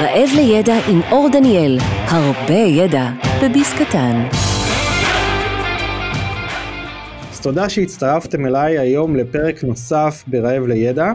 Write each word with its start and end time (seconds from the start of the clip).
רעב 0.00 0.28
לידע 0.36 0.74
עם 0.88 1.00
אור 1.10 1.28
דניאל, 1.32 1.78
הרבה 2.06 2.54
ידע 2.54 3.10
בביס 3.44 3.72
קטן. 3.72 4.26
אז 7.30 7.40
תודה 7.40 7.68
שהצטרפתם 7.68 8.46
אליי 8.46 8.78
היום 8.78 9.16
לפרק 9.16 9.64
נוסף 9.64 10.24
ברעב 10.26 10.66
לידע. 10.66 11.12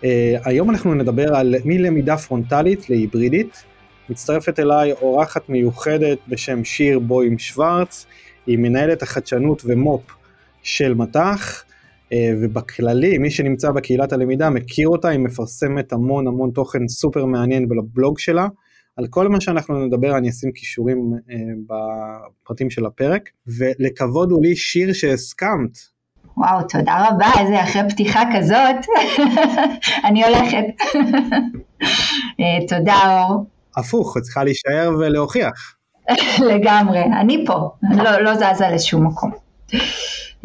Uh, 0.00 0.04
היום 0.44 0.70
אנחנו 0.70 0.94
נדבר 0.94 1.36
על 1.36 1.54
מלמידה 1.64 2.16
פרונטלית 2.16 2.90
להיברידית. 2.90 3.64
מצטרפת 4.08 4.60
אליי 4.60 4.92
אורחת 4.92 5.48
מיוחדת 5.48 6.18
בשם 6.28 6.64
שיר 6.64 6.98
בוים 6.98 7.38
שוורץ, 7.38 8.06
היא 8.46 8.58
מנהלת 8.58 9.02
החדשנות 9.02 9.62
ומו"פ 9.64 10.02
של 10.62 10.94
מט"ח. 10.94 11.64
אה, 12.12 12.32
ובכללי, 12.42 13.18
מי 13.18 13.30
שנמצא 13.30 13.70
בקהילת 13.70 14.12
הלמידה 14.12 14.50
מכיר 14.50 14.88
אותה, 14.88 15.08
היא 15.08 15.18
מפרסמת 15.18 15.92
המון 15.92 16.26
המון 16.26 16.50
תוכן 16.50 16.88
סופר 16.88 17.24
מעניין 17.24 17.68
בבלוג 17.68 18.18
שלה. 18.18 18.46
על 18.96 19.06
כל 19.10 19.28
מה 19.28 19.40
שאנחנו 19.40 19.86
נדבר 19.86 20.18
אני 20.18 20.30
אשים 20.30 20.52
כישורים 20.54 21.12
אה, 21.30 21.36
בפרטים 21.66 22.70
של 22.70 22.86
הפרק, 22.86 23.30
ולכבוד 23.58 24.30
הוא 24.30 24.42
לי 24.42 24.56
שיר 24.56 24.92
שהסכמת. 24.92 25.78
וואו, 26.36 26.62
תודה 26.68 27.06
רבה, 27.08 27.26
איזה 27.40 27.62
אחרי 27.62 27.82
פתיחה 27.90 28.22
כזאת, 28.36 28.76
אני 30.06 30.24
הולכת. 30.24 30.64
אה, 32.40 32.66
תודה 32.68 33.24
אור. 33.28 33.46
הפוך, 33.76 34.16
את 34.16 34.22
צריכה 34.22 34.44
להישאר 34.44 34.90
ולהוכיח. 34.98 35.76
לגמרי, 36.50 37.02
אני 37.20 37.44
פה, 37.46 37.70
לא, 37.96 38.20
לא 38.20 38.34
זזה 38.34 38.68
לשום 38.74 39.06
מקום. 39.06 39.30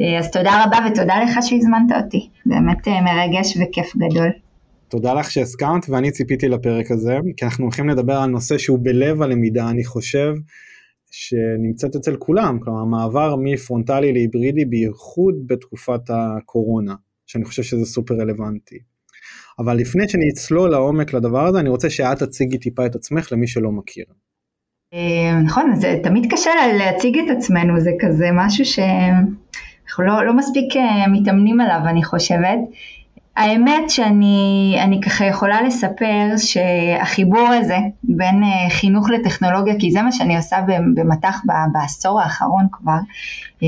אה, 0.02 0.20
אז 0.20 0.31
תודה 0.31 0.63
רבה 0.66 0.77
ותודה 0.91 1.13
לך 1.23 1.31
שהזמנת 1.41 2.03
אותי, 2.03 2.30
באמת 2.45 2.88
אה, 2.88 3.02
מרגש 3.02 3.58
וכיף 3.58 3.95
גדול. 3.95 4.30
תודה 4.88 5.13
לך 5.13 5.31
שהסכמת 5.31 5.89
ואני 5.89 6.12
ציפיתי 6.12 6.48
לפרק 6.48 6.91
הזה, 6.91 7.17
כי 7.38 7.45
אנחנו 7.45 7.63
הולכים 7.63 7.89
לדבר 7.89 8.17
על 8.17 8.30
נושא 8.30 8.58
שהוא 8.58 8.80
בלב 8.81 9.22
הלמידה, 9.22 9.70
אני 9.70 9.85
חושב, 9.85 10.33
שנמצאת 11.11 11.95
אצל 11.95 12.16
כולם, 12.16 12.59
כלומר 12.59 12.80
המעבר 12.81 13.36
מפרונטלי 13.44 14.14
להיברידי 14.14 14.66
בייחוד 14.66 15.36
בתקופת 15.47 16.02
הקורונה, 16.09 16.95
שאני 17.28 17.45
חושב 17.45 17.63
שזה 17.63 17.86
סופר 17.86 18.13
רלוונטי. 18.13 18.80
אבל 19.59 19.78
לפני 19.78 20.03
שנצלול 20.09 20.69
לעומק 20.69 21.13
לדבר 21.13 21.45
הזה, 21.45 21.59
אני 21.59 21.69
רוצה 21.69 21.89
שאת 21.89 22.23
תציגי 22.23 22.58
טיפה 22.58 22.86
את 22.86 22.95
עצמך 22.95 23.31
למי 23.31 23.47
שלא 23.47 23.72
מכיר. 23.72 24.06
אה, 24.94 25.41
נכון, 25.45 25.75
זה 25.75 26.00
תמיד 26.03 26.34
קשה 26.34 26.52
להציג 26.78 27.17
את 27.17 27.38
עצמנו, 27.38 27.80
זה 27.80 27.91
כזה 28.00 28.30
משהו 28.34 28.66
ש... 28.66 28.80
אנחנו 29.90 30.04
לא, 30.04 30.26
לא 30.26 30.34
מספיק 30.34 30.78
אה, 30.78 31.08
מתאמנים 31.08 31.62
עליו 31.62 31.80
אני 31.86 32.04
חושבת. 32.04 32.59
האמת 33.38 33.90
שאני 33.90 35.00
ככה 35.06 35.26
יכולה 35.26 35.62
לספר 35.62 36.38
שהחיבור 36.38 37.48
הזה 37.48 37.78
בין 38.04 38.44
אה, 38.44 38.70
חינוך 38.70 39.09
לטכנולוגיה, 39.09 39.73
כי 39.80 39.92
זה 39.92 40.02
מה 40.02 40.12
שאני 40.12 40.38
עושה 40.38 40.58
במט"ח 40.96 41.42
בעשור 41.73 42.22
האחרון 42.22 42.68
כבר, 42.72 42.98
אה, 43.64 43.68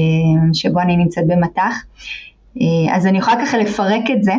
שבו 0.53 0.79
אני 0.79 0.97
נמצאת 0.97 1.23
במט"ח, 1.27 1.83
אז 2.93 3.07
אני 3.07 3.17
יכולה 3.17 3.45
ככה 3.45 3.57
לפרק 3.57 4.03
את 4.11 4.23
זה 4.23 4.33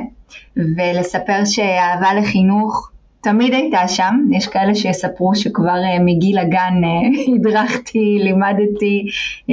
ולספר 0.56 1.44
שאהבה 1.44 2.14
לחינוך 2.14 2.91
תמיד 3.22 3.54
הייתה 3.54 3.88
שם, 3.88 4.14
יש 4.30 4.48
כאלה 4.48 4.74
שיספרו 4.74 5.34
שכבר 5.34 5.74
uh, 5.74 6.02
מגיל 6.04 6.38
הגן 6.38 6.74
uh, 6.84 7.18
הדרכתי, 7.34 8.18
לימדתי 8.22 9.04
uh, 9.06 9.52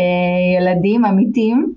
ילדים 0.58 1.06
אמיתים, 1.06 1.74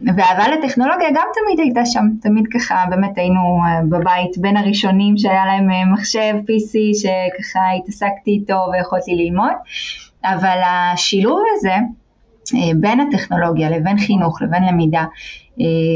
ואהבה 0.00 0.48
לטכנולוגיה 0.48 1.08
גם 1.14 1.26
תמיד 1.34 1.60
הייתה 1.60 1.86
שם, 1.86 2.04
תמיד 2.20 2.44
ככה 2.54 2.74
באמת 2.90 3.18
היינו 3.18 3.58
בבית 3.88 4.38
בין 4.38 4.56
הראשונים 4.56 5.18
שהיה 5.18 5.46
להם 5.46 5.92
מחשב 5.92 6.34
PC 6.42 6.98
שככה 7.00 7.60
התעסקתי 7.78 8.30
איתו 8.30 8.58
ויכולתי 8.72 9.14
ללמוד, 9.14 9.52
אבל 10.24 10.58
השילוב 10.66 11.40
הזה 11.56 11.74
בין 12.80 13.00
הטכנולוגיה 13.00 13.70
לבין 13.70 13.98
חינוך 13.98 14.42
לבין 14.42 14.62
למידה, 14.64 15.04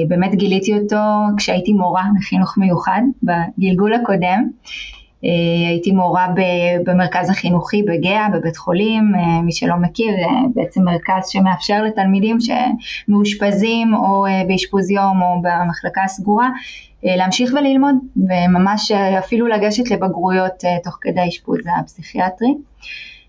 באמת 0.08 0.34
גיליתי 0.34 0.78
אותו 0.78 0.96
כשהייתי 1.36 1.72
מורה 1.72 2.04
לחינוך 2.18 2.58
מיוחד 2.58 3.02
בגלגול 3.22 3.94
הקודם. 3.94 4.48
אה, 5.24 5.68
הייתי 5.68 5.92
מורה 5.92 6.26
במרכז 6.84 7.30
החינוכי 7.30 7.82
בגאה, 7.82 8.28
בבית 8.32 8.56
חולים, 8.56 9.12
אה, 9.14 9.42
מי 9.42 9.52
שלא 9.52 9.76
מכיר, 9.76 10.14
אה, 10.14 10.42
בעצם 10.54 10.82
מרכז 10.82 11.28
שמאפשר 11.28 11.82
לתלמידים 11.82 12.38
שמאושפזים 12.40 13.94
או 13.94 14.24
באשפוז 14.48 14.90
יום 14.90 15.22
או 15.22 15.42
במחלקה 15.42 16.02
הסגורה 16.04 16.48
להמשיך 17.02 17.52
וללמוד 17.52 17.94
וממש 18.16 18.92
אפילו 18.92 19.46
לגשת 19.46 19.90
לבגרויות 19.90 20.64
תוך 20.84 20.98
כדי 21.00 21.20
האשפוז 21.20 21.58
הפסיכיאטרי. 21.80 22.54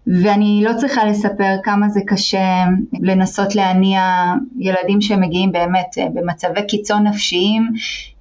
ואני 0.07 0.61
לא 0.65 0.71
צריכה 0.77 1.05
לספר 1.05 1.55
כמה 1.63 1.89
זה 1.89 1.99
קשה 2.07 2.65
לנסות 3.01 3.55
להניע 3.55 4.33
ילדים 4.59 5.01
שמגיעים 5.01 5.51
באמת 5.51 5.97
אה, 5.97 6.07
במצבי 6.13 6.67
קיצון 6.67 7.07
נפשיים, 7.07 7.69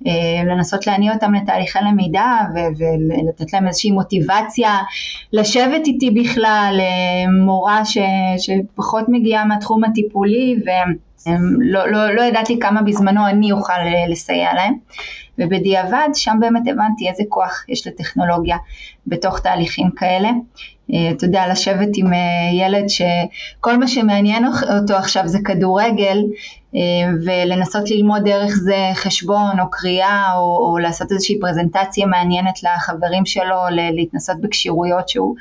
אה, 0.07 0.45
לנסות 0.45 0.87
להניע 0.87 1.15
אותם 1.15 1.35
לתהליכי 1.35 1.79
למידה 1.89 2.39
ולתת 2.55 3.53
להם 3.53 3.69
איזושהי 3.69 3.91
מוטיבציה 3.91 4.79
לשבת 5.33 5.87
איתי 5.87 6.11
בכלל, 6.11 6.77
אה, 6.81 7.31
מורה 7.45 7.83
שפחות 8.39 9.05
מגיעה 9.09 9.45
מהתחום 9.45 9.85
הטיפולי 9.85 10.57
ולא 10.63 10.95
לא, 11.59 12.15
לא 12.15 12.23
ידעתי 12.23 12.59
כמה 12.61 12.83
בזמנו 12.83 13.27
אני 13.29 13.53
אוכל 13.53 13.73
לסייע 14.09 14.55
להם. 14.55 14.75
ובדיעבד 15.39 16.09
שם 16.15 16.37
באמת 16.41 16.63
הבנתי 16.73 17.09
איזה 17.09 17.23
כוח 17.29 17.65
יש 17.69 17.87
לטכנולוגיה 17.87 18.57
בתוך 19.07 19.41
תהליכים 19.41 19.91
כאלה. 19.91 20.31
אה, 20.95 21.11
אתה 21.11 21.25
יודע, 21.25 21.49
לשבת 21.49 21.89
עם 21.95 22.13
אה, 22.13 22.19
ילד 22.53 22.85
שכל 22.89 23.77
מה 23.77 23.89
שמעניין 23.89 24.45
אותו 24.79 24.95
עכשיו 24.95 25.29
זה 25.29 25.39
כדורגל 25.45 26.19
אה, 26.75 26.81
ולנסות 27.25 27.91
ללמוד 27.91 28.25
דרך 28.25 28.55
זה 28.55 28.91
חשבון 28.95 29.61
או 29.61 29.71
קריאה 29.71 30.33
או, 30.35 30.69
או 30.73 30.79
לעשות 30.79 31.13
איזושהי 31.13 31.41
פרזנטציה 31.41 32.07
מעניינת 32.07 32.63
לחברים 32.63 33.27
שלו, 33.27 33.57
להתנסות 33.71 34.41
בכשירויות 34.41 35.09
שהוא 35.09 35.35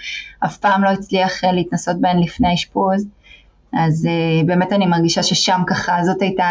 אף 0.46 0.58
פעם 0.58 0.84
לא 0.84 0.90
הצליח 0.90 1.44
להתנסות 1.44 1.96
בהן 2.02 2.20
לפני 2.20 2.54
אשפוז. 2.54 3.06
אז 3.74 4.06
uh, 4.06 4.46
באמת 4.46 4.74
אני 4.74 4.86
מרגישה 4.86 5.24
ששם 5.24 5.62
ככה, 5.68 6.04
זאת 6.04 6.22
הייתה 6.22 6.48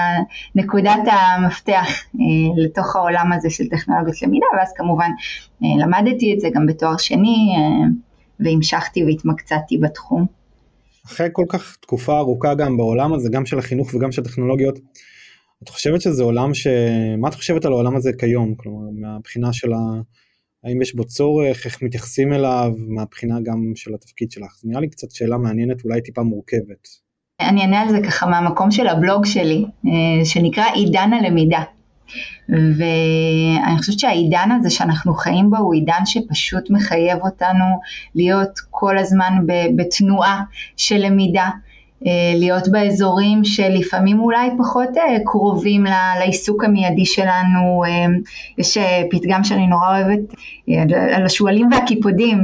נקודת 0.54 1.00
המפתח 1.06 1.86
uh, 1.86 2.18
לתוך 2.56 2.96
העולם 2.96 3.32
הזה 3.32 3.50
של 3.50 3.68
טכנולוגיות 3.68 4.22
למידה, 4.22 4.46
ואז 4.58 4.72
כמובן 4.76 5.10
uh, 5.62 5.66
למדתי 5.82 6.34
את 6.34 6.40
זה 6.40 6.48
גם 6.54 6.66
בתואר 6.66 6.96
שני, 6.96 7.54
uh, 7.56 7.92
והמשכתי 8.40 9.04
והתמקצעתי 9.04 9.78
בתחום. 9.78 10.26
אחרי 11.06 11.28
כל 11.32 11.44
כך 11.48 11.76
תקופה 11.80 12.18
ארוכה 12.18 12.54
גם 12.54 12.76
בעולם 12.76 13.12
הזה, 13.12 13.28
גם 13.32 13.46
של 13.46 13.58
החינוך 13.58 13.94
וגם 13.94 14.12
של 14.12 14.22
הטכנולוגיות, 14.22 14.78
את 15.62 15.68
חושבת 15.68 16.00
שזה 16.00 16.22
עולם 16.22 16.54
ש... 16.54 16.66
מה 17.18 17.28
את 17.28 17.34
חושבת 17.34 17.64
על 17.64 17.72
העולם 17.72 17.96
הזה 17.96 18.10
כיום? 18.18 18.54
כלומר, 18.54 18.90
מהבחינה 18.92 19.52
של 19.52 19.72
ה... 19.72 19.78
האם 20.64 20.82
יש 20.82 20.94
בו 20.94 21.04
צורך, 21.04 21.66
איך 21.66 21.82
מתייחסים 21.82 22.32
אליו, 22.32 22.72
מהבחינה 22.76 23.40
גם 23.40 23.72
של 23.74 23.94
התפקיד 23.94 24.30
שלך? 24.30 24.58
זה 24.62 24.68
נראה 24.68 24.80
לי 24.80 24.88
קצת 24.88 25.10
שאלה 25.10 25.38
מעניינת, 25.38 25.84
אולי 25.84 26.00
טיפה 26.02 26.22
מורכבת. 26.22 27.07
אני 27.40 27.62
אענה 27.62 27.80
על 27.80 27.88
זה 27.88 28.00
ככה 28.06 28.26
מהמקום 28.26 28.70
של 28.70 28.86
הבלוג 28.86 29.26
שלי, 29.26 29.64
אה, 29.86 30.24
שנקרא 30.24 30.64
עידן 30.74 31.10
הלמידה. 31.12 31.62
ואני 32.48 33.78
חושבת 33.78 33.98
שהעידן 33.98 34.48
הזה 34.52 34.70
שאנחנו 34.70 35.14
חיים 35.14 35.50
בו 35.50 35.56
הוא 35.56 35.74
עידן 35.74 36.06
שפשוט 36.06 36.70
מחייב 36.70 37.18
אותנו 37.22 37.64
להיות 38.14 38.58
כל 38.70 38.98
הזמן 38.98 39.32
בתנועה 39.76 40.42
של 40.76 40.96
למידה. 40.96 41.50
אה, 42.06 42.32
להיות 42.34 42.68
באזורים 42.68 43.44
שלפעמים 43.44 44.20
אולי 44.20 44.50
פחות 44.58 44.88
אה, 44.96 45.16
קרובים 45.24 45.84
לעיסוק 46.18 46.64
המיידי 46.64 47.06
שלנו. 47.06 47.84
אה, 47.86 48.06
יש 48.58 48.78
פתגם 49.10 49.44
שאני 49.44 49.66
נורא 49.66 49.88
אוהבת 49.88 50.34
על 51.16 51.24
השועלים 51.24 51.68
והקיפודים. 51.72 52.38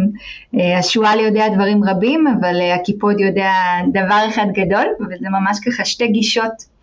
השועל 0.78 1.20
יודע 1.20 1.48
דברים 1.48 1.84
רבים, 1.84 2.24
אבל 2.26 2.60
הקיפוד 2.74 3.20
יודע 3.20 3.52
דבר 3.92 4.20
אחד 4.28 4.46
גדול, 4.52 4.86
וזה 5.00 5.26
ממש 5.30 5.58
ככה 5.66 5.84
שתי 5.84 6.08
גישות 6.08 6.73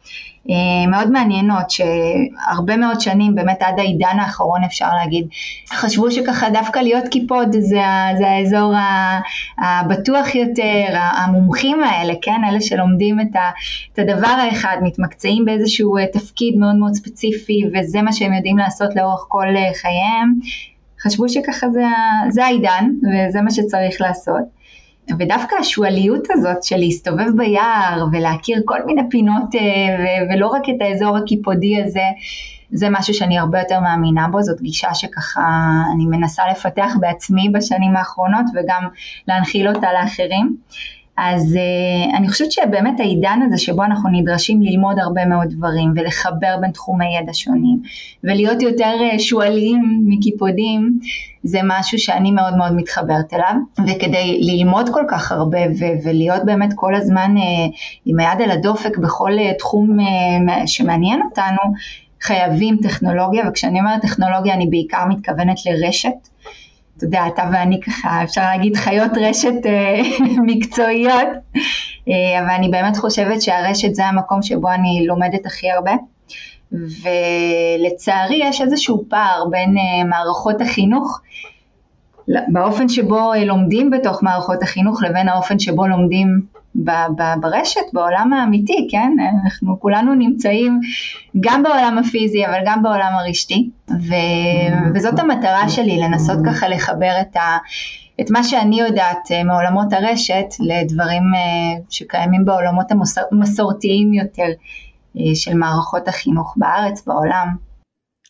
מאוד 0.87 1.11
מעניינות 1.11 1.71
שהרבה 1.71 2.77
מאוד 2.77 3.01
שנים 3.01 3.35
באמת 3.35 3.61
עד 3.61 3.79
העידן 3.79 4.19
האחרון 4.19 4.63
אפשר 4.63 4.87
להגיד 5.01 5.27
חשבו 5.73 6.11
שככה 6.11 6.49
דווקא 6.49 6.79
להיות 6.79 7.07
קיפוד 7.07 7.51
זה, 7.51 7.81
זה 8.17 8.29
האזור 8.29 8.73
הבטוח 9.57 10.35
יותר 10.35 10.85
המומחים 10.93 11.83
האלה 11.83 12.13
כן? 12.21 12.41
אלה 12.49 12.61
שלומדים 12.61 13.19
את 13.19 13.99
הדבר 13.99 14.27
האחד 14.27 14.77
מתמקצעים 14.81 15.45
באיזשהו 15.45 15.97
אה, 15.97 16.07
תפקיד 16.07 16.55
מאוד 16.57 16.75
מאוד 16.75 16.93
ספציפי 16.93 17.61
וזה 17.73 18.01
מה 18.01 18.13
שהם 18.13 18.33
יודעים 18.33 18.57
לעשות 18.57 18.95
לאורך 18.95 19.25
כל 19.27 19.47
אה, 19.55 19.73
חייהם. 19.81 20.33
חשבו 21.01 21.29
שככה 21.29 21.69
זה, 21.69 21.83
זה 22.29 22.45
העידן 22.45 22.85
וזה 23.03 23.41
מה 23.41 23.51
שצריך 23.51 24.01
לעשות 24.01 24.60
ודווקא 25.19 25.55
השועליות 25.59 26.27
הזאת 26.31 26.63
של 26.63 26.77
להסתובב 26.77 27.37
ביער 27.37 28.05
ולהכיר 28.11 28.61
כל 28.65 28.85
מיני 28.85 29.01
פינות 29.09 29.55
אה, 29.55 30.25
ולא 30.35 30.47
רק 30.47 30.69
את 30.69 30.81
האזור 30.81 31.17
הקיפודי 31.17 31.81
הזה, 31.83 32.05
זה 32.71 32.87
משהו 32.89 33.13
שאני 33.13 33.39
הרבה 33.39 33.59
יותר 33.59 33.79
מאמינה 33.79 34.27
בו, 34.27 34.41
זאת 34.43 34.61
גישה 34.61 34.93
שככה 34.93 35.41
אני 35.95 36.05
מנסה 36.05 36.43
לפתח 36.51 36.93
בעצמי 36.99 37.49
בשנים 37.49 37.95
האחרונות 37.95 38.45
וגם 38.53 38.87
להנחיל 39.27 39.67
אותה 39.67 39.87
לאחרים. 39.93 40.55
אז 41.23 41.55
uh, 41.55 42.17
אני 42.17 42.29
חושבת 42.29 42.51
שבאמת 42.51 42.99
העידן 42.99 43.39
הזה 43.45 43.57
שבו 43.57 43.83
אנחנו 43.83 44.09
נדרשים 44.09 44.61
ללמוד 44.61 44.99
הרבה 44.99 45.25
מאוד 45.25 45.47
דברים 45.49 45.93
ולחבר 45.95 46.57
בין 46.61 46.71
תחומי 46.71 47.17
ידע 47.17 47.33
שונים 47.33 47.81
ולהיות 48.23 48.61
יותר 48.61 48.93
uh, 49.13 49.19
שועלים 49.19 50.03
מקיפודים 50.07 50.99
זה 51.43 51.59
משהו 51.63 51.99
שאני 51.99 52.31
מאוד 52.31 52.57
מאוד 52.57 52.75
מתחברת 52.75 53.33
אליו. 53.33 53.55
וכדי 53.87 54.39
ללמוד 54.41 54.89
כל 54.93 55.03
כך 55.07 55.31
הרבה 55.31 55.59
ו- 55.79 56.07
ולהיות 56.07 56.45
באמת 56.45 56.73
כל 56.75 56.95
הזמן 56.95 57.35
uh, 57.37 57.75
עם 58.05 58.19
היד 58.19 58.41
על 58.43 58.51
הדופק 58.51 58.97
בכל 58.97 59.31
uh, 59.31 59.57
תחום 59.59 59.97
uh, 59.99 60.67
שמעניין 60.67 61.21
אותנו 61.21 61.73
חייבים 62.21 62.77
טכנולוגיה. 62.83 63.49
וכשאני 63.49 63.79
אומרת 63.79 64.01
טכנולוגיה 64.01 64.53
אני 64.53 64.67
בעיקר 64.67 65.05
מתכוונת 65.09 65.57
לרשת 65.65 66.30
אתה 67.01 67.07
יודע, 67.07 67.27
אתה 67.27 67.49
ואני 67.53 67.81
ככה, 67.81 68.23
אפשר 68.23 68.41
להגיד 68.41 68.75
חיות 68.75 69.11
רשת 69.15 69.65
אה, 69.65 70.01
מקצועיות, 70.47 71.27
אה, 72.07 72.39
אבל 72.39 72.49
אני 72.49 72.69
באמת 72.69 72.97
חושבת 72.97 73.41
שהרשת 73.41 73.95
זה 73.95 74.05
המקום 74.05 74.41
שבו 74.41 74.71
אני 74.71 75.05
לומדת 75.07 75.45
הכי 75.45 75.71
הרבה. 75.71 75.91
ולצערי 76.71 78.39
יש 78.43 78.61
איזשהו 78.61 79.05
פער 79.09 79.45
בין 79.49 79.77
אה, 79.77 80.03
מערכות 80.03 80.61
החינוך 80.61 81.21
באופן 82.47 82.89
שבו 82.89 83.31
לומדים 83.45 83.89
בתוך 83.89 84.23
מערכות 84.23 84.63
החינוך 84.63 85.03
לבין 85.03 85.29
האופן 85.29 85.59
שבו 85.59 85.87
לומדים 85.87 86.41
ברשת, 87.41 87.81
בעולם 87.93 88.33
האמיתי, 88.33 88.87
כן? 88.91 89.11
אנחנו 89.43 89.79
כולנו 89.79 90.13
נמצאים 90.13 90.79
גם 91.39 91.63
בעולם 91.63 91.97
הפיזי 91.97 92.45
אבל 92.45 92.59
גם 92.65 92.83
בעולם 92.83 93.13
הרשתי 93.19 93.69
ו... 93.89 94.13
וזאת 94.95 95.19
המטרה 95.19 95.69
שלי, 95.69 95.99
לנסות 95.99 96.37
ככה 96.45 96.67
לחבר 96.67 97.13
את, 97.21 97.35
ה... 97.35 97.57
את 98.21 98.31
מה 98.31 98.43
שאני 98.43 98.79
יודעת 98.79 99.31
אה, 99.31 99.43
מעולמות 99.43 99.93
הרשת 99.93 100.45
לדברים 100.59 101.23
אה, 101.35 101.81
שקיימים 101.89 102.45
בעולמות 102.45 102.85
המסורתיים 103.31 104.13
יותר 104.13 104.47
אה, 105.17 105.35
של 105.35 105.53
מערכות 105.53 106.07
החינוך 106.07 106.53
בארץ, 106.57 107.05
בעולם. 107.07 107.70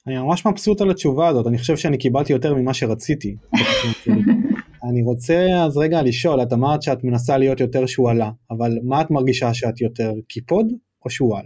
אני 0.07 0.17
ממש 0.17 0.45
מבסוט 0.45 0.81
על 0.81 0.91
התשובה 0.91 1.27
הזאת, 1.27 1.47
אני 1.47 1.57
חושב 1.57 1.77
שאני 1.77 1.97
קיבלתי 1.97 2.33
יותר 2.33 2.53
ממה 2.55 2.73
שרציתי. 2.73 3.35
אני 4.89 5.01
רוצה 5.03 5.47
אז 5.65 5.77
רגע 5.77 6.01
לשאול, 6.01 6.41
את 6.41 6.53
אמרת 6.53 6.81
שאת 6.81 7.03
מנסה 7.03 7.37
להיות 7.37 7.59
יותר 7.59 7.85
שועלה, 7.85 8.29
אבל 8.51 8.71
מה 8.83 9.01
את 9.01 9.11
מרגישה 9.11 9.53
שאת 9.53 9.81
יותר 9.81 10.11
קיפוד 10.27 10.65
או 11.05 11.09
שועל? 11.09 11.45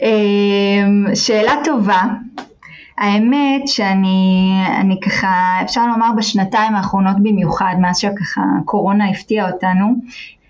אמ, 0.00 1.14
שאלה 1.14 1.52
טובה. 1.64 2.02
האמת 2.98 3.68
שאני 3.68 4.50
אני 4.80 5.00
ככה, 5.00 5.28
אפשר 5.64 5.86
לומר 5.86 6.10
בשנתיים 6.16 6.74
האחרונות 6.74 7.16
במיוחד, 7.22 7.74
מאז 7.80 7.98
שככה 7.98 8.42
קורונה 8.64 9.10
הפתיעה 9.10 9.50
אותנו, 9.50 9.86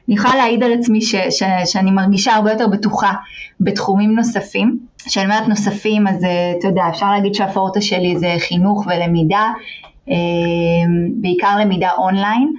אני 0.09 0.17
יכולה 0.17 0.37
להעיד 0.37 0.63
על 0.63 0.73
עצמי 0.73 1.03
ש, 1.03 1.15
ש, 1.15 1.43
שאני 1.65 1.91
מרגישה 1.91 2.35
הרבה 2.35 2.53
יותר 2.53 2.67
בטוחה 2.67 3.13
בתחומים 3.61 4.15
נוספים. 4.15 4.79
כשאני 5.07 5.27
אומרת 5.27 5.49
נוספים 5.49 6.07
אז 6.07 6.25
אה, 6.25 6.53
אתה 6.59 6.69
יודע, 6.69 6.83
אפשר 6.89 7.11
להגיד 7.11 7.35
שהפורטה 7.35 7.81
שלי 7.81 8.19
זה 8.19 8.35
חינוך 8.39 8.87
ולמידה, 8.87 9.53
אה, 10.11 10.15
בעיקר 11.21 11.57
למידה 11.61 11.91
אונליין, 11.99 12.53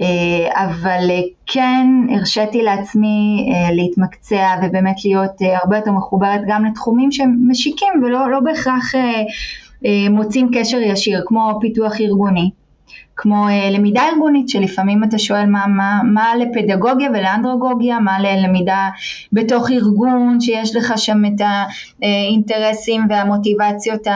אה, 0.00 0.64
אבל 0.64 1.10
כן 1.46 1.86
הרשיתי 2.16 2.62
לעצמי 2.62 3.48
להתמקצע 3.72 4.54
ובאמת 4.62 5.04
להיות 5.04 5.32
הרבה 5.62 5.76
יותר 5.76 5.92
מחוברת 5.92 6.40
גם 6.48 6.64
לתחומים 6.64 7.12
שמשיקים 7.12 7.88
ולא 8.02 8.30
לא 8.30 8.40
בהכרח 8.40 8.92
מוצאים 10.10 10.50
קשר 10.54 10.78
ישיר, 10.78 11.22
כמו 11.26 11.58
פיתוח 11.60 12.00
ארגוני. 12.00 12.50
כמו 13.16 13.48
uh, 13.48 13.70
למידה 13.70 14.02
ארגונית 14.12 14.48
שלפעמים 14.48 15.04
אתה 15.04 15.18
שואל 15.18 15.46
מה, 15.46 15.66
מה, 15.66 16.00
מה 16.04 16.32
לפדגוגיה 16.36 17.10
ולאנדרוגוגיה, 17.10 18.00
מה 18.00 18.20
ללמידה 18.20 18.88
בתוך 19.32 19.70
ארגון 19.70 20.40
שיש 20.40 20.76
לך 20.76 20.92
שם 20.96 21.22
את 21.24 21.40
האינטרסים 22.02 23.02
והמוטיבציות 23.08 24.06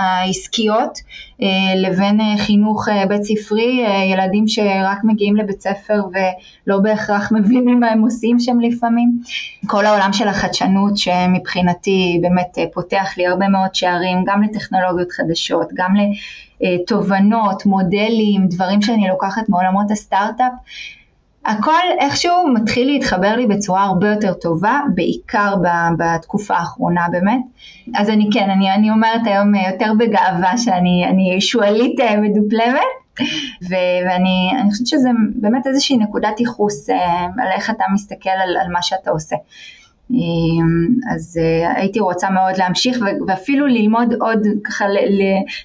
העסקיות 0.00 0.98
uh, 0.98 1.44
לבין 1.76 2.20
חינוך 2.38 2.88
בית 3.08 3.22
ספרי, 3.22 3.84
ילדים 4.12 4.48
שרק 4.48 4.98
מגיעים 5.04 5.36
לבית 5.36 5.60
ספר 5.60 6.02
ולא 6.12 6.78
בהכרח 6.78 7.32
מבינים 7.36 7.80
מה 7.80 7.88
הם 7.88 8.02
עושים 8.02 8.40
שם 8.40 8.60
לפעמים. 8.60 9.18
כל 9.66 9.86
העולם 9.86 10.12
של 10.12 10.28
החדשנות 10.28 10.96
שמבחינתי 10.96 12.18
באמת 12.22 12.58
פותח 12.72 13.14
לי 13.16 13.26
הרבה 13.26 13.48
מאוד 13.48 13.74
שערים 13.74 14.24
גם 14.26 14.42
לטכנולוגיות 14.42 15.12
חדשות, 15.12 15.68
גם 15.74 15.96
ל... 15.96 16.00
אה, 16.00 16.06
תובנות, 16.86 17.66
מודלים, 17.66 18.46
דברים 18.48 18.82
שאני 18.82 19.08
לוקחת 19.08 19.48
מעולמות 19.48 19.90
הסטארט-אפ. 19.90 20.52
הכל 21.46 21.72
איכשהו 22.00 22.48
מתחיל 22.54 22.86
להתחבר 22.86 23.36
לי 23.36 23.46
בצורה 23.46 23.84
הרבה 23.84 24.08
יותר 24.08 24.32
טובה, 24.32 24.80
בעיקר 24.94 25.54
בתקופה 25.98 26.54
האחרונה 26.54 27.06
באמת. 27.10 27.40
אז 27.94 28.10
אני 28.10 28.28
כן, 28.32 28.50
אני, 28.50 28.74
אני 28.74 28.90
אומרת 28.90 29.20
היום 29.24 29.54
יותר 29.54 29.92
בגאווה 29.98 30.58
שאני 30.58 31.40
שועלית 31.40 32.00
אה, 32.00 32.20
מדופלמת, 32.20 32.80
ו- 33.62 34.06
ואני 34.06 34.50
חושבת 34.70 34.86
שזה 34.86 35.08
באמת 35.34 35.66
איזושהי 35.66 35.96
נקודת 35.96 36.40
ייחוס 36.40 36.90
אה, 36.90 37.24
על 37.24 37.48
איך 37.54 37.70
אתה 37.70 37.84
מסתכל 37.94 38.30
על, 38.30 38.56
על 38.62 38.72
מה 38.72 38.82
שאתה 38.82 39.10
עושה. 39.10 39.36
אמ, 40.10 41.14
אז 41.14 41.38
אה, 41.42 41.80
הייתי 41.80 42.00
רוצה 42.00 42.30
מאוד 42.30 42.56
להמשיך 42.58 42.98
ואפילו 43.28 43.66
ללמוד 43.66 44.14
עוד, 44.20 44.38
ככה 44.64 44.84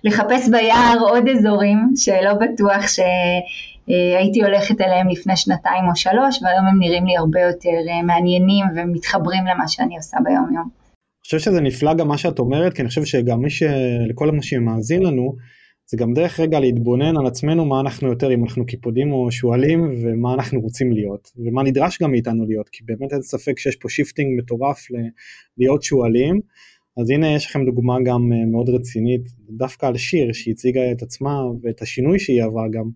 לחפש 0.03 0.49
ביער 0.49 0.97
עוד 0.99 1.23
אזורים 1.27 1.77
שלא 1.95 2.33
בטוח 2.33 2.81
שהייתי 2.87 4.43
הולכת 4.43 4.81
אליהם 4.81 5.09
לפני 5.09 5.37
שנתיים 5.37 5.83
או 5.89 5.95
שלוש 5.95 6.43
והיום 6.43 6.65
הם 6.67 6.79
נראים 6.79 7.05
לי 7.05 7.17
הרבה 7.17 7.39
יותר 7.39 7.69
אה, 7.89 8.03
מעניינים 8.03 8.65
ומתחברים 8.75 9.45
למה 9.45 9.67
שאני 9.67 9.97
עושה 9.97 10.17
ביום 10.23 10.55
יום. 10.55 10.69
אני 11.21 11.25
חושב 11.25 11.39
שזה 11.39 11.61
נפלא 11.61 11.93
גם 11.93 12.07
מה 12.07 12.17
שאת 12.17 12.39
אומרת 12.39 12.73
כי 12.73 12.81
אני 12.81 12.89
חושב 12.89 13.05
שגם 13.05 13.41
מי 13.41 13.49
שלכל 13.49 14.31
מי 14.31 14.43
שמאזין 14.43 15.03
לנו 15.03 15.35
זה 15.91 15.97
גם 15.97 16.13
דרך 16.13 16.39
רגע 16.39 16.59
להתבונן 16.59 17.17
על 17.17 17.27
עצמנו 17.27 17.65
מה 17.65 17.79
אנחנו 17.79 18.07
יותר 18.07 18.33
אם 18.33 18.43
אנחנו 18.43 18.65
קיפודים 18.65 19.11
או 19.11 19.31
שועלים 19.31 19.95
ומה 20.01 20.33
אנחנו 20.33 20.61
רוצים 20.61 20.91
להיות 20.91 21.31
ומה 21.37 21.63
נדרש 21.63 22.01
גם 22.01 22.11
מאיתנו 22.11 22.45
להיות 22.45 22.69
כי 22.69 22.83
באמת 22.83 23.13
אין 23.13 23.21
ספק 23.21 23.59
שיש 23.59 23.75
פה 23.75 23.89
shifting 23.89 24.39
מטורף 24.39 24.87
להיות 25.57 25.83
שועלים 25.83 26.39
אז 26.97 27.09
הנה 27.09 27.35
יש 27.35 27.45
לכם 27.45 27.65
דוגמה 27.65 27.97
גם 28.05 28.33
אה, 28.33 28.45
מאוד 28.45 28.69
רצינית 28.69 29.21
דווקא 29.49 29.85
על 29.85 29.97
שיר 29.97 30.33
שהציגה 30.33 30.91
את 30.91 31.01
עצמה 31.01 31.41
ואת 31.63 31.81
השינוי 31.81 32.19
שהיא 32.19 32.43
עברה 32.43 32.63
גם 32.71 32.89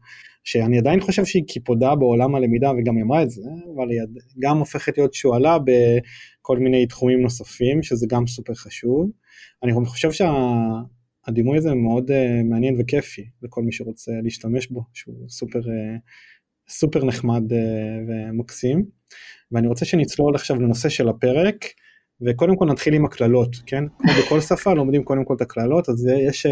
שאני 0.44 0.77
עדיין 0.77 1.00
חושב 1.00 1.25
שהיא 1.25 1.44
קיפודה 1.47 1.95
בעולם 1.95 2.36
הלמידה 2.36 2.71
וגם 2.71 2.95
היא 2.95 3.04
אמרה 3.04 3.23
את 3.23 3.30
זה 3.30 3.49
אבל 3.75 3.90
היא 3.90 3.99
גם 4.40 4.57
הופכת 4.57 4.97
להיות 4.97 5.14
שועלה 5.14 5.57
בכל 5.59 6.59
מיני 6.59 6.85
תחומים 6.85 7.21
נוספים 7.21 7.83
שזה 7.83 8.06
גם 8.09 8.28
סופר 8.28 8.54
חשוב. 8.54 9.09
אני 9.64 9.71
חושב 9.85 10.11
שה... 10.11 10.33
הדימוי 11.28 11.58
הזה 11.58 11.74
מאוד 11.74 12.12
uh, 12.12 12.44
מעניין 12.44 12.76
וכיפי 12.80 13.26
לכל 13.42 13.62
מי 13.62 13.72
שרוצה 13.72 14.12
להשתמש 14.24 14.68
בו, 14.68 14.84
שהוא 14.94 15.30
סופר, 15.30 15.60
uh, 15.60 16.00
סופר 16.70 17.06
נחמד 17.06 17.52
uh, 17.52 17.56
ומקסים. 18.08 18.86
ואני 19.52 19.68
רוצה 19.68 19.86
שנצלול 19.86 20.36
עכשיו 20.36 20.62
לנושא 20.62 20.90
של 20.90 21.10
הפרק, 21.10 21.66
וקודם 22.22 22.56
כל 22.56 22.66
נתחיל 22.66 22.94
עם 22.94 23.06
הקללות, 23.06 23.56
כן? 23.66 23.84
כמו 23.98 24.12
בכל 24.20 24.42
שפה 24.42 24.74
לומדים 24.74 25.04
קודם 25.04 25.26
כל 25.26 25.34
את 25.36 25.42
הקללות, 25.42 25.90
אז 25.90 26.08
יש, 26.28 26.46
אה, 26.45 26.50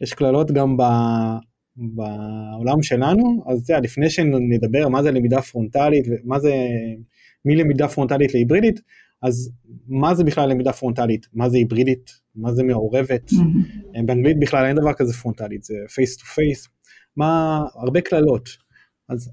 יש 0.00 0.14
קללות 0.14 0.50
גם 0.50 0.76
ב... 0.76 0.82
בעולם 1.76 2.82
שלנו, 2.82 3.44
אז 3.46 3.58
זה, 3.58 3.74
לפני 3.82 4.10
שנדבר 4.10 4.88
מה 4.88 5.02
זה 5.02 5.10
למידה 5.10 5.42
פרונטלית 5.42 6.06
ומה 6.08 6.38
זה 6.40 6.54
מלמידה 7.44 7.88
פרונטלית 7.88 8.34
להיברידית, 8.34 8.80
אז 9.22 9.52
מה 9.88 10.14
זה 10.14 10.24
בכלל 10.24 10.50
למידה 10.50 10.72
פרונטלית? 10.72 11.26
מה 11.32 11.48
זה 11.48 11.56
היברידית? 11.56 12.25
מה 12.36 12.52
זה 12.52 12.62
מעורבת? 12.62 13.30
אמ-המ. 13.30 14.02
באנגלית 14.06 14.40
בכלל 14.40 14.64
אין 14.64 14.76
דבר 14.76 14.92
כזה 14.92 15.12
פרונטלית, 15.12 15.64
זה 15.64 15.74
face 15.94 16.16
to 16.16 16.24
face. 16.24 16.68
מה, 17.16 17.60
הרבה 17.74 18.00
קללות. 18.00 18.48
אז 19.08 19.30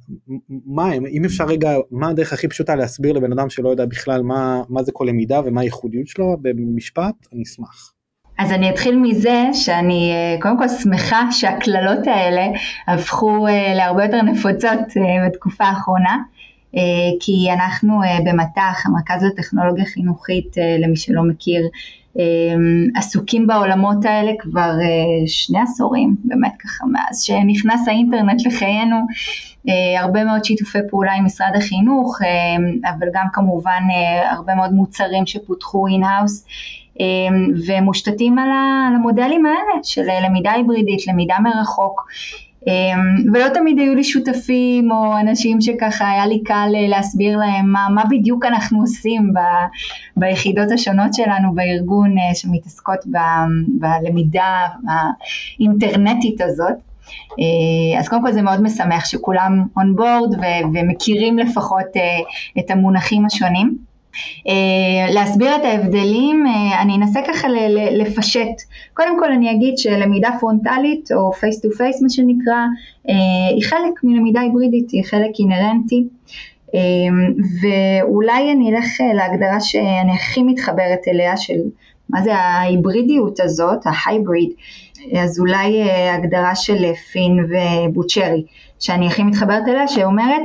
מה 0.48 0.94
אם 0.94 1.26
אפשר 1.26 1.46
רגע, 1.46 1.72
מה 1.92 2.10
הדרך 2.10 2.34
הכי 2.34 2.48
פשוטה 2.48 2.76
להסביר 2.76 3.14
לבן 3.14 3.32
אדם 3.32 3.50
שלא 3.50 3.70
יודע 3.70 3.86
בכלל 3.86 4.22
מה, 4.22 4.62
מה 4.70 4.84
זה 4.84 4.92
כל 4.92 5.06
למידה 5.10 5.42
ומה 5.46 5.62
הייחודיות 5.62 6.08
שלו 6.08 6.38
במשפט, 6.42 7.16
אני 7.34 7.44
אשמח. 7.44 7.94
אז 8.40 8.52
אני 8.52 8.70
אתחיל 8.70 9.00
מזה 9.00 9.44
שאני 9.54 10.12
אה, 10.12 10.42
קודם 10.42 10.58
כל 10.58 10.68
שמחה 10.68 11.32
שהקללות 11.32 12.08
האלה 12.08 12.48
הפכו 12.88 13.48
אה, 13.48 13.74
להרבה 13.76 14.04
יותר 14.04 14.22
נפוצות 14.22 14.80
אה, 14.98 15.30
בתקופה 15.30 15.64
האחרונה. 15.64 16.18
אה, 16.78 17.18
כי 17.20 17.52
אנחנו 17.54 18.04
אה, 18.04 18.18
במט"ח, 18.26 18.86
המרכז 18.86 19.24
לטכנולוגיה 19.24 19.86
חינוכית, 19.86 20.58
אה, 20.58 20.78
למי 20.80 20.96
שלא 20.96 21.24
מכיר, 21.24 21.62
עסוקים 22.96 23.48
בעולמות 23.48 24.06
האלה 24.06 24.32
כבר 24.40 24.72
שני 25.28 25.60
עשורים, 25.60 26.16
באמת 26.24 26.52
ככה 26.60 26.86
מאז 26.92 27.22
שנכנס 27.22 27.88
האינטרנט 27.88 28.46
לחיינו, 28.46 28.96
הרבה 30.00 30.24
מאוד 30.24 30.46
שיתופי 30.46 30.80
פעולה 30.90 31.14
עם 31.14 31.26
משרד 31.26 31.52
החינוך, 31.56 32.20
אבל 32.84 33.08
גם 33.14 33.26
כמובן 33.34 33.84
הרבה 34.32 34.56
מאוד 34.56 34.74
מוצרים 34.74 35.26
שפותחו 35.26 35.88
in-house. 35.88 36.46
ומושתתים 37.68 38.38
על 38.38 38.50
המודלים 38.96 39.46
האלה 39.46 39.84
של 39.84 40.02
למידה 40.26 40.52
היברידית, 40.52 41.08
למידה 41.08 41.36
מרחוק. 41.44 42.08
ולא 43.34 43.50
תמיד 43.54 43.80
היו 43.80 43.96
לי 43.96 44.04
שותפים 44.04 44.92
או 44.92 45.20
אנשים 45.20 45.62
שככה 45.62 46.12
היה 46.12 46.28
לי 46.28 46.44
קל 46.44 46.70
להסביר 46.88 47.38
להם 47.38 47.72
מה, 47.72 47.88
מה 47.96 48.04
בדיוק 48.10 48.46
אנחנו 48.46 48.82
עושים 48.82 49.34
ב, 49.34 49.40
ביחידות 50.18 50.72
השונות 50.72 51.14
שלנו 51.14 51.56
בארגון 51.56 52.16
שמתעסקות 52.34 53.00
ב, 53.12 53.18
בלמידה 53.80 54.68
האינטרנטית 55.60 56.42
הזאת. 56.42 56.76
אה, 57.40 58.00
אז 58.00 58.08
קודם 58.10 58.22
כל 58.22 58.32
זה 58.32 58.42
מאוד 58.42 58.62
משמח 58.62 59.06
שכולם 59.06 59.66
ו- 60.34 60.68
ומכירים 60.74 61.38
לפחות 61.38 61.88
אה, 61.96 62.02
את 62.60 62.72
המונחים 62.72 63.26
השונים. 63.26 63.93
אה, 64.14 65.14
להסביר 65.14 65.56
את 65.56 65.66
ההבדלים, 65.66 66.46
אה, 66.46 66.82
אני 66.82 66.96
אנסה 66.96 67.20
ככה 67.28 67.48
לפשט. 67.92 68.62
קודם 68.94 69.20
כל 69.20 69.32
אני 69.32 69.52
אגיד 69.52 69.78
שלמידה 69.78 70.30
פרונטלית 70.40 71.12
או 71.12 71.34
face 71.34 71.62
to 71.62 71.72
face 71.72 72.02
מה 72.02 72.10
שנקרא, 72.10 72.66
אה, 73.08 73.12
היא 73.56 73.64
חלק 73.64 74.04
מלמידה 74.04 74.42
היברידית, 74.42 74.92
היא 74.92 75.04
חלק 75.04 75.32
אינהרנטי. 75.40 76.04
ואולי 77.62 78.52
אני 78.52 78.76
אלך 78.76 78.86
להגדרה 79.14 79.60
שאני 79.60 80.12
הכי 80.12 80.44
מתחברת 80.44 81.00
אליה 81.08 81.38
של 81.38 81.60
מה 82.10 82.24
זה 82.24 82.36
ההיברידיות 82.36 83.40
הזאת, 83.40 83.80
ההייבריד, 83.86 84.50
אז 85.20 85.40
אולי 85.40 85.84
אה, 85.84 86.16
הגדרה 86.16 86.56
של 86.56 86.86
אה, 86.86 86.96
פין 86.96 87.46
ובוצ'רי, 87.50 88.44
שאני 88.80 89.08
הכי 89.08 89.24
מתחברת 89.24 89.68
אליה, 89.68 89.88
שאומרת 89.88 90.42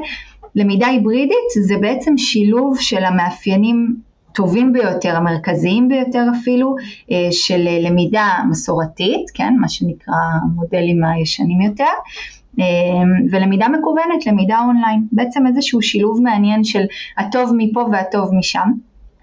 למידה 0.59 0.87
היברידית 0.87 1.49
זה 1.63 1.75
בעצם 1.81 2.19
שילוב 2.19 2.79
של 2.81 3.05
המאפיינים 3.05 3.97
טובים 4.35 4.73
ביותר, 4.73 5.17
המרכזיים 5.17 5.89
ביותר 5.89 6.25
אפילו, 6.41 6.75
אה, 7.11 7.29
של 7.31 7.69
למידה 7.81 8.29
מסורתית, 8.51 9.31
כן, 9.35 9.55
מה 9.61 9.69
שנקרא 9.69 10.15
המודלים 10.43 11.05
הישנים 11.05 11.61
יותר, 11.61 11.85
ולמידה 13.31 13.69
מקוונת, 13.69 14.27
למידה 14.27 14.61
אונליין, 14.67 15.07
בעצם 15.13 15.47
איזשהו 15.47 15.83
שילוב 15.83 16.21
מעניין 16.23 16.65
של 16.65 16.83
הטוב 17.19 17.53
מפה 17.57 17.85
והטוב 17.93 18.35
משם. 18.35 18.69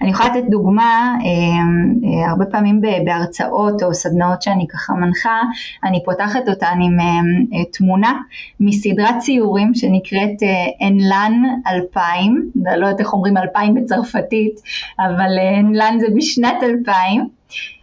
אני 0.01 0.09
יכולה 0.09 0.29
לתת 0.29 0.49
דוגמה, 0.49 1.15
אה, 1.21 1.27
אה, 1.27 2.29
הרבה 2.29 2.45
פעמים 2.45 2.81
בהרצאות 3.05 3.83
או 3.83 3.93
סדנאות 3.93 4.41
שאני 4.41 4.67
ככה 4.67 4.93
מנחה, 4.93 5.41
אני 5.83 6.03
פותחת 6.05 6.49
אותן 6.49 6.79
עם 6.83 6.99
אה, 6.99 7.65
תמונה 7.73 8.13
מסדרת 8.59 9.15
ציורים 9.19 9.73
שנקראת 9.73 10.43
אנלן 10.81 11.41
2000, 11.67 12.51
לא 12.55 12.85
יודעת 12.85 12.99
איך 12.99 13.13
אומרים 13.13 13.37
2000 13.37 13.73
בצרפתית, 13.73 14.59
אבל 14.99 15.39
אנלן 15.59 15.97
זה 15.99 16.07
בשנת 16.15 16.63
2000, 16.63 17.27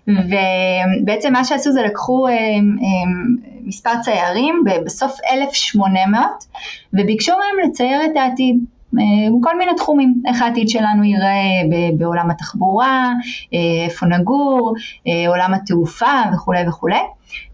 ובעצם 0.09 1.33
מה 1.33 1.45
שעשו 1.45 1.73
זה 1.73 1.83
לקחו 1.83 2.26
מספר 3.64 3.90
ציירים 4.02 4.62
בסוף 4.85 5.19
1800 5.33 6.23
וביקשו 6.92 7.33
מהם 7.33 7.71
לצייר 7.71 8.04
את 8.04 8.16
העתיד. 8.16 8.57
אה, 8.99 9.30
מיני 9.56 9.75
תחומים, 9.76 10.22
איך 10.26 10.42
העתיד 10.42 10.68
שלנו 10.68 11.04
ייראה 11.04 11.78
בעולם 11.99 12.30
התחבורה, 12.30 13.12
אה, 13.54 13.84
איפה 13.84 14.06
נגור, 14.06 14.75
אה, 15.08 15.28
עולם 15.28 15.54
התעופה 15.54 16.22
וכולי 16.34 16.68
וכולי. 16.68 17.00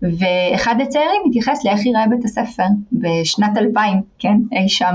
ואחד 0.02 0.74
הצעירים 0.82 1.20
מתייחס 1.26 1.64
לאיך 1.64 1.86
ייראה 1.86 2.06
בית 2.10 2.24
הספר 2.24 2.64
בשנת 2.92 3.58
2000, 3.58 4.02
כן, 4.18 4.36
אי 4.52 4.68
שם. 4.68 4.94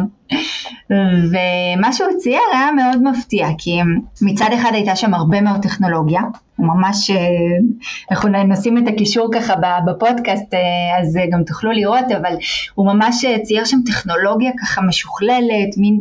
ומה 1.32 1.94
שהוא 1.94 2.08
צייר 2.18 2.42
היה 2.54 2.72
מאוד 2.72 3.04
מפתיע, 3.04 3.48
כי 3.58 3.80
מצד 4.22 4.50
אחד 4.54 4.72
הייתה 4.74 4.96
שם 4.96 5.14
הרבה 5.14 5.42
מאוד 5.42 5.62
טכנולוגיה, 5.62 6.22
ממש, 6.60 7.12
אה, 7.12 7.18
אנחנו 8.12 8.30
נשים 8.30 8.78
את 8.78 8.84
הקישור 8.88 9.30
ככה 9.34 9.54
בפודקאסט, 9.88 10.54
אה, 10.54 10.60
אז 11.02 11.18
גם 11.32 11.44
תוכלו 11.44 11.72
לראות, 11.72 12.12
אבל 12.18 12.36
הוא 12.76 12.86
ממש 12.86 13.26
אה, 13.26 13.40
צייר 13.40 13.66
שם 13.66 13.78
טכנולוגיה 13.86 14.52
ככה 14.62 14.82
משוכללת, 14.82 15.78
מין 15.78 16.00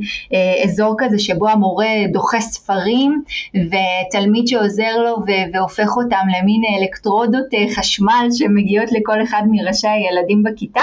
אזור 0.65 0.95
כזה 0.99 1.19
שבו 1.19 1.49
המורה 1.49 1.89
דוחה 2.13 2.41
ספרים, 2.41 3.23
ותלמיד 3.55 4.47
שעוזר 4.47 4.97
לו 4.97 5.17
והופך 5.53 5.97
אותם 5.97 6.27
למין 6.39 6.63
אלקטרודות 6.79 7.47
חשמל 7.77 8.27
שמגיעות 8.73 8.93
לכל 8.93 9.23
אחד 9.23 9.43
מראשי 9.51 9.89
הילדים 9.89 10.43
בכיתה, 10.43 10.81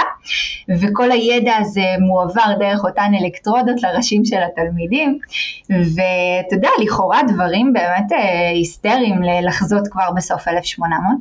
וכל 0.68 1.10
הידע 1.10 1.56
הזה 1.56 1.84
מועבר 2.00 2.54
דרך 2.58 2.84
אותן 2.84 3.12
אלקטרודות 3.22 3.82
לראשים 3.82 4.24
של 4.24 4.36
התלמידים, 4.42 5.18
ואתה 5.70 6.54
יודע, 6.56 6.68
לכאורה 6.82 7.20
דברים 7.28 7.72
באמת 7.72 8.12
היסטריים 8.54 9.22
לחזות 9.42 9.88
כבר 9.88 10.10
בסוף 10.16 10.48
1800. 10.48 11.18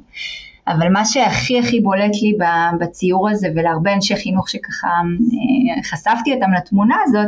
אבל 0.67 0.89
מה 0.89 1.05
שהכי 1.05 1.59
הכי 1.59 1.79
בולט 1.79 2.11
לי 2.21 2.37
בציור 2.79 3.29
הזה 3.29 3.47
ולהרבה 3.55 3.93
אנשי 3.93 4.15
חינוך 4.15 4.49
שככה 4.49 4.87
אה, 4.87 5.83
חשפתי 5.83 6.33
אותם 6.33 6.51
לתמונה 6.57 6.95
הזאת 7.03 7.27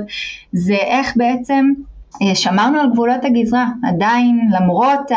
זה 0.52 0.76
איך 0.76 1.14
בעצם 1.16 1.66
אה, 1.78 1.91
שמרנו 2.34 2.80
על 2.80 2.92
גבולות 2.92 3.26
הגזרה, 3.26 3.66
עדיין 3.84 4.40
למרות 4.52 5.12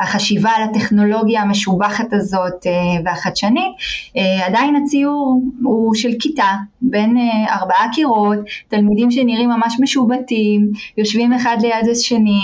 החשיבה 0.00 0.50
על 0.50 0.62
הטכנולוגיה 0.62 1.42
המשובחת 1.42 2.12
הזאת 2.12 2.66
אה, 2.66 2.72
והחדשנית, 3.04 3.72
אה, 4.16 4.46
עדיין 4.46 4.76
הציור 4.76 5.40
הוא 5.62 5.94
של 5.94 6.10
כיתה 6.20 6.52
בין 6.82 7.16
ארבעה 7.48 7.86
קירות, 7.92 8.38
תלמידים 8.68 9.10
שנראים 9.10 9.48
ממש 9.48 9.76
משובטים, 9.80 10.70
יושבים 10.98 11.32
אחד 11.32 11.56
ליד 11.60 11.88
השני, 11.90 12.40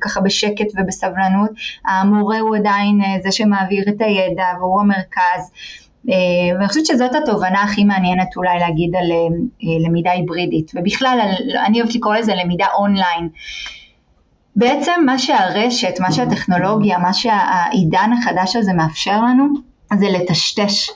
ככה 0.00 0.20
בשקט 0.20 0.66
ובסבלנות, 0.76 1.50
המורה 1.86 2.38
הוא 2.38 2.56
עדיין 2.56 3.00
זה 3.22 3.32
שמעביר 3.32 3.84
את 3.88 4.00
הידע 4.00 4.44
והוא 4.60 4.80
המרכז. 4.80 5.50
אה, 6.08 6.56
ואני 6.56 6.68
חושבת 6.68 6.86
שזאת 6.86 7.14
התובנה 7.14 7.62
הכי 7.62 7.84
מעניינת 7.84 8.36
אולי 8.36 8.58
להגיד 8.58 8.96
על 8.96 9.12
אה, 9.12 9.88
למידה 9.88 10.10
היברידית, 10.10 10.72
ובכלל 10.74 11.18
אני 11.66 11.80
אוהבת 11.80 11.94
לקרוא 11.94 12.14
לזה 12.14 12.34
למידה 12.34 12.66
אונליין. 12.78 13.28
בעצם 14.56 14.92
מה 15.06 15.18
שהרשת, 15.18 16.00
מה 16.00 16.12
שהטכנולוגיה, 16.12 16.98
מה 16.98 17.12
שהעידן 17.12 18.10
החדש 18.18 18.56
הזה 18.56 18.72
מאפשר 18.72 19.20
לנו, 19.20 19.46
זה 19.94 20.06
לטשטש 20.08 20.90
אה, 20.90 20.94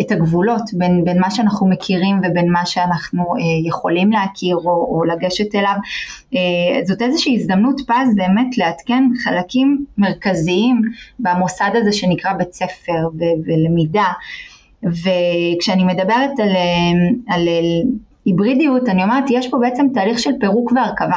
את 0.00 0.12
הגבולות 0.12 0.62
בין, 0.72 1.04
בין 1.04 1.20
מה 1.20 1.30
שאנחנו 1.30 1.68
מכירים 1.68 2.16
ובין 2.18 2.50
מה 2.52 2.66
שאנחנו 2.66 3.22
אה, 3.22 3.68
יכולים 3.68 4.12
להכיר 4.12 4.56
או, 4.56 4.70
או 4.70 5.04
לגשת 5.04 5.54
אליו. 5.54 5.74
אה, 6.34 6.84
זאת 6.84 7.02
איזושהי 7.02 7.34
הזדמנות 7.34 7.80
פז 7.86 8.16
באמת 8.16 8.58
לעדכן 8.58 9.04
חלקים 9.24 9.84
מרכזיים 9.98 10.82
במוסד 11.18 11.70
הזה 11.74 11.92
שנקרא 11.92 12.32
בית 12.32 12.52
ספר 12.52 13.08
ולמידה. 13.46 14.12
וכשאני 14.82 15.84
מדברת 15.84 16.40
על, 16.40 16.50
על 17.28 17.48
היברידיות, 18.24 18.88
אני 18.88 19.02
אומרת, 19.02 19.24
יש 19.30 19.48
פה 19.48 19.58
בעצם 19.58 19.86
תהליך 19.94 20.18
של 20.18 20.30
פירוק 20.40 20.72
והרכבה. 20.72 21.16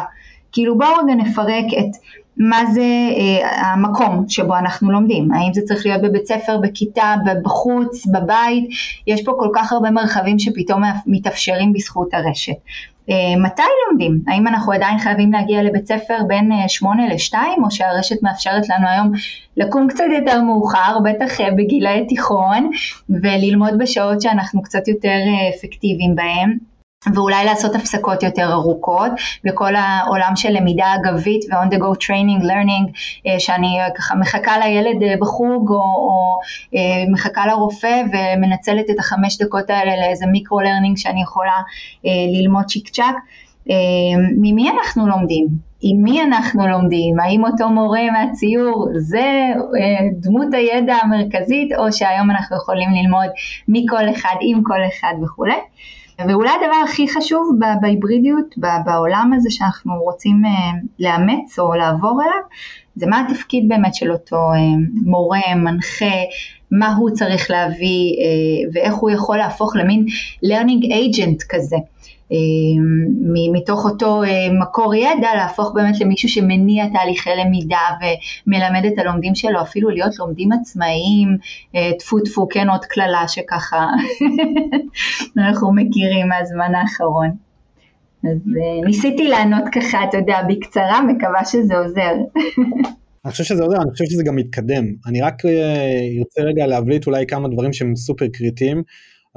כאילו 0.52 0.78
בואו 0.78 0.90
רגע 1.04 1.16
נפרק 1.16 1.66
את 1.80 1.92
מה 2.38 2.66
זה 2.74 2.82
אה, 2.82 3.72
המקום 3.72 4.26
שבו 4.30 4.58
אנחנו 4.58 4.92
לומדים, 4.92 5.32
האם 5.32 5.54
זה 5.54 5.62
צריך 5.66 5.86
להיות 5.86 6.02
בבית 6.02 6.26
ספר, 6.26 6.58
בכיתה, 6.58 7.16
בחוץ, 7.44 8.06
בבית, 8.08 8.70
יש 9.08 9.24
פה 9.24 9.34
כל 9.40 9.50
כך 9.56 9.74
הרבה 9.74 9.92
מרחבים 9.92 10.40
שפתאום 10.40 10.82
מתאפשרים 11.08 11.74
בזכות 11.74 12.14
הרשת. 12.14 12.54
אה, 13.10 13.40
מתי 13.44 13.62
לומדים? 13.90 14.20
האם 14.28 14.48
אנחנו 14.48 14.72
עדיין 14.72 15.00
חייבים 15.00 15.32
להגיע 15.32 15.64
לבית 15.64 15.88
ספר 15.88 16.18
בין 16.28 16.52
אה, 16.52 16.70
שמונה 16.70 17.14
לשתיים, 17.14 17.64
או 17.64 17.72
שהרשת 17.72 18.24
מאפשרת 18.24 18.70
לנו 18.70 18.88
היום 18.88 19.12
לקום 19.58 19.88
קצת 19.88 20.04
יותר 20.20 20.42
מאוחר, 20.42 20.98
בטח 21.04 21.42
אה, 21.42 21.52
בגילאי 21.52 22.06
תיכון, 22.08 22.70
וללמוד 23.10 23.74
בשעות 23.78 24.22
שאנחנו 24.22 24.62
קצת 24.62 24.88
יותר 24.88 25.08
אה, 25.10 25.50
אפקטיביים 25.56 26.16
בהם? 26.16 26.73
ואולי 27.14 27.46
לעשות 27.46 27.76
הפסקות 27.76 28.24
יותר 28.24 28.52
ארוכות 28.52 29.12
וכל 29.46 29.76
העולם 29.76 30.36
של 30.36 30.50
למידה 30.50 30.96
אגבית 30.96 31.46
ו-on 31.50 31.74
the 31.74 31.78
go 31.78 32.06
training 32.06 32.44
learning 32.44 32.92
אה, 33.28 33.40
שאני 33.40 33.80
ככה 33.98 34.16
מחכה 34.16 34.58
לילד 34.58 35.04
אה, 35.04 35.14
בחוג 35.20 35.70
או, 35.70 35.76
או 35.76 36.40
אה, 36.76 36.80
מחכה 37.12 37.48
לרופא 37.48 38.02
ומנצלת 38.14 38.90
את 38.90 39.00
החמש 39.00 39.42
דקות 39.42 39.70
האלה 39.70 39.96
לאיזה 39.96 40.26
micro 40.26 40.62
learning 40.62 40.98
שאני 40.98 41.22
יכולה 41.22 41.62
ללמוד 42.40 42.66
צ'יק 42.66 42.90
צ'אק. 42.90 43.16
ממי 44.38 44.70
אנחנו 44.70 45.08
לומדים? 45.08 45.48
עם 45.82 46.04
מי 46.04 46.22
אנחנו 46.22 46.68
לומדים? 46.68 47.20
האם 47.20 47.46
אותו 47.46 47.70
מורה 47.70 48.02
מהציור 48.12 48.88
זה 48.96 49.26
דמות 50.14 50.54
הידע 50.54 50.96
המרכזית 50.96 51.72
או 51.78 51.94
שהיום 51.94 52.32
אנחנו 52.32 52.58
יכולים 52.58 52.90
ללמוד 52.92 53.30
מכל 53.68 54.10
אחד 54.10 54.36
עם 54.42 54.62
כל 54.64 54.80
אחד 54.88 55.14
וכולי? 55.24 55.56
ואולי 56.20 56.50
הדבר 56.50 56.76
הכי 56.84 57.08
חשוב 57.08 57.50
בהיברידיות, 57.82 58.56
בעולם 58.86 59.32
הזה 59.36 59.52
שאנחנו 59.52 59.94
רוצים 59.94 60.46
אה, 60.46 60.52
לאמץ 61.00 61.60
או 61.60 61.74
לעבור 61.74 62.22
אליו, 62.24 62.42
זה 62.96 63.08
מה 63.08 63.26
התפקיד 63.28 63.68
באמת 63.68 63.96
של 63.96 64.12
אותו 64.12 64.36
אה, 64.36 64.60
מורה, 65.06 65.56
מנחה, 65.56 66.16
מה 66.72 66.96
הוא 66.96 67.10
צריך 67.10 67.52
להביא 67.52 68.16
ואיך 68.74 68.94
הוא 68.94 69.10
יכול 69.10 69.38
להפוך 69.38 69.76
למין 69.76 70.06
learning 70.46 70.84
agent 70.86 71.46
כזה. 71.50 71.78
מתוך 73.54 73.86
אותו 73.86 74.22
מקור 74.62 74.96
ידע 74.96 75.36
להפוך 75.36 75.72
באמת 75.76 76.00
למישהו 76.00 76.30
שמניע 76.30 76.86
תהליכי 76.94 77.30
למידה 77.40 77.88
ומלמד 78.48 78.86
את 78.86 79.00
הלומדים 79.00 79.36
שלו 79.36 79.62
אפילו 79.62 79.90
להיות 79.90 80.20
לומדים 80.20 80.52
עצמאיים, 80.52 81.38
טפו 82.00 82.20
טפו 82.20 82.48
כן 82.50 82.70
עוד 82.70 82.86
קללה 82.86 83.28
שככה 83.28 83.88
אנחנו 85.38 85.74
מכירים 85.76 86.28
מהזמן 86.28 86.76
האחרון. 86.76 87.30
אז 88.24 88.38
ניסיתי 88.86 89.28
לענות 89.28 89.64
ככה, 89.72 90.04
אתה 90.10 90.18
יודע, 90.18 90.38
בקצרה, 90.50 91.02
מקווה 91.02 91.46
שזה 91.46 91.78
עוזר. 91.78 92.14
אני 93.26 93.32
חושב 93.32 93.44
שזה 93.44 93.64
עוזר, 93.64 93.78
אני 93.82 93.92
חושב 93.92 94.06
שזה 94.06 94.24
גם 94.24 94.36
מתקדם. 94.36 94.86
אני 95.08 95.22
רק 95.22 95.46
ארצה 96.20 96.42
רגע 96.42 96.68
להבליט 96.68 97.08
אולי 97.08 97.28
כמה 97.28 97.48
דברים 97.48 97.74
שהם 97.74 97.96
סופר 97.96 98.28
קריטיים. 98.28 98.84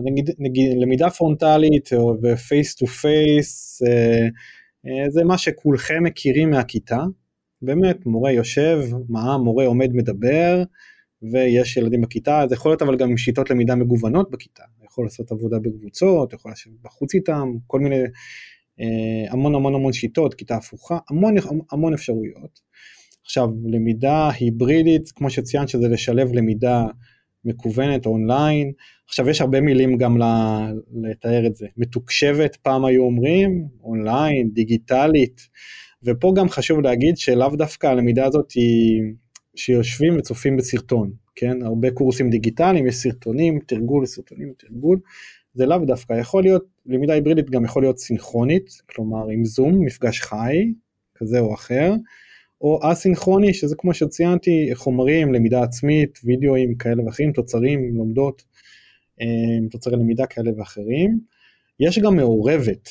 נגיד, 0.04 0.30
נגיד 0.38 0.76
למידה 0.78 1.10
פרונטלית 1.10 1.90
ו 2.22 2.33
face 2.33 2.74
to 2.74 2.86
face 2.86 3.82
זה 5.08 5.24
מה 5.24 5.38
שכולכם 5.38 6.02
מכירים 6.02 6.50
מהכיתה. 6.50 6.98
באמת, 7.62 8.06
מורה 8.06 8.32
יושב, 8.32 8.80
מה, 9.08 9.38
מורה 9.38 9.66
עומד 9.66 9.92
מדבר, 9.92 10.62
ויש 11.32 11.76
ילדים 11.76 12.00
בכיתה, 12.00 12.44
זה 12.48 12.54
יכול 12.54 12.70
להיות 12.70 12.82
אבל 12.82 12.96
גם 12.96 13.16
שיטות 13.16 13.50
למידה 13.50 13.74
מגוונות 13.74 14.30
בכיתה, 14.30 14.62
יכול 14.84 15.04
לעשות 15.04 15.32
עבודה 15.32 15.58
בקבוצות, 15.58 16.32
יכול 16.32 16.52
לשבת 16.52 16.80
בחוץ 16.82 17.14
איתם, 17.14 17.52
כל 17.66 17.80
מיני, 17.80 17.98
אה, 18.80 19.32
המון 19.32 19.54
המון 19.54 19.74
המון 19.74 19.92
שיטות, 19.92 20.34
כיתה 20.34 20.56
הפוכה, 20.56 20.98
המון 21.10 21.34
המון 21.72 21.94
אפשרויות. 21.94 22.60
עכשיו, 23.24 23.48
למידה 23.64 24.30
היברידית, 24.40 25.10
כמו 25.10 25.30
שציינת, 25.30 25.68
שזה 25.68 25.88
לשלב 25.88 26.32
למידה 26.32 26.84
מקוונת 27.46 28.06
אונליין, 28.06 28.72
עכשיו 29.08 29.28
יש 29.28 29.40
הרבה 29.40 29.60
מילים 29.60 29.98
גם 29.98 30.16
לתאר 31.02 31.46
את 31.46 31.56
זה, 31.56 31.66
מתוקשבת 31.76 32.56
פעם 32.56 32.84
היו 32.84 33.02
אומרים, 33.02 33.68
אונליין, 33.82 34.50
דיגיטלית, 34.52 35.48
ופה 36.02 36.32
גם 36.36 36.48
חשוב 36.48 36.80
להגיד 36.80 37.16
שלאו 37.16 37.56
דווקא 37.56 37.86
הלמידה 37.86 38.26
הזאת 38.26 38.52
היא 38.52 39.02
שיושבים 39.54 40.18
וצופים 40.18 40.56
בסרטון, 40.56 41.10
כן? 41.34 41.62
הרבה 41.62 41.90
קורסים 41.90 42.30
דיגיטליים, 42.30 42.86
יש 42.86 42.96
סרטונים, 42.96 43.58
תרגול, 43.66 44.06
סרטונים, 44.06 44.52
תרגול, 44.58 44.98
זה 45.54 45.66
לאו 45.66 45.78
דווקא, 45.78 46.12
יכול 46.12 46.42
להיות, 46.42 46.64
למידה 46.86 47.14
היברידית 47.14 47.50
גם 47.50 47.64
יכול 47.64 47.82
להיות 47.82 47.98
סינכרונית, 47.98 48.70
כלומר 48.86 49.28
עם 49.28 49.44
זום, 49.44 49.84
מפגש 49.84 50.20
חי, 50.20 50.72
כזה 51.14 51.40
או 51.40 51.54
אחר, 51.54 51.94
או 52.60 52.80
אסינכרוני, 52.82 53.54
שזה 53.54 53.74
כמו 53.78 53.94
שציינתי, 53.94 54.70
חומרים, 54.74 55.34
למידה 55.34 55.62
עצמית, 55.62 56.18
וידאוים 56.24 56.74
כאלה 56.74 57.04
ואחרים, 57.04 57.32
תוצרים, 57.32 57.96
לומדות, 57.96 58.42
אה, 59.20 59.68
תוצרי 59.70 59.96
למידה 59.96 60.26
כאלה 60.26 60.50
ואחרים. 60.56 61.20
יש 61.80 61.98
גם 61.98 62.16
מעורבת, 62.16 62.88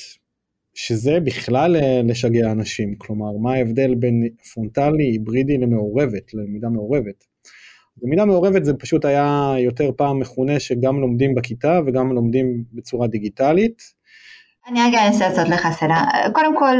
שזה 0.74 1.20
בכלל 1.20 1.76
אה, 1.76 2.00
לשגע 2.04 2.52
אנשים, 2.52 2.94
כלומר 2.98 3.32
מה 3.32 3.54
ההבדל 3.54 3.94
בין 3.94 4.28
פרונטלי, 4.54 5.04
היברידי 5.04 5.58
למעורבת, 5.58 6.34
ללמידה 6.34 6.68
מעורבת. 6.68 7.24
למידה 8.02 8.24
מעורבת 8.24 8.64
זה 8.64 8.74
פשוט 8.74 9.04
היה 9.04 9.54
יותר 9.58 9.90
פעם 9.96 10.20
מכונה 10.20 10.60
שגם 10.60 11.00
לומדים 11.00 11.34
בכיתה 11.34 11.80
וגם 11.86 12.12
לומדים 12.12 12.64
בצורה 12.72 13.06
דיגיטלית, 13.06 13.95
אני 14.70 14.82
רגע 14.82 15.06
אנסה 15.06 15.28
לעשות 15.28 15.48
לך 15.48 15.68
סדר. 15.70 15.94
קודם 16.32 16.58
כל, 16.58 16.76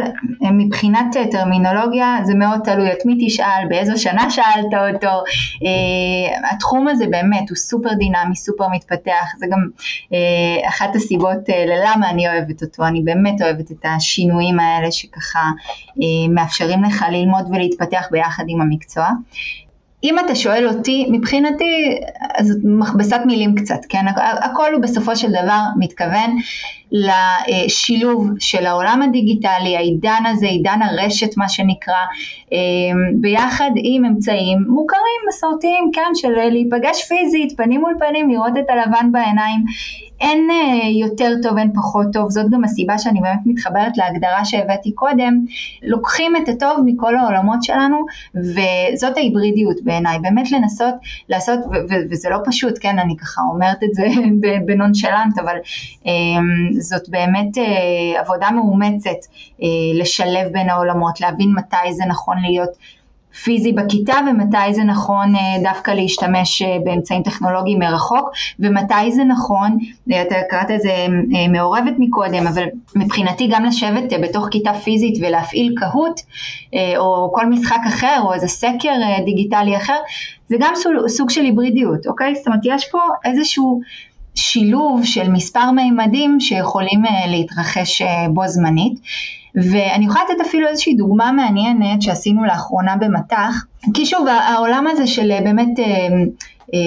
מבחינת 0.52 1.16
טרמינולוגיה 1.31 2.16
זה 2.25 2.35
מאוד 2.35 2.61
תלוי 2.64 2.93
את 2.93 2.99
מי 3.07 3.26
תשאל, 3.26 3.66
באיזו 3.69 4.02
שנה 4.02 4.31
שאלת 4.31 4.95
אותו. 4.95 5.07
אה, 5.06 6.52
התחום 6.52 6.88
הזה 6.88 7.07
באמת 7.11 7.50
הוא 7.50 7.57
סופר 7.57 7.93
דינמי, 7.99 8.37
סופר 8.37 8.69
מתפתח, 8.69 9.35
זה 9.38 9.47
גם 9.50 9.59
אה, 9.68 10.68
אחת 10.69 10.95
הסיבות 10.95 11.49
אה, 11.49 11.52
ללמה 11.52 12.11
אני 12.11 12.28
אוהבת 12.28 12.62
אותו. 12.62 12.87
אני 12.87 13.02
באמת 13.02 13.43
אוהבת 13.43 13.71
את 13.71 13.85
השינויים 13.97 14.61
האלה 14.61 14.93
שככה 14.93 15.50
מאפשרים 16.35 16.85
לך 16.85 17.05
ללמוד 17.11 17.47
ולהתפתח 17.50 18.07
ביחד 18.11 18.45
עם 18.49 18.61
המקצוע. 18.61 19.09
אם 20.05 20.19
אתה 20.19 20.35
שואל 20.35 20.69
אותי, 20.69 21.07
מבחינתי, 21.11 21.99
אז 22.35 22.59
מכבסת 22.65 23.21
מילים 23.26 23.55
קצת, 23.55 23.81
כן? 23.88 24.05
הכל 24.43 24.75
הוא 24.75 24.83
בסופו 24.83 25.17
של 25.17 25.29
דבר 25.29 25.61
מתכוון 25.79 26.37
לשילוב 26.93 28.31
של 28.38 28.67
העולם 28.67 29.03
הדיגיטלי, 29.03 29.76
העידן 29.76 30.23
הזה, 30.26 30.47
עידן 30.47 30.78
הרשת 30.82 31.37
מה 31.37 31.49
שנקרא, 31.49 31.95
אמ, 32.52 32.59
ביחד 33.21 33.71
עם 33.76 34.04
אמצעים 34.04 34.59
מוכרים, 34.69 35.21
מסורתיים, 35.28 35.91
כן, 35.93 36.11
של 36.15 36.30
להיפגש 36.30 37.04
פיזית, 37.09 37.56
פנים 37.56 37.80
מול 37.80 37.95
פנים, 37.99 38.30
לראות 38.30 38.52
את 38.59 38.71
הלבן 38.71 39.13
בעיניים. 39.13 39.65
אין 40.21 40.49
אה, 40.50 40.89
יותר 40.89 41.33
טוב, 41.43 41.59
אין 41.59 41.73
פחות 41.75 42.07
טוב, 42.13 42.31
זאת 42.31 42.50
גם 42.50 42.65
הסיבה 42.65 42.99
שאני 42.99 43.21
באמת 43.21 43.39
מתחברת 43.47 43.97
להגדרה 43.97 44.45
שהבאתי 44.45 44.93
קודם. 44.93 45.45
לוקחים 45.83 46.37
את 46.37 46.49
הטוב 46.49 46.81
מכל 46.85 47.17
העולמות 47.17 47.63
שלנו, 47.63 47.97
וזאת 48.35 49.17
ההיברידיות 49.17 49.76
בעיניי, 49.83 50.19
באמת 50.19 50.52
לנסות 50.52 50.95
לעשות, 51.29 51.59
וזה 52.11 52.29
לא 52.31 52.39
פשוט, 52.45 52.75
כן, 52.81 52.99
אני 52.99 53.17
ככה 53.17 53.43
אומרת 53.52 53.85
את 53.85 53.95
זה 53.95 54.07
בנונשלנט, 54.67 55.39
אבל 55.39 55.57
אמ, 56.07 56.81
זאת 56.81 57.09
באמת 57.09 57.59
אה, 57.59 58.21
עבודה 58.21 58.50
מאומצת 58.50 59.11
אה, 59.63 60.00
לשלב 60.00 60.52
בין 60.52 60.71
העולמות, 60.71 61.21
להבין 61.21 61.52
מתי 61.57 61.93
זה 61.93 62.05
נכון 62.09 62.37
להיות 62.43 62.71
פיזי 63.44 63.72
בכיתה 63.72 64.14
ומתי 64.30 64.75
זה 64.75 64.84
נכון 64.84 65.34
אה, 65.36 65.62
דווקא 65.62 65.90
להשתמש 65.90 66.62
באמצעים 66.84 67.22
טכנולוגיים 67.22 67.78
מרחוק 67.78 68.30
ומתי 68.60 69.12
זה 69.12 69.25
נכון, 69.25 69.78
אתה 70.08 70.34
קראת 70.50 70.70
את 70.70 70.80
זה 70.80 71.06
מעורבת 71.49 71.94
מקודם, 71.99 72.46
אבל 72.46 72.64
מבחינתי 72.96 73.49
גם 73.50 73.64
לשבת 73.64 74.12
בתוך 74.22 74.49
כיתה 74.50 74.75
פיזית 74.75 75.18
ולהפעיל 75.20 75.75
קהוט 75.76 76.20
או 76.96 77.32
כל 77.34 77.46
משחק 77.46 77.80
אחר 77.88 78.20
או 78.22 78.32
איזה 78.32 78.49
סקר 78.49 78.94
דיגיטלי 79.25 79.76
אחר, 79.76 79.99
זה 80.49 80.56
גם 80.60 80.72
סוג 81.08 81.30
של 81.30 81.44
היברידיות, 81.44 82.06
אוקיי? 82.06 82.34
זאת 82.34 82.46
אומרת 82.46 82.60
יש 82.64 82.90
פה 82.90 82.99
איזשהו 83.25 83.80
שילוב 84.36 85.04
של 85.04 85.28
מספר 85.28 85.70
מימדים 85.70 86.40
שיכולים 86.40 87.06
אה, 87.06 87.26
להתרחש 87.26 88.02
אה, 88.02 88.26
בו 88.28 88.49
זמנית. 88.49 89.00
ואני 89.56 90.04
יכולה 90.04 90.25
לתת 90.25 90.47
אפילו 90.47 90.69
איזושהי 90.69 90.95
דוגמה 90.95 91.32
מעניינת 91.32 92.02
שעשינו 92.02 92.45
לאחרונה 92.45 92.97
במטח, 92.97 93.64
כי 93.95 94.06
שוב 94.06 94.26
העולם 94.28 94.86
הזה 94.86 95.06
של 95.06 95.30
אה, 95.30 95.40
באמת 95.40 95.78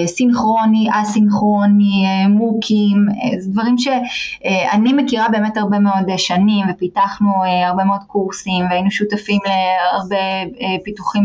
סינכרוני, 0.06 0.88
אסינכרוני, 0.92 2.04
מוקים, 2.28 3.06
זה 3.38 3.50
דברים 3.50 3.78
שאני 3.78 4.92
מכירה 4.92 5.28
באמת 5.28 5.56
הרבה 5.56 5.78
מאוד 5.78 6.16
שנים 6.16 6.66
ופיתחנו 6.70 7.30
הרבה 7.66 7.84
מאוד 7.84 8.00
קורסים 8.06 8.64
והיינו 8.70 8.90
שותפים 8.90 9.38
להרבה 9.46 10.16
פיתוחים 10.84 11.22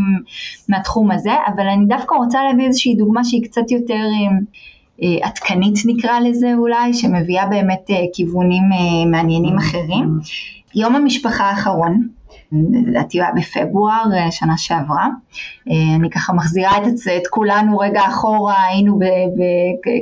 מהתחום 0.69 1.11
הזה, 1.11 1.31
אבל 1.55 1.67
אני 1.67 1.85
דווקא 1.85 2.15
רוצה 2.15 2.43
להביא 2.43 2.65
איזושהי 2.65 2.95
דוגמה 2.95 3.23
שהיא 3.23 3.43
קצת 3.43 3.71
יותר 3.71 4.03
אה, 5.03 5.27
עדכנית 5.27 5.75
נקרא 5.85 6.19
לזה 6.19 6.53
אולי, 6.57 6.93
שמביאה 6.93 7.45
באמת 7.45 7.85
אה, 7.89 7.95
כיוונים 8.13 8.63
אה, 8.63 9.11
מעניינים 9.11 9.57
אחרים. 9.57 10.19
יום 10.75 10.95
המשפחה 10.95 11.43
האחרון, 11.43 12.07
לדעתי 12.51 13.17
הוא 13.17 13.25
היה 13.25 13.33
בפברואר 13.35 14.03
שנה 14.31 14.57
שעברה. 14.57 15.07
אני 15.99 16.09
ככה 16.09 16.33
מחזירה 16.33 16.77
את, 16.77 16.83
את 17.17 17.27
כולנו 17.27 17.77
רגע 17.77 18.01
אחורה, 18.07 18.63
היינו 18.63 18.99
ב, 18.99 19.03
ב, 19.03 19.41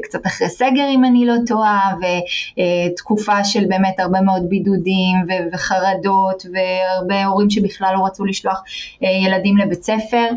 קצת 0.04 0.26
אחרי 0.26 0.50
סגר 0.50 0.90
אם 0.90 1.06
אני 1.06 1.26
לא 1.26 1.34
טועה, 1.48 1.96
ותקופה 2.00 3.44
של 3.44 3.66
באמת 3.70 4.00
הרבה 4.00 4.22
מאוד 4.22 4.50
בידודים 4.50 5.18
ו, 5.28 5.32
וחרדות, 5.54 6.46
והרבה 6.54 7.26
הורים 7.26 7.50
שבכלל 7.50 7.96
לא 7.96 8.06
רצו 8.06 8.26
לשלוח 8.26 8.64
ילדים 9.02 9.58
לבית 9.58 9.84
ספר, 9.84 10.28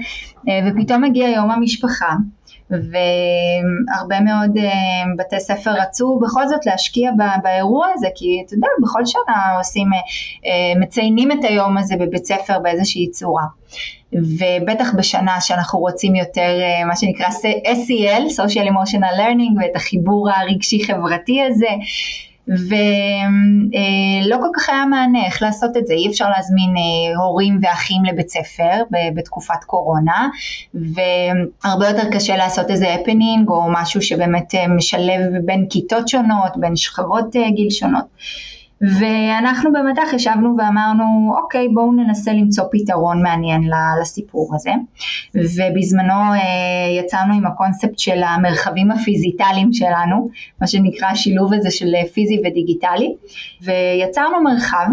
ופתאום 0.66 1.02
מגיע 1.02 1.28
יום 1.28 1.50
המשפחה. 1.50 2.14
והרבה 2.70 4.20
מאוד 4.20 4.56
אה, 4.58 4.72
בתי 5.18 5.40
ספר 5.40 5.70
רצו 5.70 6.20
בכל 6.22 6.48
זאת 6.48 6.66
להשקיע 6.66 7.10
באירוע 7.42 7.86
הזה, 7.94 8.08
כי 8.14 8.42
אתה 8.46 8.54
יודע, 8.54 8.68
בכל 8.82 9.06
שנה 9.06 9.56
עושים, 9.58 9.92
אה, 9.92 9.98
אה, 10.46 10.80
מציינים 10.80 11.32
את 11.32 11.44
היום 11.44 11.78
הזה 11.78 11.94
בבית 12.00 12.24
ספר 12.24 12.58
באיזושהי 12.58 13.10
צורה. 13.10 13.44
ובטח 14.12 14.94
בשנה 14.94 15.40
שאנחנו 15.40 15.78
רוצים 15.78 16.14
יותר 16.14 16.60
מה 16.86 16.96
שנקרא 16.96 17.26
SEL, 17.64 18.22
Social 18.22 18.68
Emotional 18.68 19.18
Learning, 19.18 19.60
ואת 19.60 19.76
החיבור 19.76 20.30
הרגשי 20.30 20.84
חברתי 20.86 21.42
הזה. 21.42 21.68
ולא 22.48 24.36
כל 24.36 24.48
כך 24.54 24.68
היה 24.68 24.86
מענה 24.86 25.26
איך 25.26 25.42
לעשות 25.42 25.76
את 25.76 25.86
זה, 25.86 25.94
אי 25.94 26.08
אפשר 26.08 26.30
להזמין 26.30 26.74
אה, 26.76 27.22
הורים 27.22 27.58
ואחים 27.62 28.04
לבית 28.04 28.28
ספר 28.28 28.82
בתקופת 29.14 29.64
קורונה, 29.66 30.28
והרבה 30.74 31.88
יותר 31.88 32.10
קשה 32.12 32.36
לעשות 32.36 32.70
איזה 32.70 32.94
הפנינג 32.94 33.48
או 33.48 33.62
משהו 33.72 34.02
שבאמת 34.02 34.54
אה, 34.54 34.68
משלב 34.68 35.20
בין 35.44 35.66
כיתות 35.70 36.08
שונות, 36.08 36.56
בין 36.56 36.76
שכבות 36.76 37.36
אה, 37.36 37.50
גיל 37.50 37.70
שונות. 37.70 38.04
ואנחנו 38.80 39.72
במט"ח 39.72 40.12
ישבנו 40.12 40.56
ואמרנו, 40.58 41.34
אוקיי, 41.42 41.68
בואו 41.68 41.92
ננסה 41.92 42.32
למצוא 42.32 42.64
פתרון 42.72 43.22
מעניין 43.22 43.62
לסיפור 44.00 44.54
הזה. 44.54 44.70
ובזמנו 45.34 46.32
אה, 46.32 46.38
יצאנו 47.00 47.34
עם 47.34 47.46
הקונספט 47.46 47.98
של 47.98 48.22
המרחבים 48.22 48.90
הפיזיטליים 48.90 49.72
שלנו, 49.72 50.28
מה 50.60 50.66
שנקרא 50.66 51.08
השילוב 51.08 51.52
הזה 51.52 51.70
של 51.70 51.92
פיזי 52.14 52.40
ודיגיטלי, 52.44 53.14
ויצרנו 53.62 54.42
מרחב 54.42 54.86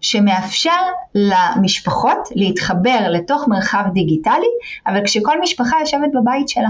שמאפשר 0.00 0.80
למשפחות 1.14 2.28
להתחבר 2.34 3.08
לתוך 3.10 3.48
מרחב 3.48 3.84
דיגיטלי, 3.94 4.52
אבל 4.86 5.04
כשכל 5.04 5.40
משפחה 5.40 5.76
יושבת 5.80 6.10
בבית 6.14 6.48
שלה. 6.48 6.68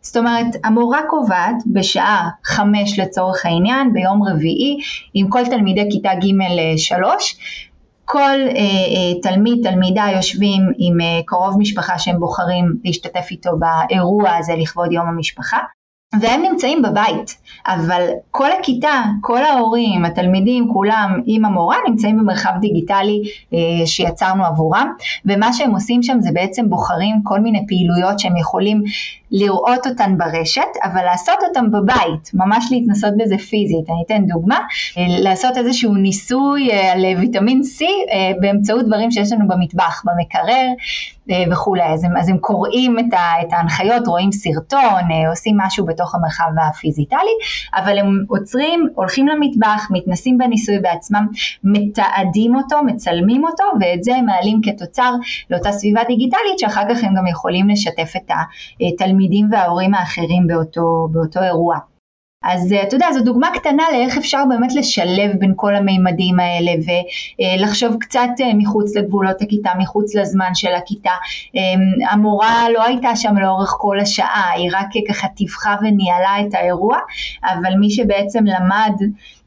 זאת 0.00 0.16
אומרת, 0.16 0.46
המורה 0.64 1.00
קובעת 1.08 1.56
בשעה 1.72 2.28
חמש 2.44 2.98
לצורך 2.98 3.46
העניין, 3.46 3.92
ביום 3.92 4.22
רביעי, 4.22 4.78
עם 5.14 5.28
כל 5.28 5.44
תלמידי 5.46 5.88
כיתה 5.90 6.10
ג' 6.14 6.76
שלוש, 6.76 7.36
כל 8.04 8.20
אה, 8.20 8.56
אה, 8.56 9.20
תלמיד, 9.22 9.70
תלמידה 9.70 10.04
יושבים 10.16 10.62
עם 10.78 11.00
אה, 11.00 11.20
קרוב 11.26 11.58
משפחה 11.58 11.98
שהם 11.98 12.20
בוחרים 12.20 12.76
להשתתף 12.84 13.26
איתו 13.30 13.50
באירוע 13.58 14.36
הזה 14.36 14.52
לכבוד 14.56 14.92
יום 14.92 15.08
המשפחה, 15.08 15.58
והם 16.20 16.42
נמצאים 16.42 16.82
בבית, 16.82 17.36
אבל 17.66 18.06
כל 18.30 18.48
הכיתה, 18.52 19.02
כל 19.20 19.44
ההורים, 19.44 20.04
התלמידים, 20.04 20.68
כולם 20.72 21.20
עם 21.26 21.44
המורה 21.44 21.76
נמצאים 21.88 22.18
במרחב 22.18 22.50
דיגיטלי 22.60 23.22
אה, 23.54 23.86
שיצרנו 23.86 24.44
עבורם, 24.44 24.92
ומה 25.26 25.52
שהם 25.52 25.70
עושים 25.70 26.02
שם 26.02 26.16
זה 26.20 26.30
בעצם 26.32 26.68
בוחרים 26.68 27.22
כל 27.24 27.40
מיני 27.40 27.66
פעילויות 27.66 28.18
שהם 28.18 28.36
יכולים 28.36 28.82
לראות 29.30 29.86
אותן 29.86 30.18
ברשת, 30.18 30.76
אבל 30.84 31.04
לעשות 31.04 31.36
אותן 31.48 31.70
בבית, 31.70 32.30
ממש 32.34 32.68
להתנסות 32.70 33.14
בזה 33.18 33.38
פיזית. 33.38 33.90
אני 33.90 34.02
אתן 34.06 34.26
דוגמה, 34.26 34.58
אה, 34.98 35.04
לעשות 35.08 35.56
איזשהו 35.56 35.94
ניסוי 35.94 36.70
אה, 36.70 36.92
על 36.92 37.04
ויטמין 37.18 37.60
C 37.60 37.82
אה, 37.82 38.32
באמצעות 38.40 38.86
דברים 38.86 39.10
שיש 39.10 39.32
לנו 39.32 39.48
במטבח, 39.48 40.02
במקרר 40.04 40.66
וכולי. 41.50 41.82
אז 41.82 42.04
הם, 42.04 42.16
אז 42.16 42.28
הם 42.28 42.38
קוראים 42.38 42.98
את, 42.98 43.12
ה, 43.12 43.42
את 43.42 43.52
ההנחיות, 43.52 44.06
רואים 44.06 44.32
סרטון, 44.32 45.02
עושים 45.30 45.56
משהו 45.58 45.86
בתוך 45.86 46.14
המרחב 46.14 46.50
הפיזיטלי, 46.68 47.36
אבל 47.74 47.98
הם 47.98 48.24
עוצרים, 48.28 48.88
הולכים 48.94 49.28
למטבח, 49.28 49.88
מתנסים 49.90 50.38
בניסוי 50.38 50.78
בעצמם, 50.78 51.26
מתעדים 51.64 52.56
אותו, 52.56 52.76
מצלמים 52.86 53.44
אותו, 53.44 53.64
ואת 53.80 54.04
זה 54.04 54.16
הם 54.16 54.26
מעלים 54.26 54.60
כתוצר 54.64 55.14
לאותה 55.50 55.72
סביבה 55.72 56.00
דיגיטלית, 56.08 56.58
שאחר 56.58 56.82
כך 56.90 57.04
הם 57.04 57.14
גם 57.18 57.26
יכולים 57.26 57.68
לשתף 57.68 58.12
את 58.16 58.30
התלמידים. 58.30 59.18
התלמידים 59.18 59.48
וההורים 59.52 59.94
האחרים 59.94 60.46
באותו, 60.46 61.08
באותו 61.12 61.42
אירוע. 61.42 61.78
אז 62.42 62.72
אה, 62.72 62.82
אתה 62.82 62.96
יודע, 62.96 63.06
זו 63.12 63.24
דוגמה 63.24 63.50
קטנה 63.54 63.82
לאיך 63.92 64.18
אפשר 64.18 64.42
באמת 64.48 64.74
לשלב 64.74 65.30
בין 65.38 65.52
כל 65.56 65.76
המימדים 65.76 66.40
האלה 66.40 66.72
ולחשוב 66.86 67.96
קצת 68.00 68.28
אה, 68.40 68.54
מחוץ 68.54 68.96
לגבולות 68.96 69.42
הכיתה, 69.42 69.70
מחוץ 69.78 70.14
לזמן 70.14 70.54
של 70.54 70.74
הכיתה. 70.74 71.10
אמ, 71.54 72.10
המורה 72.10 72.64
לא 72.74 72.84
הייתה 72.84 73.16
שם 73.16 73.36
לאורך 73.36 73.74
כל 73.78 74.00
השעה, 74.00 74.50
היא 74.54 74.70
רק 74.72 74.86
ככה 75.08 75.28
טיווחה 75.28 75.76
וניהלה 75.80 76.40
את 76.40 76.54
האירוע, 76.54 76.98
אבל 77.44 77.74
מי 77.80 77.90
שבעצם 77.90 78.44
למד 78.44 78.94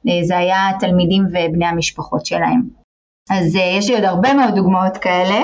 אה, 0.07 0.23
זה 0.23 0.37
היה 0.37 0.69
התלמידים 0.69 1.25
ובני 1.25 1.65
המשפחות 1.65 2.25
שלהם. 2.25 2.81
אז 3.29 3.55
יש 3.55 3.89
לי 3.89 3.95
עוד 3.95 4.03
הרבה 4.03 4.33
מאוד 4.33 4.55
דוגמאות 4.55 4.97
כאלה, 4.97 5.41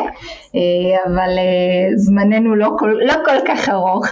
אבל 1.06 1.30
זמננו 1.96 2.56
לא 2.56 2.70
כל, 2.80 2.94
לא 3.06 3.14
כל 3.26 3.38
כך 3.48 3.70
ארוך. 3.70 4.06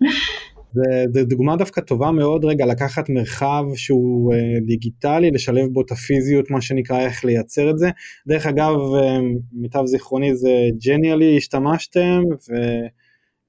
זה, 0.72 1.04
זה 1.14 1.24
דוגמה 1.24 1.56
דווקא 1.56 1.80
טובה 1.80 2.10
מאוד 2.10 2.44
רגע 2.44 2.66
לקחת 2.66 3.08
מרחב 3.08 3.64
שהוא 3.74 4.34
uh, 4.34 4.66
דיגיטלי, 4.66 5.30
לשלב 5.30 5.66
בו 5.72 5.80
את 5.80 5.92
הפיזיות, 5.92 6.50
מה 6.50 6.60
שנקרא 6.60 7.00
איך 7.00 7.24
לייצר 7.24 7.70
את 7.70 7.78
זה. 7.78 7.90
דרך 8.26 8.46
אגב, 8.46 8.74
uh, 8.74 9.22
מיטב 9.52 9.86
זיכרוני 9.86 10.36
זה 10.36 10.50
ג'ניאלי 10.86 11.36
השתמשתם, 11.36 12.22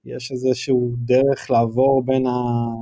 ויש 0.05 0.31
איזשהו 0.31 0.95
דרך 0.97 1.51
לעבור 1.51 2.03
בין 2.05 2.25
ה, 2.25 2.31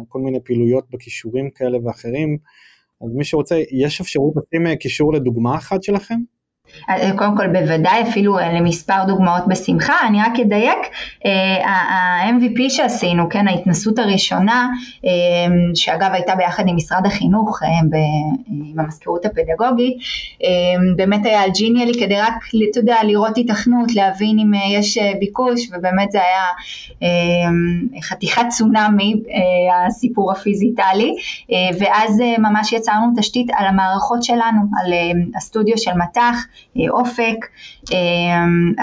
כל 0.07 0.19
מיני 0.19 0.39
פעילויות 0.43 0.83
בכישורים 0.91 1.49
כאלה 1.55 1.77
ואחרים. 1.85 2.37
אז 3.01 3.15
מי 3.15 3.23
שרוצה, 3.23 3.61
יש 3.71 4.01
אפשרות 4.01 4.33
לשים 4.37 4.67
אה, 4.67 4.75
קישור 4.75 5.13
לדוגמה 5.13 5.55
אחת 5.55 5.83
שלכם? 5.83 6.19
אה, 6.89 7.11
קודם 7.17 7.37
כל 7.37 7.47
בוודאי 7.47 8.01
אפילו 8.01 8.39
אה, 8.39 8.53
למספר 8.53 9.03
דוגמאות 9.07 9.47
בשמחה, 9.47 9.93
אני 10.07 10.21
רק 10.21 10.39
אדייק, 10.39 10.77
ה-MVP 11.65 12.69
שעשינו, 12.69 13.29
כן, 13.29 13.47
ההתנסות 13.47 13.99
הראשונה, 13.99 14.69
שאגב 15.75 16.09
הייתה 16.13 16.35
ביחד 16.35 16.63
עם 16.67 16.75
משרד 16.75 17.05
החינוך, 17.05 17.59
עם 17.63 18.79
המזכירות 18.79 19.25
הפדגוגית, 19.25 19.97
באמת 20.95 21.25
היה 21.25 21.41
על 21.41 21.49
ג'יניאלי 21.49 21.93
כדי 21.99 22.15
רק, 22.15 22.33
אתה 22.71 22.79
יודע, 22.79 22.95
לראות 23.03 23.37
התכנות, 23.37 23.95
להבין 23.95 24.39
אם 24.39 24.51
יש 24.77 24.97
ביקוש, 25.19 25.69
ובאמת 25.71 26.11
זה 26.11 26.19
היה 26.19 26.45
חתיכת 28.01 28.45
צונאמי, 28.49 29.13
הסיפור 29.87 30.31
הפיזיטלי, 30.31 31.15
ואז 31.79 32.21
ממש 32.39 32.73
יצרנו 32.73 33.07
תשתית 33.17 33.47
על 33.57 33.67
המערכות 33.67 34.23
שלנו, 34.23 34.61
על 34.83 34.93
הסטודיו 35.35 35.77
של 35.77 35.91
מט"ח, 35.93 36.19
אה, 36.19 36.58
אופק, 36.89 37.45
אה, 37.93 37.97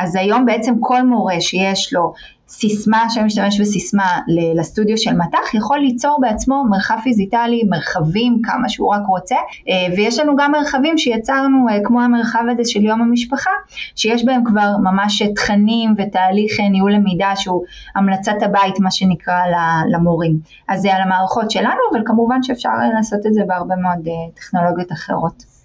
אז 0.02 0.16
היום 0.16 0.46
בעצם 0.46 0.74
כל 0.80 1.02
מורה 1.02 1.40
שיש 1.40 1.92
לו 1.92 2.12
סיסמה, 2.48 3.10
שמשתמש 3.10 3.60
בסיסמה 3.60 4.18
לסטודיו 4.56 4.98
של 4.98 5.12
מט"ח, 5.12 5.54
יכול 5.54 5.78
ליצור 5.78 6.18
בעצמו 6.20 6.64
מרחב 6.70 6.98
פיזיטלי, 7.02 7.62
מרחבים, 7.70 8.40
כמה 8.42 8.68
שהוא 8.68 8.94
רק 8.94 9.06
רוצה, 9.08 9.36
אה, 9.68 9.86
ויש 9.96 10.18
לנו 10.18 10.36
גם 10.36 10.52
מרחבים 10.52 10.98
שיצרנו, 10.98 11.66
כמו 11.84 12.02
המרחב 12.02 12.42
הזה 12.50 12.62
של 12.64 12.84
יום 12.84 13.02
המשפחה, 13.02 13.50
שיש 13.96 14.24
בהם 14.24 14.44
כבר 14.44 14.76
ממש 14.82 15.22
תכנים 15.22 15.94
ותהליך 15.98 16.60
ניהול 16.70 16.92
למידה 16.92 17.32
שהוא 17.36 17.64
המלצת 17.94 18.42
הבית, 18.42 18.80
מה 18.80 18.90
שנקרא, 18.90 19.40
למורים. 19.92 20.38
אז 20.68 20.80
זה 20.80 20.94
על 20.94 21.02
המערכות 21.02 21.50
שלנו, 21.50 21.80
אבל 21.92 22.00
כמובן 22.06 22.42
שאפשר 22.42 22.70
לעשות 22.94 23.26
את 23.26 23.34
זה 23.34 23.42
בהרבה 23.46 23.74
מאוד 23.76 24.08
טכנולוגיות 24.34 24.92
אחרות. 24.92 25.55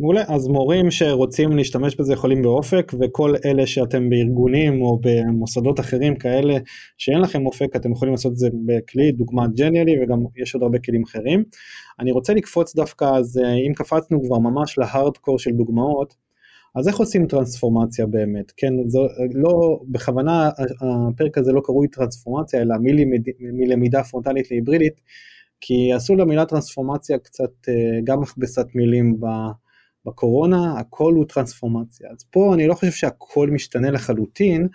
מעולה, 0.00 0.22
אז 0.28 0.48
מורים 0.48 0.90
שרוצים 0.90 1.56
להשתמש 1.56 1.96
בזה 1.96 2.12
יכולים 2.12 2.42
באופק 2.42 2.92
וכל 3.00 3.34
אלה 3.44 3.66
שאתם 3.66 4.10
בארגונים 4.10 4.82
או 4.82 5.00
במוסדות 5.02 5.80
אחרים 5.80 6.16
כאלה 6.16 6.54
שאין 6.98 7.20
לכם 7.20 7.46
אופק 7.46 7.76
אתם 7.76 7.92
יכולים 7.92 8.14
לעשות 8.14 8.32
את 8.32 8.36
זה 8.36 8.48
בכלי 8.66 9.12
דוגמת 9.12 9.54
ג'ניאלי 9.54 10.02
וגם 10.02 10.18
יש 10.36 10.54
עוד 10.54 10.62
הרבה 10.62 10.78
כלים 10.78 11.02
אחרים. 11.02 11.44
אני 12.00 12.12
רוצה 12.12 12.34
לקפוץ 12.34 12.74
דווקא 12.74 13.04
אז 13.04 13.38
אה, 13.44 13.54
אם 13.54 13.72
קפצנו 13.74 14.22
כבר 14.22 14.38
ממש 14.38 14.78
להארדקור 14.78 15.38
של 15.38 15.50
דוגמאות 15.50 16.14
אז 16.74 16.88
איך 16.88 16.96
עושים 16.96 17.26
טרנספורמציה 17.26 18.06
באמת 18.06 18.52
כן 18.56 18.72
זה 18.86 18.98
לא 19.34 19.80
בכוונה 19.88 20.50
הפרק 20.80 21.38
הזה 21.38 21.52
לא 21.52 21.60
קרוי 21.64 21.88
טרנספורמציה 21.88 22.62
אלא 22.62 22.74
מלמיד, 22.80 23.28
מלמידה 23.40 24.02
פרונטלית 24.02 24.50
להיברידית 24.50 25.00
כי 25.60 25.92
עשו 25.92 26.16
למילה 26.16 26.46
טרנספורמציה 26.46 27.18
קצת 27.18 27.50
אה, 27.68 27.74
גם 28.04 28.20
מכבסת 28.20 28.66
מילים 28.74 29.20
ב... 29.20 29.26
בקורונה 30.06 30.78
הכל 30.78 31.14
הוא 31.14 31.24
טרנספורמציה. 31.24 32.08
אז 32.10 32.24
פה 32.30 32.54
אני 32.54 32.66
לא 32.66 32.74
חושב 32.74 32.92
שהכל 32.92 33.50
משתנה 33.50 33.90
לחלוטין, 33.90 34.68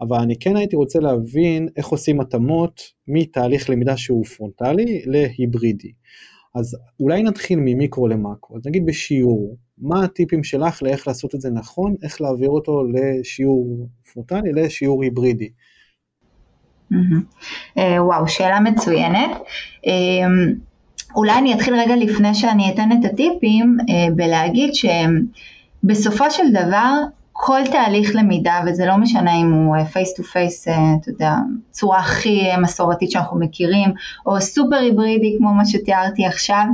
אבל 0.00 0.18
אני 0.18 0.38
כן 0.38 0.56
הייתי 0.56 0.76
רוצה 0.76 0.98
להבין 1.00 1.68
איך 1.76 1.86
עושים 1.86 2.20
התאמות 2.20 2.82
מתהליך 3.08 3.70
למידה 3.70 3.96
שהוא 3.96 4.24
פרונטלי 4.24 5.02
להיברידי. 5.06 5.92
אז 6.54 6.76
אולי 7.00 7.22
נתחיל 7.22 7.58
ממיקרו 7.62 8.08
למקרו, 8.08 8.56
אז 8.56 8.66
נגיד 8.66 8.86
בשיעור, 8.86 9.56
מה 9.78 10.04
הטיפים 10.04 10.44
שלך 10.44 10.82
לאיך 10.82 11.08
לעשות 11.08 11.34
את 11.34 11.40
זה 11.40 11.50
נכון, 11.50 11.94
איך 12.02 12.20
להעביר 12.20 12.48
אותו 12.48 12.84
לשיעור 12.84 13.88
פרונטלי 14.12 14.52
לשיעור 14.52 15.02
היברידי. 15.02 15.48
אה, 17.78 18.04
וואו, 18.04 18.28
שאלה 18.28 18.60
מצוינת. 18.60 19.30
אה, 19.86 20.26
אולי 21.16 21.38
אני 21.38 21.54
אתחיל 21.54 21.74
רגע 21.74 21.96
לפני 21.96 22.34
שאני 22.34 22.70
אתן 22.74 22.88
את 22.92 23.04
הטיפים 23.04 23.76
אה, 23.88 24.14
בלהגיד 24.14 24.70
שבסופו 24.74 26.30
של 26.30 26.52
דבר 26.52 26.94
כל 27.32 27.60
תהליך 27.72 28.14
למידה, 28.14 28.60
וזה 28.66 28.86
לא 28.86 28.96
משנה 28.96 29.36
אם 29.36 29.52
הוא 29.52 29.84
face 29.84 30.14
to 30.14 30.22
face, 30.22 30.68
אתה 30.68 31.10
יודע, 31.10 31.34
צורה 31.70 31.98
הכי 31.98 32.42
מסורתית 32.62 33.10
שאנחנו 33.10 33.38
מכירים, 33.40 33.90
או 34.26 34.40
סופר 34.40 34.76
היברידי 34.76 35.34
כמו 35.38 35.54
מה 35.54 35.66
שתיארתי 35.66 36.26
עכשיו, 36.26 36.64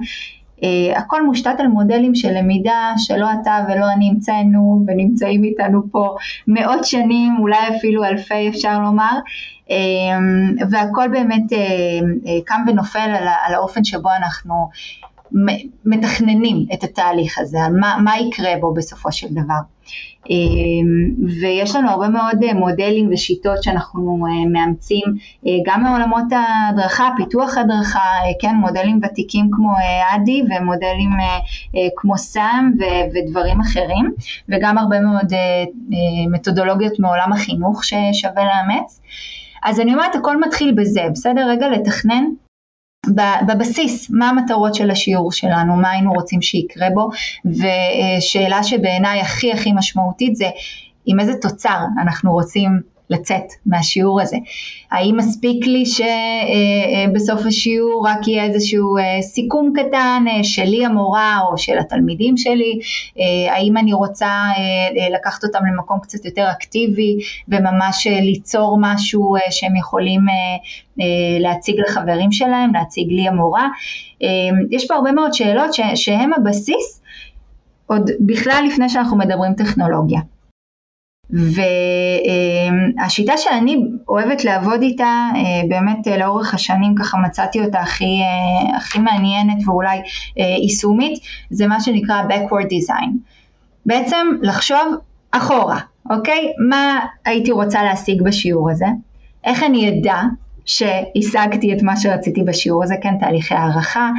הכל 0.96 1.26
מושתת 1.26 1.54
על 1.58 1.66
מודלים 1.66 2.14
של 2.14 2.38
למידה 2.38 2.92
שלא 2.96 3.26
אתה 3.42 3.64
ולא 3.68 3.86
אני 3.96 4.10
המצאנו 4.10 4.84
ונמצאים 4.86 5.44
איתנו 5.44 5.82
פה 5.90 6.16
מאות 6.48 6.84
שנים, 6.84 7.36
אולי 7.40 7.76
אפילו 7.76 8.04
אלפי 8.04 8.48
אפשר 8.48 8.78
לומר, 8.78 9.18
uh, 9.68 9.72
והכל 10.70 11.08
באמת 11.08 11.52
uh, 11.52 12.28
קם 12.44 12.64
ונופל 12.66 13.10
על 13.46 13.54
האופן 13.54 13.84
שבו 13.84 14.08
אנחנו 14.16 14.68
מתכננים 15.84 16.66
את 16.74 16.84
התהליך 16.84 17.38
הזה, 17.38 17.58
על 17.64 17.72
מה, 17.80 17.96
מה 18.04 18.18
יקרה 18.18 18.52
בו 18.60 18.74
בסופו 18.74 19.12
של 19.12 19.26
דבר. 19.30 19.60
ויש 21.40 21.76
לנו 21.76 21.90
הרבה 21.90 22.08
מאוד 22.08 22.52
מודלים 22.54 23.10
ושיטות 23.12 23.62
שאנחנו 23.62 24.18
מאמצים 24.52 25.04
גם 25.66 25.82
מעולמות 25.82 26.24
ההדרכה, 26.30 27.08
פיתוח 27.16 27.58
הדרכה, 27.58 28.00
כן, 28.40 28.54
מודלים 28.54 29.00
ותיקים 29.02 29.50
כמו 29.52 29.72
אדי 30.14 30.42
ומודלים 30.42 31.10
כמו 31.96 32.18
סאם 32.18 32.72
ודברים 33.14 33.60
אחרים, 33.60 34.10
וגם 34.48 34.78
הרבה 34.78 35.00
מאוד 35.00 35.32
מתודולוגיות 36.32 36.98
מעולם 36.98 37.32
החינוך 37.32 37.84
ששווה 37.84 38.44
לאמץ. 38.44 39.00
אז 39.64 39.80
אני 39.80 39.94
אומרת, 39.94 40.14
הכל 40.14 40.40
מתחיל 40.40 40.74
בזה, 40.76 41.02
בסדר? 41.12 41.48
רגע 41.48 41.68
לתכנן 41.68 42.24
בבסיס, 43.48 44.10
מה 44.10 44.28
המטרות 44.28 44.74
של 44.74 44.90
השיעור 44.90 45.32
שלנו, 45.32 45.76
מה 45.76 45.90
היינו 45.90 46.12
רוצים 46.12 46.42
שיקרה 46.42 46.86
בו, 46.94 47.08
ושאלה 47.44 48.62
שבעיניי 48.62 49.20
הכי 49.20 49.52
הכי 49.52 49.72
משמעותית 49.72 50.36
זה 50.36 50.46
עם 51.06 51.20
איזה 51.20 51.32
תוצר 51.40 51.78
אנחנו 52.02 52.32
רוצים 52.32 52.93
לצאת 53.10 53.44
מהשיעור 53.66 54.20
הזה. 54.20 54.36
האם 54.92 55.16
מספיק 55.16 55.66
לי 55.66 55.86
שבסוף 55.86 57.38
אה, 57.38 57.42
אה, 57.42 57.48
השיעור 57.48 58.06
רק 58.08 58.28
יהיה 58.28 58.44
איזשהו 58.44 58.96
אה, 58.96 59.22
סיכום 59.22 59.72
קטן 59.76 60.24
שלי 60.42 60.86
המורה 60.86 61.40
או 61.50 61.58
של 61.58 61.78
התלמידים 61.78 62.36
שלי? 62.36 62.78
האם 63.50 63.76
אני 63.76 63.92
רוצה 63.92 64.50
לקחת 65.14 65.44
אותם 65.44 65.58
למקום 65.72 65.98
קצת 66.00 66.24
יותר 66.24 66.50
אקטיבי 66.50 67.18
וממש 67.48 68.06
ליצור 68.06 68.78
משהו 68.80 69.34
שהם 69.50 69.76
יכולים 69.76 70.20
להציג 71.40 71.76
לחברים 71.80 72.32
שלהם, 72.32 72.74
להציג 72.74 73.12
לי 73.12 73.28
המורה? 73.28 73.68
יש 74.70 74.86
פה 74.88 74.94
הרבה 74.94 75.12
מאוד 75.12 75.34
שאלות 75.34 75.70
שהן 75.94 76.30
הבסיס 76.36 77.02
עוד 77.86 78.10
בכלל 78.20 78.64
לפני 78.68 78.88
שאנחנו 78.88 79.18
מדברים 79.18 79.54
טכנולוגיה. 79.54 80.20
והשיטה 81.30 83.36
שאני 83.36 83.76
אוהבת 84.08 84.44
לעבוד 84.44 84.82
איתה, 84.82 85.28
אה, 85.34 85.40
באמת 85.68 86.08
אה, 86.08 86.16
לאורך 86.16 86.54
השנים 86.54 86.94
ככה 86.94 87.18
מצאתי 87.18 87.60
אותה 87.60 87.80
הכי, 87.80 88.04
אה, 88.04 88.76
הכי 88.76 88.98
מעניינת 88.98 89.68
ואולי 89.68 89.98
יישומית, 90.36 91.18
זה 91.50 91.66
מה 91.66 91.80
שנקרא 91.80 92.22
backward 92.28 92.66
design. 92.66 93.10
בעצם 93.86 94.26
לחשוב 94.42 94.94
אחורה, 95.30 95.78
אוקיי? 96.10 96.52
מה 96.68 96.98
הייתי 97.24 97.50
רוצה 97.50 97.82
להשיג 97.82 98.22
בשיעור 98.22 98.70
הזה? 98.70 98.86
איך 99.44 99.62
אני 99.62 99.88
אדע 99.88 100.22
שהשגתי 100.66 101.72
את 101.72 101.82
מה 101.82 101.96
שרציתי 101.96 102.42
בשיעור 102.42 102.84
הזה, 102.84 102.94
כן, 103.02 103.14
תהליכי 103.20 103.54
הערכה 103.54 104.10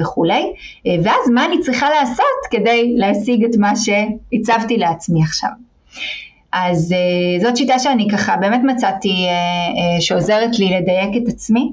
וכולי, 0.00 0.52
ואז 1.02 1.30
מה 1.34 1.44
אני 1.44 1.60
צריכה 1.60 1.90
לעשות 1.90 2.26
כדי 2.50 2.94
להשיג 2.96 3.44
את 3.44 3.56
מה 3.58 3.72
שהצבתי 3.76 4.76
לעצמי 4.76 5.22
עכשיו. 5.22 5.50
אז 6.56 6.92
uh, 6.92 7.42
זאת 7.42 7.56
שיטה 7.56 7.78
שאני 7.78 8.08
ככה 8.12 8.36
באמת 8.36 8.60
מצאתי 8.64 9.08
uh, 9.08 9.98
uh, 9.98 10.00
שעוזרת 10.00 10.58
לי 10.58 10.70
לדייק 10.80 11.22
את 11.22 11.28
עצמי. 11.28 11.72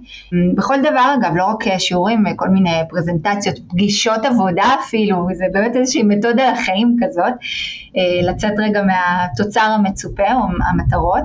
בכל 0.56 0.80
דבר 0.80 1.15
אגב, 1.20 1.36
לא 1.36 1.46
רק 1.46 1.78
שיעורים, 1.78 2.24
כל 2.36 2.50
מיני 2.50 2.70
פרזנטציות, 2.89 3.60
פגישות 3.70 4.26
עבודה 4.26 4.76
אפילו, 4.80 5.28
זה 5.34 5.46
באמת 5.54 5.76
איזושהי 5.76 6.04
מתודה 6.04 6.52
לחיים 6.52 6.96
כזאת, 7.04 7.34
uh, 7.34 8.30
לצאת 8.30 8.54
רגע 8.58 8.82
מהתוצר 8.84 9.62
המצופה 9.62 10.34
או 10.34 10.41
המטרות. 10.70 11.24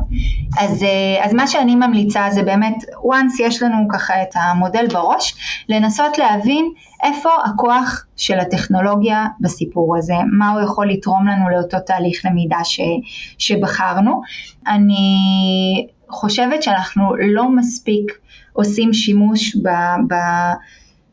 אז, 0.59 0.83
uh, 0.83 1.25
אז 1.25 1.35
מה 1.35 1.47
שאני 1.47 1.75
ממליצה 1.75 2.27
זה 2.31 2.43
באמת, 2.43 2.77
once 3.13 3.43
יש 3.43 3.63
לנו 3.63 3.89
ככה 3.89 4.23
את 4.23 4.31
המודל 4.35 4.87
בראש, 4.87 5.35
לנסות 5.69 6.19
להבין 6.19 6.73
איפה 7.03 7.31
הכוח 7.45 8.07
של 8.17 8.39
הטכנולוגיה 8.39 9.27
בסיפור 9.41 9.97
הזה, 9.97 10.15
מה 10.39 10.51
הוא 10.51 10.61
יכול 10.61 10.91
לתרום 10.91 11.27
לנו 11.27 11.49
לאותו 11.49 11.77
תהליך 11.87 12.25
למידה 12.25 12.65
ש, 12.65 12.81
שבחרנו. 13.39 14.21
אני 14.67 15.87
חושבת 16.09 16.63
שאנחנו 16.63 17.17
לא 17.17 17.51
מספיק 17.51 18.13
עושים 18.53 18.95
שימוש 18.95 19.57
ב... 19.57 19.69
ב 20.09 20.15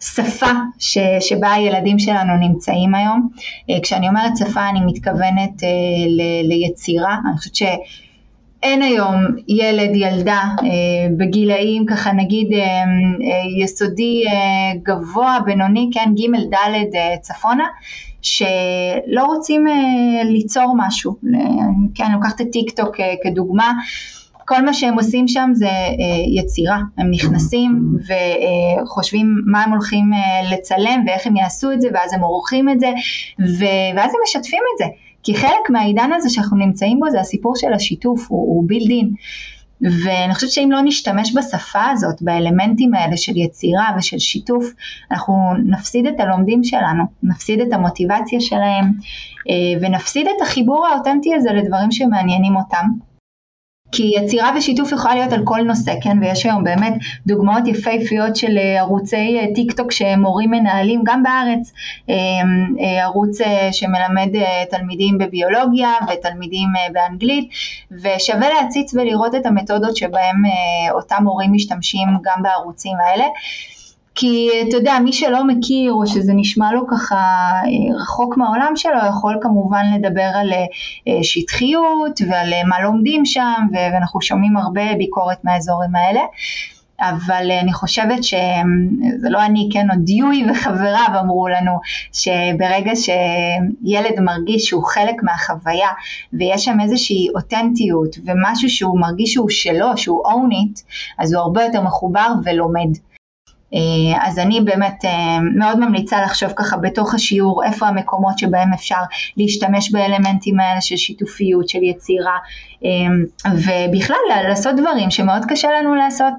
שפה 0.03 0.51
ש, 0.79 0.97
שבה 1.19 1.51
הילדים 1.51 1.99
שלנו 1.99 2.37
נמצאים 2.37 2.95
היום. 2.95 3.29
אה, 3.69 3.75
כשאני 3.83 4.09
אומרת 4.09 4.37
שפה 4.37 4.69
אני 4.69 4.79
מתכוונת 4.85 5.63
אה, 5.63 5.69
ל, 6.07 6.47
ליצירה, 6.47 7.17
אני 7.29 7.37
חושבת. 7.37 7.69
אין 8.63 8.81
היום 8.81 9.15
ילד, 9.47 9.95
ילדה 9.95 10.41
אה, 10.63 11.07
בגילאים 11.17 11.85
ככה 11.85 12.11
נגיד 12.11 12.53
אה, 12.53 12.59
אה, 12.59 13.63
יסודי 13.63 14.23
גבוה, 14.83 15.39
בינוני, 15.45 15.89
כן, 15.93 16.13
ג' 16.15 16.55
ד' 16.55 17.19
צפונה, 17.21 17.65
שלא 18.21 19.25
רוצים 19.25 19.65
ליצור 20.25 20.73
משהו. 20.77 21.15
כן, 21.95 22.03
אני 22.03 22.13
לוקחת 22.13 22.41
את 22.41 22.47
טיק 22.51 22.71
טוק 22.71 22.95
כדוגמה. 23.23 23.71
כל 24.45 24.65
מה 24.65 24.73
שהם 24.73 24.93
עושים 24.93 25.27
שם 25.27 25.49
זה 25.53 25.69
יצירה, 26.35 26.79
הם 26.97 27.11
נכנסים 27.11 27.97
וחושבים 28.83 29.35
מה 29.45 29.63
הם 29.63 29.71
הולכים 29.71 30.11
לצלם 30.51 31.03
ואיך 31.07 31.27
הם 31.27 31.35
יעשו 31.35 31.71
את 31.71 31.81
זה 31.81 31.87
ואז 31.93 32.13
הם 32.13 32.21
עורכים 32.21 32.69
את 32.69 32.79
זה 32.79 32.91
ואז 33.95 34.11
הם 34.13 34.19
משתפים 34.23 34.63
את 34.73 34.77
זה. 34.77 34.85
כי 35.23 35.35
חלק 35.35 35.69
מהעידן 35.69 36.09
הזה 36.15 36.29
שאנחנו 36.29 36.57
נמצאים 36.57 36.99
בו 36.99 37.09
זה 37.11 37.19
הסיפור 37.19 37.55
של 37.55 37.73
השיתוף, 37.73 38.25
הוא, 38.29 38.39
הוא 38.39 38.63
בילדין. 38.67 39.11
ואני 40.03 40.33
חושבת 40.33 40.51
שאם 40.51 40.69
לא 40.71 40.81
נשתמש 40.81 41.35
בשפה 41.35 41.85
הזאת, 41.91 42.21
באלמנטים 42.21 42.93
האלה 42.93 43.17
של 43.17 43.37
יצירה 43.37 43.89
ושל 43.97 44.19
שיתוף, 44.19 44.65
אנחנו 45.11 45.33
נפסיד 45.65 46.07
את 46.07 46.19
הלומדים 46.19 46.63
שלנו, 46.63 47.03
נפסיד 47.23 47.59
את 47.59 47.73
המוטיבציה 47.73 48.41
שלהם 48.41 48.85
אה, 49.49 49.79
ונפסיד 49.81 50.27
את 50.27 50.41
החיבור 50.41 50.87
האותנטי 50.87 51.35
הזה 51.35 51.49
לדברים 51.53 51.91
שמעניינים 51.91 52.55
אותם. 52.55 52.85
כי 53.93 54.11
יצירה 54.17 54.51
ושיתוף 54.57 54.91
יכולה 54.91 55.15
להיות 55.15 55.33
על 55.33 55.41
כל 55.43 55.61
נושא, 55.61 55.93
כן, 56.01 56.17
ויש 56.21 56.45
היום 56.45 56.63
באמת 56.63 56.93
דוגמאות 57.27 57.67
יפהפיות 57.67 58.35
של 58.35 58.57
אה, 58.57 58.79
ערוצי 58.79 59.39
אה, 59.39 59.45
טיק 59.55 59.71
טוק 59.71 59.91
שמורים 59.91 60.51
מנהלים 60.51 61.01
גם 61.03 61.23
בארץ, 61.23 61.71
אה, 62.09 62.15
ערוץ 63.03 63.37
שמלמד 63.71 64.29
תלמידים 64.69 65.17
בביולוגיה 65.17 65.91
ותלמידים 66.13 66.69
באנגלית, 66.93 67.49
ושווה 67.91 68.49
להציץ 68.49 68.93
ולראות 68.93 69.35
את 69.35 69.45
המתודות 69.45 69.97
שבהם 69.97 70.41
אותם 70.91 71.23
מורים 71.23 71.53
משתמשים 71.53 72.07
גם 72.23 72.43
בערוצים 72.43 72.97
האלה. 73.07 73.25
כי 74.15 74.49
אתה 74.67 74.77
יודע, 74.77 74.99
מי 75.03 75.13
שלא 75.13 75.47
מכיר 75.47 75.93
או 75.93 76.07
שזה 76.07 76.33
נשמע 76.35 76.71
לו 76.71 76.87
ככה 76.87 77.15
אה, 77.15 77.95
רחוק 78.01 78.37
מהעולם 78.37 78.73
שלו, 78.75 78.99
יכול 79.09 79.37
כמובן 79.41 79.83
לדבר 79.95 80.29
על 80.35 80.53
אה, 80.53 81.23
שטחיות 81.23 82.21
ועל 82.29 82.53
אה, 82.53 82.63
מה 82.63 82.81
לומדים 82.81 83.25
שם, 83.25 83.67
ואנחנו 83.71 84.21
שומעים 84.21 84.57
הרבה 84.57 84.95
ביקורת 84.97 85.37
מהאזורים 85.43 85.95
האלה. 85.95 86.21
אבל 87.01 87.51
אני 87.61 87.73
חושבת 87.73 88.23
שזה 88.23 89.29
לא 89.29 89.45
אני, 89.45 89.69
כן, 89.73 89.87
עוד 89.91 89.99
דיואי 90.05 90.51
וחבריו 90.51 91.07
אמרו 91.19 91.47
לנו 91.47 91.79
שברגע 92.13 92.91
שילד 92.95 94.19
מרגיש 94.19 94.65
שהוא 94.65 94.83
חלק 94.83 95.15
מהחוויה 95.23 95.89
ויש 96.33 96.65
שם 96.65 96.79
איזושהי 96.79 97.27
אותנטיות 97.35 98.15
ומשהו 98.25 98.69
שהוא 98.69 98.99
מרגיש 98.99 99.33
שהוא 99.33 99.49
שלו, 99.49 99.97
שהוא 99.97 100.23
own 100.27 100.51
it, 100.51 100.81
אז 101.19 101.33
הוא 101.33 101.41
הרבה 101.41 101.63
יותר 101.63 101.81
מחובר 101.81 102.27
ולומד. 102.43 102.89
אה, 103.73 104.27
אז 104.27 104.39
אני 104.39 104.61
באמת 104.61 105.05
אה, 105.05 105.39
מאוד 105.55 105.79
ממליצה 105.79 106.21
לחשוב 106.21 106.49
ככה 106.55 106.77
בתוך 106.77 107.13
השיעור 107.13 107.63
איפה 107.63 107.87
המקומות 107.87 108.39
שבהם 108.39 108.73
אפשר 108.73 108.99
להשתמש 109.37 109.91
באלמנטים 109.91 110.59
האלה 110.59 110.81
של 110.81 110.97
שיתופיות, 110.97 111.69
של 111.69 111.83
יצירה 111.83 112.37
אה, 112.85 113.51
ובכלל 113.53 114.17
לעשות 114.47 114.75
דברים 114.75 115.11
שמאוד 115.11 115.45
קשה 115.45 115.67
לנו 115.79 115.95
לעשות 115.95 116.33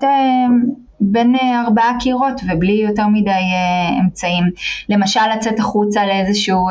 בין 1.01 1.35
ארבעה 1.67 1.93
קירות 2.01 2.41
ובלי 2.49 2.73
יותר 2.73 3.07
מדי 3.07 3.31
אמצעים. 4.05 4.45
למשל 4.89 5.21
לצאת 5.37 5.59
החוצה 5.59 6.07
לאיזשהו 6.07 6.69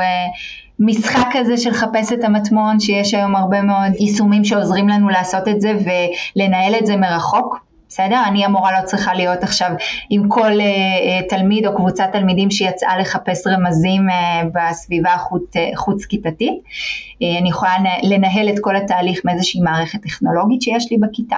משחק 0.80 1.28
כזה 1.32 1.58
של 1.58 1.74
חפש 1.74 2.14
את 2.14 2.24
המטמון 2.24 2.80
שיש 2.80 3.14
היום 3.14 3.36
הרבה 3.36 3.62
מאוד 3.62 3.92
יישומים 4.00 4.44
שעוזרים 4.44 4.90
לנו 4.90 5.10
לעשות 5.10 5.48
את 5.48 5.62
זה 5.62 5.74
ולנהל 5.74 6.76
את 6.76 6.86
זה 6.86 6.98
מרחוק. 6.98 7.73
בסדר? 7.94 8.24
אני 8.28 8.46
המורה 8.46 8.82
לא 8.82 8.86
צריכה 8.86 9.14
להיות 9.14 9.44
עכשיו 9.44 9.70
עם 10.10 10.30
כל 10.30 10.52
uh, 10.52 11.26
uh, 11.26 11.30
תלמיד 11.30 11.66
או 11.66 11.76
קבוצת 11.76 12.10
תלמידים 12.12 12.52
שיצאה 12.52 12.98
לחפש 12.98 13.48
רמזים 13.48 14.10
uh, 14.10 14.14
בסביבה 14.54 15.18
חוץ, 15.76 16.04
uh, 16.04 16.08
כיתתית. 16.10 16.54
Uh, 16.54 17.42
אני 17.42 17.50
יכולה 17.50 17.74
לנהל 18.04 18.50
את 18.50 18.56
כל 18.62 18.76
התהליך 18.76 19.22
מאיזושהי 19.26 19.62
מערכת 19.62 20.02
טכנולוגית 20.02 20.62
שיש 20.62 20.92
לי 20.92 20.98
בכיתה. 20.98 21.38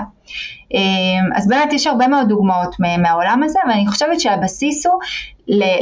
אז 1.36 1.48
באמת 1.48 1.74
יש 1.74 1.88
הרבה 1.88 2.08
מאוד 2.08 2.28
דוגמאות 2.28 2.76
מהעולם 3.02 3.42
הזה 3.44 3.60
ואני 3.70 3.88
חושבת 3.88 4.20
שהבסיס 4.20 4.86
הוא 4.86 5.00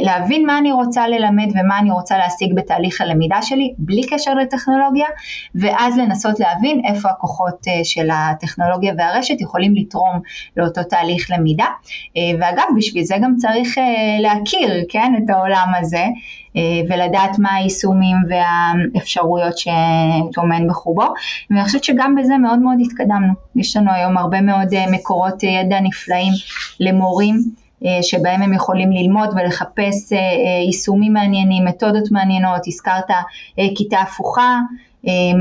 להבין 0.00 0.46
מה 0.46 0.58
אני 0.58 0.72
רוצה 0.72 1.08
ללמד 1.08 1.48
ומה 1.54 1.78
אני 1.78 1.90
רוצה 1.90 2.18
להשיג 2.18 2.54
בתהליך 2.54 3.00
הלמידה 3.00 3.42
שלי, 3.42 3.74
בלי 3.78 4.02
קשר 4.10 4.34
לטכנולוגיה, 4.34 5.06
ואז 5.54 5.98
לנסות 5.98 6.40
להבין 6.40 6.82
איפה 6.84 7.08
הכוחות 7.08 7.68
אה, 7.68 7.84
של 7.84 8.08
הטכנולוגיה 8.12 8.92
והרשת 8.98 9.40
יכולים 9.40 9.74
לתרום 9.74 10.20
לאותו 10.56 10.82
תהליך 10.82 11.30
למידה. 11.30 11.66
אה, 12.16 12.22
ואגב, 12.40 12.64
בשביל 12.76 13.04
זה 13.04 13.16
גם 13.22 13.34
צריך 13.36 13.78
אה, 13.78 13.84
להכיר, 14.20 14.84
כן, 14.88 15.12
את 15.24 15.30
העולם 15.30 15.72
הזה, 15.80 16.04
ולדעת 16.88 17.38
מה 17.38 17.54
היישומים 17.54 18.16
והאפשרויות 18.28 19.54
שטומן 19.58 20.68
בחובו, 20.68 21.04
ואני 21.50 21.64
חושבת 21.64 21.84
שגם 21.84 22.14
בזה 22.14 22.36
מאוד 22.36 22.58
מאוד 22.58 22.76
התקדמנו. 22.80 23.32
יש 23.56 23.76
לנו 23.76 23.92
היום 23.92 24.18
הרבה 24.18 24.40
מאוד 24.40 24.68
מקורות 24.90 25.42
ידע 25.42 25.80
נפלאים 25.80 26.32
למורים. 26.80 27.36
אה, 27.84 28.02
שבהם 28.02 28.42
הם 28.42 28.52
יכולים 28.52 28.92
ללמוד 28.92 29.28
ולחפש 29.36 30.12
אה, 30.12 30.18
אה, 30.18 30.64
יישומים 30.66 31.12
מעניינים, 31.12 31.64
מתודות 31.64 32.10
מעניינות, 32.10 32.60
הזכרת 32.66 33.10
כיתה 33.76 33.98
הפוכה, 33.98 34.58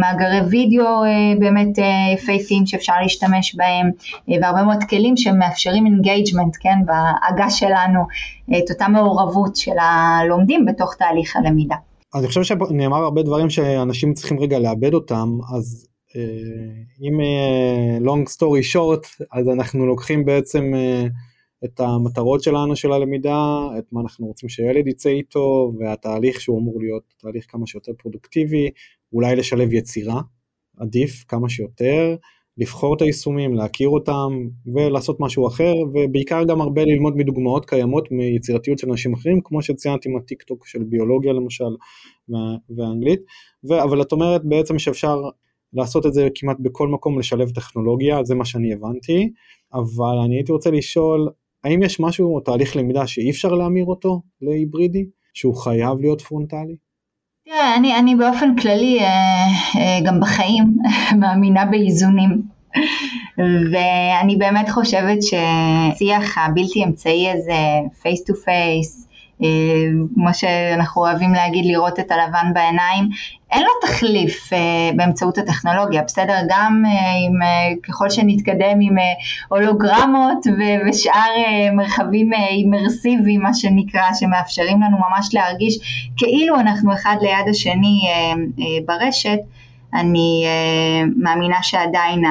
מאגרי 0.01 0.41
וידאו 0.49 0.85
באמת 1.39 1.77
יפהפיים 2.13 2.65
שאפשר 2.65 2.93
להשתמש 3.01 3.55
בהם 3.55 3.89
והרבה 4.41 4.63
מאוד 4.63 4.83
כלים 4.89 5.17
שמאפשרים 5.17 5.85
engagement, 5.85 6.57
כן, 6.59 6.77
בעגה 6.85 7.49
שלנו, 7.49 7.99
את 8.57 8.71
אותה 8.71 8.87
מעורבות 8.87 9.55
של 9.55 9.75
הלומדים 9.81 10.65
בתוך 10.65 10.95
תהליך 10.95 11.35
הלמידה. 11.35 11.75
אני 12.15 12.27
חושב 12.27 12.43
שנאמר 12.43 13.03
הרבה 13.03 13.23
דברים 13.23 13.49
שאנשים 13.49 14.13
צריכים 14.13 14.39
רגע 14.39 14.59
לעבד 14.59 14.93
אותם, 14.93 15.37
אז 15.55 15.87
אם 17.01 17.19
long 18.01 18.29
story 18.35 18.75
short, 18.75 19.25
אז 19.31 19.49
אנחנו 19.49 19.85
לוקחים 19.85 20.25
בעצם 20.25 20.73
את 21.65 21.79
המטרות 21.79 22.43
שלנו 22.43 22.75
של 22.75 22.93
הלמידה, 22.93 23.59
את 23.79 23.83
מה 23.91 24.01
אנחנו 24.01 24.27
רוצים 24.27 24.49
שהילד 24.49 24.87
יצא 24.87 25.09
איתו, 25.09 25.73
והתהליך 25.79 26.41
שהוא 26.41 26.59
אמור 26.59 26.79
להיות 26.79 27.03
תהליך 27.21 27.45
כמה 27.49 27.67
שיותר 27.67 27.91
פרודוקטיבי, 27.97 28.69
אולי 29.13 29.35
לשלב 29.35 29.73
יצירה, 29.73 30.21
עדיף 30.77 31.23
כמה 31.27 31.49
שיותר, 31.49 32.15
לבחור 32.57 32.95
את 32.95 33.01
היישומים, 33.01 33.53
להכיר 33.53 33.89
אותם 33.89 34.29
ולעשות 34.73 35.19
משהו 35.19 35.47
אחר, 35.47 35.73
ובעיקר 35.93 36.43
גם 36.43 36.61
הרבה 36.61 36.85
ללמוד 36.85 37.17
מדוגמאות 37.17 37.65
קיימות 37.65 38.11
מיצירתיות 38.11 38.79
של 38.79 38.89
אנשים 38.89 39.13
אחרים, 39.13 39.41
כמו 39.43 39.61
שציינתי 39.61 40.09
עם 40.09 40.17
הטיק 40.17 40.43
טוק 40.43 40.67
של 40.67 40.83
ביולוגיה 40.83 41.33
למשל, 41.33 41.75
ואנגלית, 42.77 43.19
ו- 43.69 43.83
אבל 43.83 44.01
את 44.01 44.11
אומרת 44.11 44.45
בעצם 44.45 44.79
שאפשר 44.79 45.21
לעשות 45.73 46.05
את 46.05 46.13
זה 46.13 46.27
כמעט 46.35 46.57
בכל 46.59 46.87
מקום, 46.87 47.19
לשלב 47.19 47.49
טכנולוגיה, 47.49 48.23
זה 48.23 48.35
מה 48.35 48.45
שאני 48.45 48.73
הבנתי, 48.73 49.29
אבל 49.73 50.17
אני 50.25 50.35
הייתי 50.35 50.51
רוצה 50.51 50.71
לשאול, 50.71 51.29
האם 51.63 51.83
יש 51.83 51.99
משהו 51.99 52.35
או 52.35 52.39
תהליך 52.39 52.75
למידה 52.75 53.07
שאי 53.07 53.29
אפשר 53.31 53.51
להמיר 53.51 53.85
אותו 53.85 54.21
להיברידי, 54.41 55.05
שהוא 55.33 55.55
חייב 55.55 56.01
להיות 56.01 56.21
פרונטלי? 56.21 56.75
תראה, 57.45 57.75
אני, 57.75 57.99
אני 57.99 58.15
באופן 58.15 58.55
כללי, 58.55 58.99
אה, 58.99 59.05
אה, 59.75 59.99
גם 60.05 60.19
בחיים, 60.19 60.77
מאמינה 61.19 61.65
באיזונים. 61.65 62.41
ואני 63.71 64.35
באמת 64.35 64.69
חושבת 64.69 65.17
ששיח 65.21 66.37
הבלתי 66.37 66.83
אמצעי 66.83 67.31
הזה, 67.31 67.53
face 68.01 68.23
to 68.23 68.33
face, 68.35 69.07
כמו 70.13 70.33
שאנחנו 70.33 71.01
אוהבים 71.01 71.33
להגיד, 71.33 71.65
לראות 71.65 71.99
את 71.99 72.11
הלבן 72.11 72.53
בעיניים, 72.53 73.09
אין 73.51 73.61
לו 73.61 73.69
תחליף 73.81 74.53
uh, 74.53 74.95
באמצעות 74.95 75.37
הטכנולוגיה, 75.37 76.01
בסדר? 76.01 76.35
גם 76.49 76.83
uh, 76.85 76.89
עם, 77.25 77.33
ככל 77.83 78.09
שנתקדם 78.09 78.77
עם 78.81 78.95
הולוגרמות 79.49 80.47
ושאר 80.89 81.31
מרחבים 81.73 82.33
אימרסיביים, 82.33 83.41
מה 83.41 83.53
שנקרא, 83.53 84.13
שמאפשרים 84.19 84.81
לנו 84.81 84.97
ממש 84.97 85.29
להרגיש 85.33 85.79
כאילו 86.17 86.59
אנחנו 86.59 86.93
אחד 86.93 87.15
ליד 87.21 87.47
השני 87.49 88.01
ברשת, 88.85 89.39
אני 89.93 90.45
מאמינה 91.17 91.57
שעדיין 91.61 92.23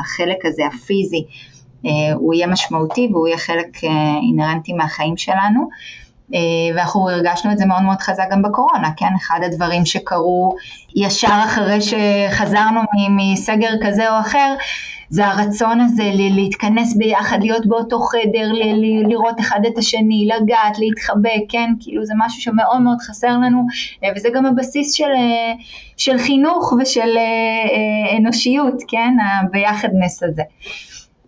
החלק 0.00 0.36
הזה, 0.44 0.62
הפיזי, 0.66 1.24
הוא 2.14 2.34
יהיה 2.34 2.46
משמעותי 2.46 3.08
והוא 3.12 3.26
יהיה 3.28 3.38
חלק 3.38 3.80
אינהרנטי 4.22 4.72
מהחיים 4.72 5.16
שלנו. 5.16 5.68
אה, 6.34 6.76
ואנחנו 6.76 7.10
הרגשנו 7.10 7.52
את 7.52 7.58
זה 7.58 7.66
מאוד 7.66 7.82
מאוד 7.82 8.00
חזק 8.00 8.24
גם 8.30 8.42
בקורונה, 8.42 8.90
כן? 8.96 9.06
אחד 9.16 9.40
הדברים 9.44 9.86
שקרו 9.86 10.56
ישר 10.96 11.42
אחרי 11.44 11.78
שחזרנו 11.80 12.80
מסגר 13.16 13.72
כזה 13.82 14.10
או 14.10 14.20
אחר, 14.20 14.54
זה 15.08 15.26
הרצון 15.26 15.80
הזה 15.80 16.10
להתכנס 16.14 16.96
ביחד, 16.96 17.38
להיות 17.40 17.66
באותו 17.66 18.00
חדר, 18.00 18.52
לראות 19.08 19.40
אחד 19.40 19.60
את 19.66 19.78
השני, 19.78 20.28
לגעת, 20.28 20.78
להתחבק, 20.78 21.42
כן? 21.48 21.72
כאילו 21.80 22.04
זה 22.04 22.14
משהו 22.16 22.42
שמאוד 22.42 22.80
מאוד 22.80 22.98
חסר 23.00 23.38
לנו, 23.38 23.66
אה, 24.04 24.08
וזה 24.16 24.28
גם 24.34 24.46
הבסיס 24.46 24.92
של, 24.92 25.04
אה, 25.04 25.52
של 25.96 26.18
חינוך 26.18 26.72
ושל 26.80 27.18
אנושיות, 28.18 28.82
כן? 28.88 29.14
הביחדנס 29.24 30.22
הזה. 30.22 30.42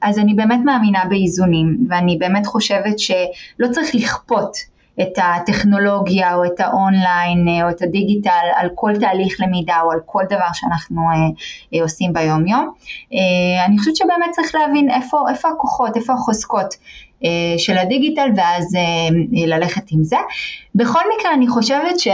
אז 0.02 0.18
אני 0.18 0.34
באמת 0.34 0.60
מאמינה 0.64 1.04
באיזונים, 1.08 1.86
ואני 1.88 2.16
באמת 2.20 2.46
חושבת 2.46 2.98
שלא 2.98 3.68
צריך 3.70 3.94
לכפות 3.94 4.71
את 5.00 5.12
הטכנולוגיה 5.16 6.34
או 6.34 6.44
את 6.44 6.60
האונליין 6.60 7.48
אה, 7.48 7.64
או 7.64 7.70
את 7.70 7.82
הדיגיטל 7.82 8.46
על 8.56 8.68
כל 8.74 8.92
תהליך 9.00 9.40
למידה 9.40 9.80
או 9.84 9.92
על 9.92 9.98
כל 10.06 10.22
דבר 10.26 10.52
שאנחנו 10.52 11.00
אה, 11.02 11.14
אה, 11.74 11.82
עושים 11.82 12.12
ביום 12.12 12.46
יום. 12.46 12.72
אני 13.66 13.78
חושבת 13.78 13.96
שבאמת 13.96 14.30
צריך 14.30 14.54
להבין 14.54 14.90
איפה, 14.90 15.24
איפה 15.30 15.48
הכוחות, 15.48 15.96
איפה 15.96 16.12
החוזקות 16.12 16.74
של 17.58 17.78
הדיגיטל 17.78 18.28
ואז 18.36 18.76
ללכת 19.32 19.82
עם 19.90 20.04
זה. 20.04 20.16
בכל 20.74 21.00
מקרה 21.16 21.34
אני 21.34 21.48
חושבת 21.48 21.98
ש... 21.98 22.08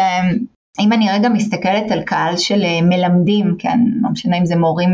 אם 0.81 0.93
אני 0.93 1.11
רגע 1.13 1.29
מסתכלת 1.29 1.91
על 1.91 2.03
קהל 2.03 2.37
של 2.37 2.63
מלמדים, 2.83 3.55
כן, 3.59 3.81
לא 4.03 4.11
משנה 4.11 4.39
אם 4.39 4.47
זה 4.47 4.57
מורים 4.57 4.91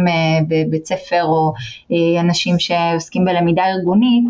בבית 0.48 0.86
ספר 0.86 1.24
או 1.24 1.52
אנשים 2.20 2.58
שעוסקים 2.58 3.24
בלמידה 3.24 3.64
ארגונית, 3.66 4.24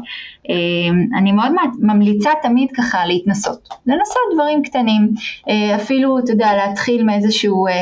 אני 1.18 1.32
מאוד 1.32 1.52
ממליצה 1.78 2.30
תמיד 2.42 2.68
ככה 2.76 3.06
להתנסות, 3.06 3.68
לנסות 3.86 4.22
דברים 4.34 4.62
קטנים, 4.62 5.10
אה, 5.48 5.76
אפילו, 5.76 6.18
אתה 6.18 6.32
יודע, 6.32 6.54
להתחיל 6.54 7.04
מאיזשהו 7.04 7.66
אה, 7.66 7.72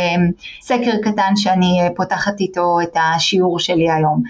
סקר 0.61 0.97
קטן 1.03 1.37
שאני 1.37 1.81
אה, 1.81 1.89
פותחת 1.97 2.41
איתו 2.41 2.79
את 2.83 2.97
השיעור 2.97 3.59
שלי 3.59 3.91
היום. 3.91 4.23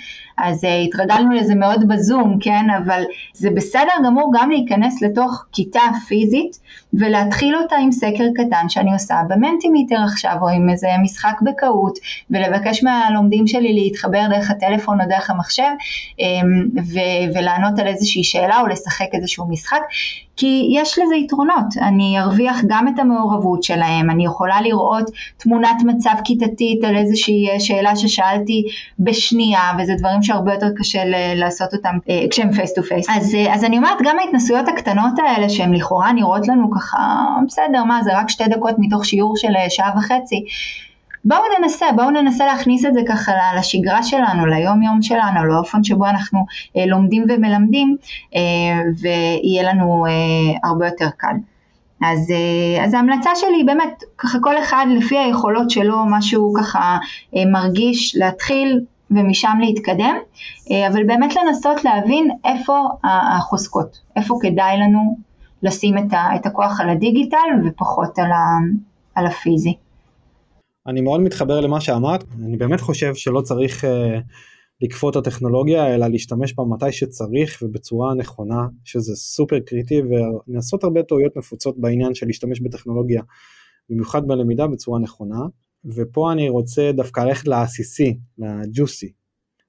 אז 0.43 0.65
התרגלנו 0.87 1.35
לזה 1.35 1.55
מאוד 1.55 1.89
בזום, 1.89 2.39
כן, 2.41 2.67
אבל 2.85 3.03
זה 3.35 3.51
בסדר 3.51 3.93
גמור 4.05 4.33
גם 4.35 4.51
להיכנס 4.51 5.03
לתוך 5.03 5.45
כיתה 5.53 5.81
פיזית 6.09 6.59
ולהתחיל 6.95 7.57
אותה 7.57 7.77
עם 7.77 7.93
סקר 7.93 8.25
קטן 8.35 8.69
שאני 8.69 8.93
עושה 8.93 9.15
במנטימיטר 9.29 9.97
עכשיו, 10.05 10.37
או 10.43 10.49
עם 10.49 10.71
איזה 10.71 10.89
משחק 11.03 11.41
בקהות, 11.43 11.99
ולבקש 12.31 12.85
מהלומדים 12.85 13.47
שלי 13.47 13.73
להתחבר 13.73 14.23
דרך 14.31 14.51
הטלפון 14.51 15.01
או 15.01 15.07
דרך 15.09 15.31
המחשב, 15.31 15.63
אמ, 16.19 16.69
ו- 16.77 17.35
ולענות 17.35 17.79
על 17.79 17.87
איזושהי 17.87 18.25
שאלה 18.25 18.61
או 18.61 18.67
לשחק 18.67 19.07
איזשהו 19.13 19.47
משחק, 19.49 19.81
כי 20.37 20.69
יש 20.73 20.99
לזה 20.99 21.15
יתרונות, 21.17 21.77
אני 21.77 22.21
ארוויח 22.21 22.61
גם 22.67 22.89
את 22.89 22.99
המעורבות 22.99 23.63
שלהם, 23.63 24.11
אני 24.11 24.25
יכולה 24.25 24.61
לראות 24.61 25.11
תמונת 25.37 25.77
מצב 25.87 26.15
כיתתית 26.25 26.85
על 26.85 26.97
איזושהי 26.97 27.51
אה, 27.51 27.61
שאלה 27.61 27.97
ששאלתי 27.97 28.65
בשנייה, 28.99 29.73
וזה 29.79 29.95
דברים 29.99 30.23
שהרבה 30.33 30.55
יותר 30.55 30.67
קשה 30.77 31.03
לעשות 31.35 31.75
אותם 31.75 31.99
אה, 32.11 32.25
כשהם 32.31 32.53
face 32.53 32.75
to 32.75 32.83
face. 32.83 33.07
אז 33.51 33.65
אני 33.65 33.77
אומרת, 33.77 33.99
גם 34.05 34.19
ההתנסויות 34.19 34.69
הקטנות 34.69 35.19
האלה 35.19 35.49
שהן 35.49 35.75
לכאורה 35.75 36.13
נראות 36.13 36.49
לנו 36.49 36.71
ככה, 36.71 37.27
בסדר, 37.47 37.85
מה 37.85 38.03
זה 38.03 38.19
רק 38.19 38.29
שתי 38.29 38.45
דקות 38.45 38.75
מתוך 38.79 39.05
שיעור 39.05 39.37
של 39.37 39.57
אה, 39.57 39.71
שעה 39.71 39.93
וחצי, 39.97 40.45
בואו 41.25 41.41
ננסה, 41.59 41.87
בואו 41.97 42.11
ננסה 42.11 42.47
להכניס 42.47 42.85
את 42.85 42.95
זה 42.95 43.01
ככה 43.09 43.33
לשגרה 43.59 44.03
שלנו, 44.03 44.47
ליום 44.47 44.83
יום 44.83 45.03
שלנו, 45.03 45.45
לאופן 45.45 45.85
שבו 45.85 46.07
אנחנו 46.07 46.45
אה, 46.77 46.87
לומדים 46.87 47.25
ומלמדים, 47.29 47.97
ויהיה 49.01 49.63
לנו 49.63 50.05
הרבה 50.65 50.87
יותר 50.87 51.09
קל. 51.17 51.37
אז, 52.05 52.33
אז 52.85 52.95
ההמלצה 52.95 53.31
שלי 53.35 53.57
היא 53.57 53.67
באמת, 53.67 54.03
ככה 54.19 54.39
כל 54.43 54.59
אחד 54.59 54.87
לפי 54.91 55.19
היכולות 55.19 55.71
שלו, 55.71 56.05
מה 56.05 56.23
שהוא 56.23 56.59
ככה 56.59 56.99
מרגיש, 57.53 58.17
להתחיל 58.17 58.81
ומשם 59.17 59.59
להתקדם, 59.61 60.15
אה, 60.71 60.89
אבל 60.89 61.05
באמת 61.07 61.37
לנסות 61.37 61.85
להבין 61.85 62.31
איפה 62.45 62.79
החוזקות, 63.05 64.01
איפה 64.17 64.39
כדאי 64.43 64.77
לנו 64.77 65.17
לשים 65.63 65.99
את, 65.99 66.47
הכוח 66.47 66.81
על 66.81 66.89
הדיגיטל 66.89 67.37
ופחות 67.65 68.19
על, 69.15 69.27
הפיזי. 69.27 69.75
אני 70.87 71.01
מאוד 71.01 71.21
מתחבר 71.21 71.61
למה 71.61 71.81
שאמרת, 71.81 72.25
אני 72.47 72.57
באמת 72.57 72.81
חושב 72.81 73.15
שלא 73.15 73.41
צריך 73.41 73.85
uh, 73.85 73.89
לכפות 74.83 75.17
את 75.17 75.27
הטכנולוגיה, 75.27 75.95
אלא 75.95 76.07
להשתמש 76.07 76.55
בה 76.55 76.65
מתי 76.65 76.93
שצריך 76.93 77.63
ובצורה 77.63 78.15
נכונה, 78.15 78.67
שזה 78.85 79.17
סופר 79.17 79.61
קריטי, 79.61 80.01
ונעשות 80.03 80.85
הרבה 80.85 81.03
טעויות 81.03 81.37
נפוצות 81.37 81.79
בעניין 81.79 82.15
של 82.15 82.27
להשתמש 82.27 82.61
בטכנולוגיה, 82.61 83.23
במיוחד 83.91 84.27
בלמידה 84.27 84.67
בצורה 84.67 85.01
נכונה, 85.01 85.41
ופה 85.85 86.33
אני 86.33 86.49
רוצה 86.49 86.93
דווקא 86.93 87.21
ללכת 87.21 87.49
לעסיסי, 87.49 88.19
לג'וסי. 88.39 89.13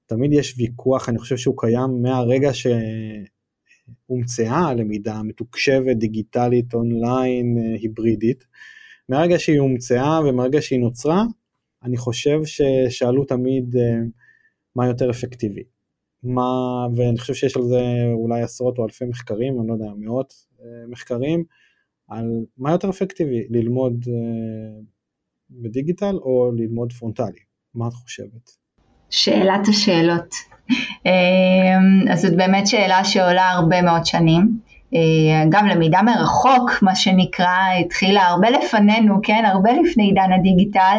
תמיד 0.06 0.32
יש 0.32 0.54
ויכוח, 0.58 1.08
אני 1.08 1.18
חושב 1.18 1.36
שהוא 1.36 1.54
קיים 1.58 2.02
מהרגע 2.02 2.54
ש... 2.54 2.66
הומצאה, 4.06 4.74
למידה 4.74 5.22
מתוקשבת, 5.22 5.96
דיגיטלית, 5.96 6.74
אונליין, 6.74 7.58
היברידית, 7.80 8.46
מהרגע 9.08 9.38
שהיא 9.38 9.60
הומצאה 9.60 10.20
ומהרגע 10.20 10.62
שהיא 10.62 10.80
נוצרה, 10.80 11.24
אני 11.82 11.96
חושב 11.96 12.40
ששאלו 12.44 13.24
תמיד 13.24 13.76
מה 14.76 14.86
יותר 14.86 15.10
אפקטיבי. 15.10 15.62
מה, 16.22 16.42
ואני 16.96 17.18
חושב 17.18 17.34
שיש 17.34 17.56
על 17.56 17.62
זה 17.62 17.82
אולי 18.12 18.42
עשרות 18.42 18.78
או 18.78 18.84
אלפי 18.84 19.04
מחקרים, 19.04 19.60
אני 19.60 19.68
לא 19.68 19.72
יודע, 19.72 19.90
מאות 19.98 20.34
מחקרים, 20.88 21.44
על 22.08 22.44
מה 22.58 22.72
יותר 22.72 22.90
אפקטיבי, 22.90 23.46
ללמוד 23.50 24.04
בדיגיטל 25.50 26.14
או 26.16 26.50
ללמוד 26.56 26.92
פרונטלי? 26.92 27.40
מה 27.74 27.88
את 27.88 27.92
חושבת? 27.92 28.50
שאלת 29.10 29.68
השאלות. 29.68 30.34
אמ, 31.06 32.08
אז 32.12 32.20
זאת 32.20 32.36
באמת 32.36 32.66
שאלה 32.66 33.04
שעולה 33.04 33.50
הרבה 33.50 33.82
מאוד 33.82 34.06
שנים. 34.06 34.58
אה, 34.94 35.44
גם 35.50 35.66
למידה 35.66 36.02
מרחוק, 36.02 36.82
מה 36.82 36.94
שנקרא, 36.94 37.58
התחילה 37.80 38.22
הרבה 38.22 38.50
לפנינו, 38.50 39.14
כן, 39.22 39.44
הרבה 39.46 39.70
לפני 39.72 40.04
עידן 40.04 40.32
הדיגיטל, 40.32 40.98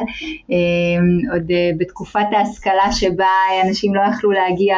אה, 0.52 1.34
עוד 1.34 1.52
אה, 1.52 1.72
בתקופת 1.78 2.26
ההשכלה 2.32 2.92
שבה 2.92 3.28
אנשים 3.68 3.96
לא 3.96 4.02
יכלו 4.10 4.32
להגיע 4.32 4.76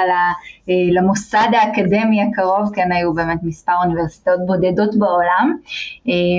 למוסד 0.68 1.48
האקדמי 1.54 2.22
הקרוב, 2.22 2.70
כן, 2.74 2.92
היו 2.92 3.14
באמת 3.14 3.40
מספר 3.44 3.72
אוניברסיטאות 3.84 4.40
בודדות 4.46 4.96
בעולם, 4.96 5.56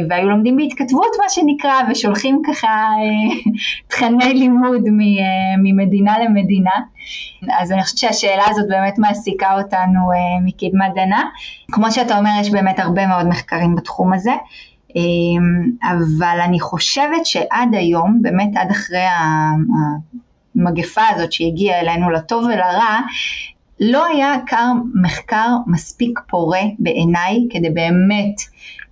והיו 0.08 0.28
לומדים 0.28 0.56
בהתכתבות, 0.56 1.10
מה 1.22 1.28
שנקרא, 1.28 1.74
ושולחים 1.90 2.42
ככה 2.46 2.88
תכני 3.88 4.34
לימוד 4.34 4.82
ממדינה 5.62 6.18
למדינה. 6.18 6.70
אז 7.60 7.72
אני 7.72 7.82
חושבת 7.82 7.98
שהשאלה 7.98 8.42
הזאת 8.50 8.68
באמת 8.68 8.98
מעסיקה 8.98 9.58
אותנו 9.58 10.00
מקדמת 10.44 10.94
דנה. 10.94 11.24
כמו 11.72 11.92
שאתה 11.92 12.18
אומר, 12.18 12.30
יש 12.40 12.50
באמת 12.50 12.78
הרבה 12.78 13.06
מאוד 13.06 13.26
מחקרים 13.26 13.74
בתחום 13.74 14.12
הזה, 14.12 14.32
אבל 15.82 16.40
אני 16.44 16.60
חושבת 16.60 17.26
שעד 17.26 17.68
היום, 17.72 18.18
באמת 18.22 18.56
עד 18.56 18.70
אחרי 18.70 19.06
המגפה 20.56 21.02
הזאת 21.14 21.32
שהגיעה 21.32 21.80
אלינו 21.80 22.10
לטוב 22.10 22.44
ולרע, 22.44 23.00
לא 23.80 24.06
היה 24.06 24.34
מחקר 25.02 25.48
מספיק 25.66 26.20
פורה 26.28 26.60
בעיניי 26.78 27.46
כדי 27.50 27.70
באמת 27.70 28.34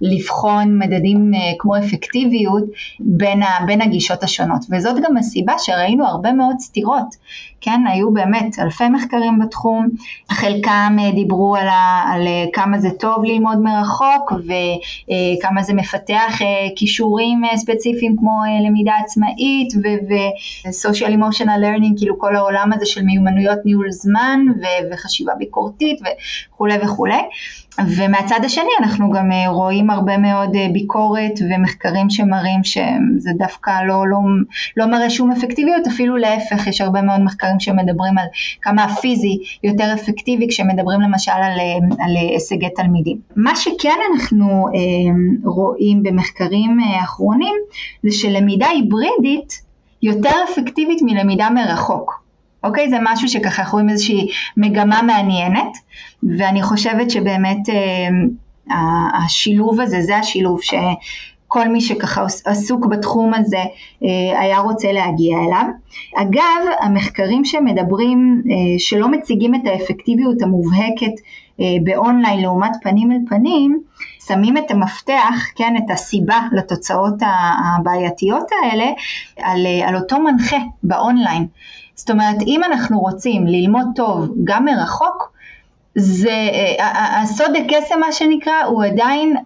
לבחון 0.01 0.79
מדדים 0.79 1.35
אה, 1.35 1.41
כמו 1.59 1.79
אפקטיביות 1.79 2.65
בין, 3.01 3.43
ה, 3.43 3.67
בין 3.67 3.81
הגישות 3.81 4.23
השונות 4.23 4.61
וזאת 4.71 4.97
גם 5.05 5.17
הסיבה 5.17 5.53
שראינו 5.59 6.07
הרבה 6.07 6.33
מאוד 6.33 6.57
סתירות, 6.59 7.17
כן, 7.61 7.81
היו 7.89 8.13
באמת 8.13 8.59
אלפי 8.59 8.89
מחקרים 8.89 9.39
בתחום, 9.39 9.89
חלקם 10.33 10.97
אה, 11.01 11.11
דיברו 11.13 11.57
על, 11.57 11.69
ה, 11.69 12.05
על 12.13 12.27
אה, 12.27 12.45
כמה 12.53 12.79
זה 12.79 12.89
טוב 12.91 13.25
ללמוד 13.25 13.59
מרחוק 13.59 14.33
וכמה 14.33 15.63
זה 15.63 15.75
מפתח 15.75 16.39
כישורים 16.77 17.43
ספציפיים 17.57 18.17
כמו 18.19 18.41
למידה 18.67 18.93
עצמאית 19.05 19.73
ו-social 19.77 21.09
emotional 21.09 21.61
learning, 21.63 21.99
כאילו 21.99 22.19
כל 22.19 22.37
העולם 22.37 22.71
הזה 22.73 22.87
של 22.87 23.03
מיומנויות 23.03 23.59
ניהול 23.65 23.91
זמן 23.91 24.41
וחשיבה 24.93 25.33
ביקורתית 25.39 26.01
וכולי 26.01 26.75
וכולי. 26.85 27.23
ומהצד 27.97 28.41
השני 28.45 28.71
אנחנו 28.79 29.11
גם 29.11 29.33
אה, 29.33 29.49
רואים 29.49 29.91
הרבה 29.91 30.19
מאוד 30.19 30.57
אה, 30.57 30.67
ביקורת 30.73 31.33
ומחקרים 31.51 32.11
שמראים 32.11 32.65
שזה 32.65 33.31
דווקא 33.39 33.71
לא, 33.89 34.09
לא, 34.09 34.19
לא 34.77 34.87
מראה 34.87 35.11
שום 35.11 35.33
אפקטיביות, 35.33 35.87
אפילו 35.87 36.17
להפך, 36.17 36.67
יש 36.67 36.81
הרבה 36.81 37.03
מאוד 37.03 37.21
מחקרים 37.21 37.61
שמדברים 37.61 38.19
על 38.19 38.27
כמה 38.63 38.85
הפיזי 38.85 39.39
יותר 39.65 39.95
אפקטיבי 39.95 40.47
כשמדברים 40.49 41.01
למשל 41.01 41.31
על, 41.31 41.59
אה, 41.59 42.05
על 42.05 42.17
הישגי 42.17 42.71
תלמידים. 42.77 43.19
מה 43.37 43.57
שכן 43.57 43.99
אנחנו 44.13 44.69
רואים 45.45 46.03
במחקרים 46.03 46.79
האחרונים 46.81 47.55
זה 48.03 48.13
שלמידה 48.13 48.67
היברידית 48.69 49.63
יותר 50.03 50.35
אפקטיבית 50.51 50.99
מלמידה 51.03 51.51
מרחוק. 51.51 52.26
אוקיי? 52.67 52.91
זה 52.91 52.97
משהו 53.03 53.29
שככה 53.29 53.63
אנחנו 53.63 53.77
רואים 53.77 53.91
איזושהי 53.91 54.29
מגמה 54.57 55.03
מעניינת, 55.03 55.77
ואני 56.39 56.63
חושבת 56.63 57.11
שבאמת 57.11 57.69
אה, 57.69 58.79
השילוב 59.25 59.81
הזה, 59.81 60.01
זה 60.03 60.17
השילוב 60.17 60.61
שכל 60.63 61.69
מי 61.69 61.81
שככה 61.81 62.25
עסוק 62.45 62.87
בתחום 62.87 63.35
הזה 63.35 63.65
אה, 64.05 64.41
היה 64.41 64.59
רוצה 64.59 64.93
להגיע 64.93 65.39
אליו. 65.39 65.65
אגב, 66.17 66.73
המחקרים 66.81 67.45
שמדברים, 67.45 68.43
אה, 68.51 68.79
שלא 68.79 69.09
מציגים 69.09 69.55
את 69.55 69.61
האפקטיביות 69.65 70.43
המובהקת 70.43 71.15
אה, 71.61 71.65
באונליין 71.85 72.41
לעומת 72.41 72.73
פנים 72.83 73.13
אל 73.13 73.17
פנים, 73.29 73.81
שמים 74.27 74.57
את 74.57 74.71
המפתח, 74.71 75.35
כן, 75.57 75.75
את 75.77 75.91
הסיבה 75.91 76.41
לתוצאות 76.53 77.15
הבעייתיות 77.21 78.47
האלה 78.63 78.87
על, 79.37 79.67
אה, 79.67 79.89
על 79.89 79.97
אותו 79.97 80.17
מנחה 80.21 80.57
באונליין. 80.83 81.47
זאת 81.97 82.11
אומרת, 82.11 82.37
אם 82.47 82.65
אנחנו 82.65 82.99
רוצים 82.99 83.47
ללמוד 83.47 83.87
טוב 83.95 84.35
גם 84.45 84.65
מרחוק, 84.65 85.33
זה, 85.95 86.49
אה, 86.81 87.21
הסוד 87.23 87.51
הקסם 87.57 88.01
מה 88.01 88.13
שנקרא, 88.13 88.63
הוא 88.67 88.85
עדיין 88.85 89.37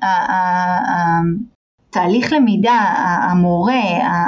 תהליך 1.90 2.32
למידה, 2.32 2.78
המורה, 3.30 3.82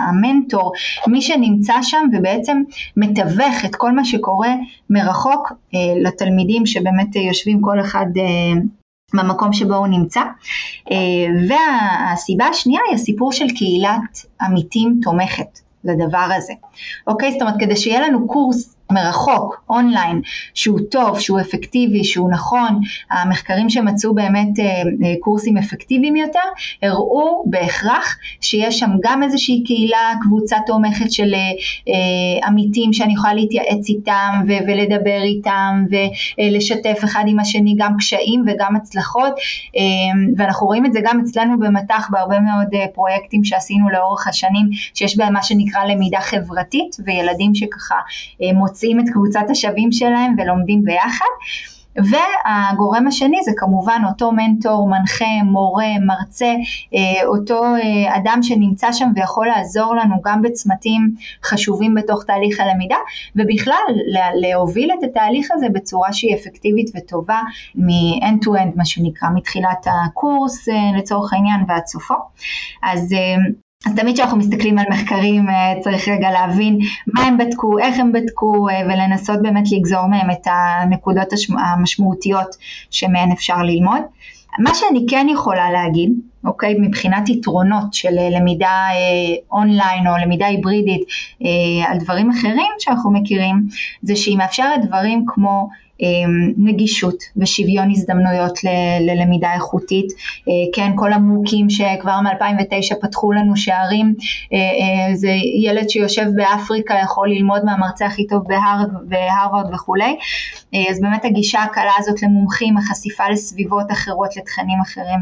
המנטור, 0.09 0.73
מי 1.07 1.23
שנמצא 1.23 1.75
שם 1.83 2.07
ובעצם 2.13 2.63
מתווך 2.97 3.65
את 3.65 3.77
כל 3.77 3.93
מה 3.93 4.05
שקורה 4.05 4.55
מרחוק 4.91 5.53
אה, 5.75 5.79
לתלמידים 6.03 6.67
שבאמת 6.67 7.17
יושבים 7.17 7.61
כל 7.61 7.81
אחד 7.81 8.07
במקום 9.15 9.53
שבו 9.53 9.75
הוא 9.75 9.87
נמצא. 9.87 10.21
והסיבה 11.49 12.47
השנייה 12.47 12.81
היא 12.89 12.95
הסיפור 12.95 13.33
של 13.33 13.49
קהילת 13.49 14.27
עמיתים 14.41 15.01
תומכת. 15.03 15.72
לדבר 15.85 16.29
הזה. 16.37 16.53
אוקיי? 17.07 17.33
זאת 17.33 17.43
אומרת, 17.43 17.55
כדי 17.59 17.77
שיהיה 17.77 18.01
לנו 18.01 18.29
קורס 18.29 18.75
מרחוק, 18.95 19.65
אונליין, 19.71 20.21
שהוא 20.55 20.81
טוב, 20.91 21.21
שהוא 21.21 21.41
אפקטיבי, 21.41 22.05
שהוא 22.05 22.31
נכון, 22.31 22.81
המחקרים 23.11 23.71
שמצאו 23.71 24.15
באמת 24.15 24.59
אה, 24.59 24.65
אה, 24.65 25.15
קורסים 25.21 25.57
אפקטיביים 25.57 26.17
יותר, 26.17 26.39
הראו 26.83 27.45
בהכרח 27.47 28.19
שיש 28.41 28.79
שם 28.79 28.91
גם 29.03 29.23
איזושהי 29.23 29.63
קהילה, 29.67 30.13
קבוצה 30.23 30.57
תומכת 30.67 31.13
של 31.13 31.35
אה, 31.35 32.47
עמיתים 32.49 32.93
שאני 32.93 33.13
יכולה 33.13 33.35
להתייעץ 33.35 33.89
איתם 33.89 34.43
ו- 34.49 34.67
ולדבר 34.67 35.23
איתם 35.23 35.85
ולשתף 35.91 37.01
אחד 37.05 37.25
עם 37.27 37.41
השני 37.41 37.75
גם 37.79 37.97
קשיים 37.99 38.45
וגם 38.47 38.77
הצלחות, 38.77 39.33
ואנחנו 40.37 40.67
רואים 40.67 40.87
את 40.87 40.93
זה 40.93 41.01
גם 41.05 41.21
אצלנו 41.21 41.59
במט"ח 41.59 42.09
בהרבה 42.11 42.41
מאוד 42.41 42.67
פרויקטים 42.95 43.45
שעשינו 43.45 43.91
לאורך 43.91 44.29
השנים, 44.29 44.69
שיש 44.95 45.17
בהם 45.17 45.33
מה 45.33 45.43
שנקרא 45.43 45.85
למידה 45.85 46.21
חברתית, 46.21 46.97
וילדים 47.07 47.55
שככה 47.55 47.95
מוצאים 48.55 48.82
מוצאים 48.83 49.01
את 49.01 49.05
קבוצת 49.13 49.51
השווים 49.51 49.93
שלהם 49.93 50.35
ולומדים 50.39 50.83
ביחד. 50.85 51.27
והגורם 51.97 53.07
השני 53.07 53.39
זה 53.45 53.51
כמובן 53.57 54.03
אותו 54.09 54.33
מנטור, 54.33 54.89
מנחה, 54.89 55.43
מורה, 55.45 55.89
מרצה, 56.07 56.55
אה, 56.95 57.27
אותו 57.27 57.65
אה, 57.65 58.17
אדם 58.17 58.39
שנמצא 58.43 58.93
שם 58.93 59.09
ויכול 59.15 59.47
לעזור 59.47 59.95
לנו 59.95 60.15
גם 60.25 60.43
בצמתים 60.43 61.15
חשובים 61.45 61.95
בתוך 61.95 62.25
תהליך 62.25 62.61
הלמידה, 62.61 62.97
ובכלל 63.37 63.83
להוביל 64.35 64.91
את 64.99 65.05
התהליך 65.05 65.49
הזה 65.53 65.67
בצורה 65.73 66.13
שהיא 66.13 66.35
אפקטיבית 66.35 66.91
וטובה 66.97 67.41
מ-end 67.75 68.45
to 68.45 68.49
end 68.49 68.77
מה 68.77 68.85
שנקרא, 68.85 69.29
מתחילת 69.35 69.87
הקורס 70.07 70.69
אה, 70.69 70.99
לצורך 70.99 71.33
העניין 71.33 71.61
ועד 71.69 71.87
סופו. 71.87 72.15
אז 72.83 73.15
אז 73.87 73.95
תמיד 73.95 74.15
כשאנחנו 74.15 74.39
מסתכלים 74.39 74.79
על 74.79 74.85
מחקרים 74.91 75.49
אה, 75.49 75.75
צריך 75.81 76.09
רגע 76.09 76.31
להבין 76.31 76.79
מה 77.07 77.23
הם 77.23 77.39
בדקו, 77.39 77.79
איך 77.79 77.99
הם 77.99 78.13
בדקו 78.13 78.69
אה, 78.69 78.81
ולנסות 78.85 79.43
באמת 79.43 79.65
לגזור 79.73 80.07
מהם 80.07 80.31
את 80.31 80.47
הנקודות 80.47 81.29
המשמעותיות 81.59 82.57
שמהן 82.91 83.31
אפשר 83.33 83.57
ללמוד. 83.57 84.01
מה 84.59 84.75
שאני 84.75 85.07
כן 85.09 85.27
יכולה 85.31 85.71
להגיד, 85.71 86.13
אוקיי, 86.45 86.75
מבחינת 86.81 87.29
יתרונות 87.29 87.95
של 87.95 88.19
אה, 88.19 88.29
למידה 88.31 88.87
אונליין 89.53 90.07
או 90.07 90.13
למידה 90.23 90.47
היברידית 90.47 91.03
על 91.87 91.99
דברים 91.99 92.31
אחרים 92.31 92.73
שאנחנו 92.79 93.13
מכירים, 93.13 93.67
זה 94.03 94.17
שהיא 94.17 94.39
מאפשרת 94.39 94.87
דברים 94.87 95.25
כמו 95.27 95.69
נגישות 96.57 97.23
ושוויון 97.37 97.91
הזדמנויות 97.91 98.59
ללמידה 99.01 99.55
איכותית, 99.55 100.13
אה, 100.49 100.53
כן, 100.75 100.93
כל 100.97 101.13
המוקים 101.13 101.71
שכבר 101.71 102.21
מ-2009 102.21 102.95
פתחו 103.01 103.33
לנו 103.33 103.57
שערים, 103.57 104.15
אה, 104.53 104.59
אה, 104.59 105.15
זה 105.15 105.31
ילד 105.65 105.89
שיושב 105.89 106.27
באפריקה 106.37 106.95
יכול 107.03 107.31
ללמוד 107.31 107.65
מהמרצה 107.65 108.07
הכי 108.07 108.27
טוב 108.27 108.45
בהרווארד 109.05 109.75
וכולי, 109.75 110.17
אז 110.91 111.01
באמת 111.01 111.25
הגישה 111.25 111.63
הקלה 111.63 111.93
הזאת 111.99 112.23
למומחים, 112.23 112.79
החשיפה 112.79 113.25
לסביבות 113.29 113.93
אחרות, 113.93 114.37
לתכנים 114.37 114.79
אחרים, 114.83 115.21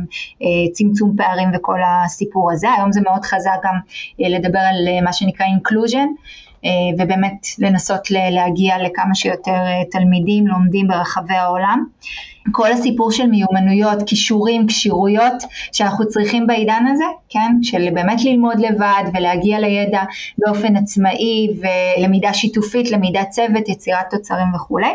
צמצום 0.72 1.16
פערים 1.16 1.48
וכל 1.54 1.78
הסיפור 1.86 2.52
הזה, 2.52 2.68
היום 2.76 2.92
זה 2.92 3.00
מאוד 3.00 3.24
חזק 3.24 3.50
גם 3.64 3.74
לדבר 4.18 4.58
על 4.58 5.04
מה 5.04 5.12
שנקרא 5.12 5.46
inclusion, 5.46 6.08
ובאמת 6.98 7.46
לנסות 7.58 8.11
להגיע 8.11 8.78
לכמה 8.78 9.14
שיותר 9.14 9.50
אה, 9.50 9.82
תלמידים 9.90 10.46
לומדים 10.46 10.88
ברחבי 10.88 11.34
העולם. 11.34 11.84
כל 12.53 12.72
הסיפור 12.72 13.12
של 13.12 13.26
מיומנויות, 13.26 14.03
כישורים, 14.07 14.66
כשירויות 14.66 15.43
שאנחנו 15.72 16.09
צריכים 16.09 16.47
בעידן 16.47 16.84
הזה, 16.93 17.05
כן, 17.28 17.53
של 17.62 17.88
באמת 17.95 18.24
ללמוד 18.24 18.61
לבד 18.61 19.05
ולהגיע 19.14 19.59
לידע 19.59 20.03
באופן 20.38 20.76
עצמאי 20.76 21.49
ולמידה 21.61 22.34
שיתופית, 22.34 22.91
למידת 22.91 23.28
צוות, 23.30 23.68
יצירת 23.68 24.11
תוצרים 24.11 24.55
וכולי. 24.55 24.93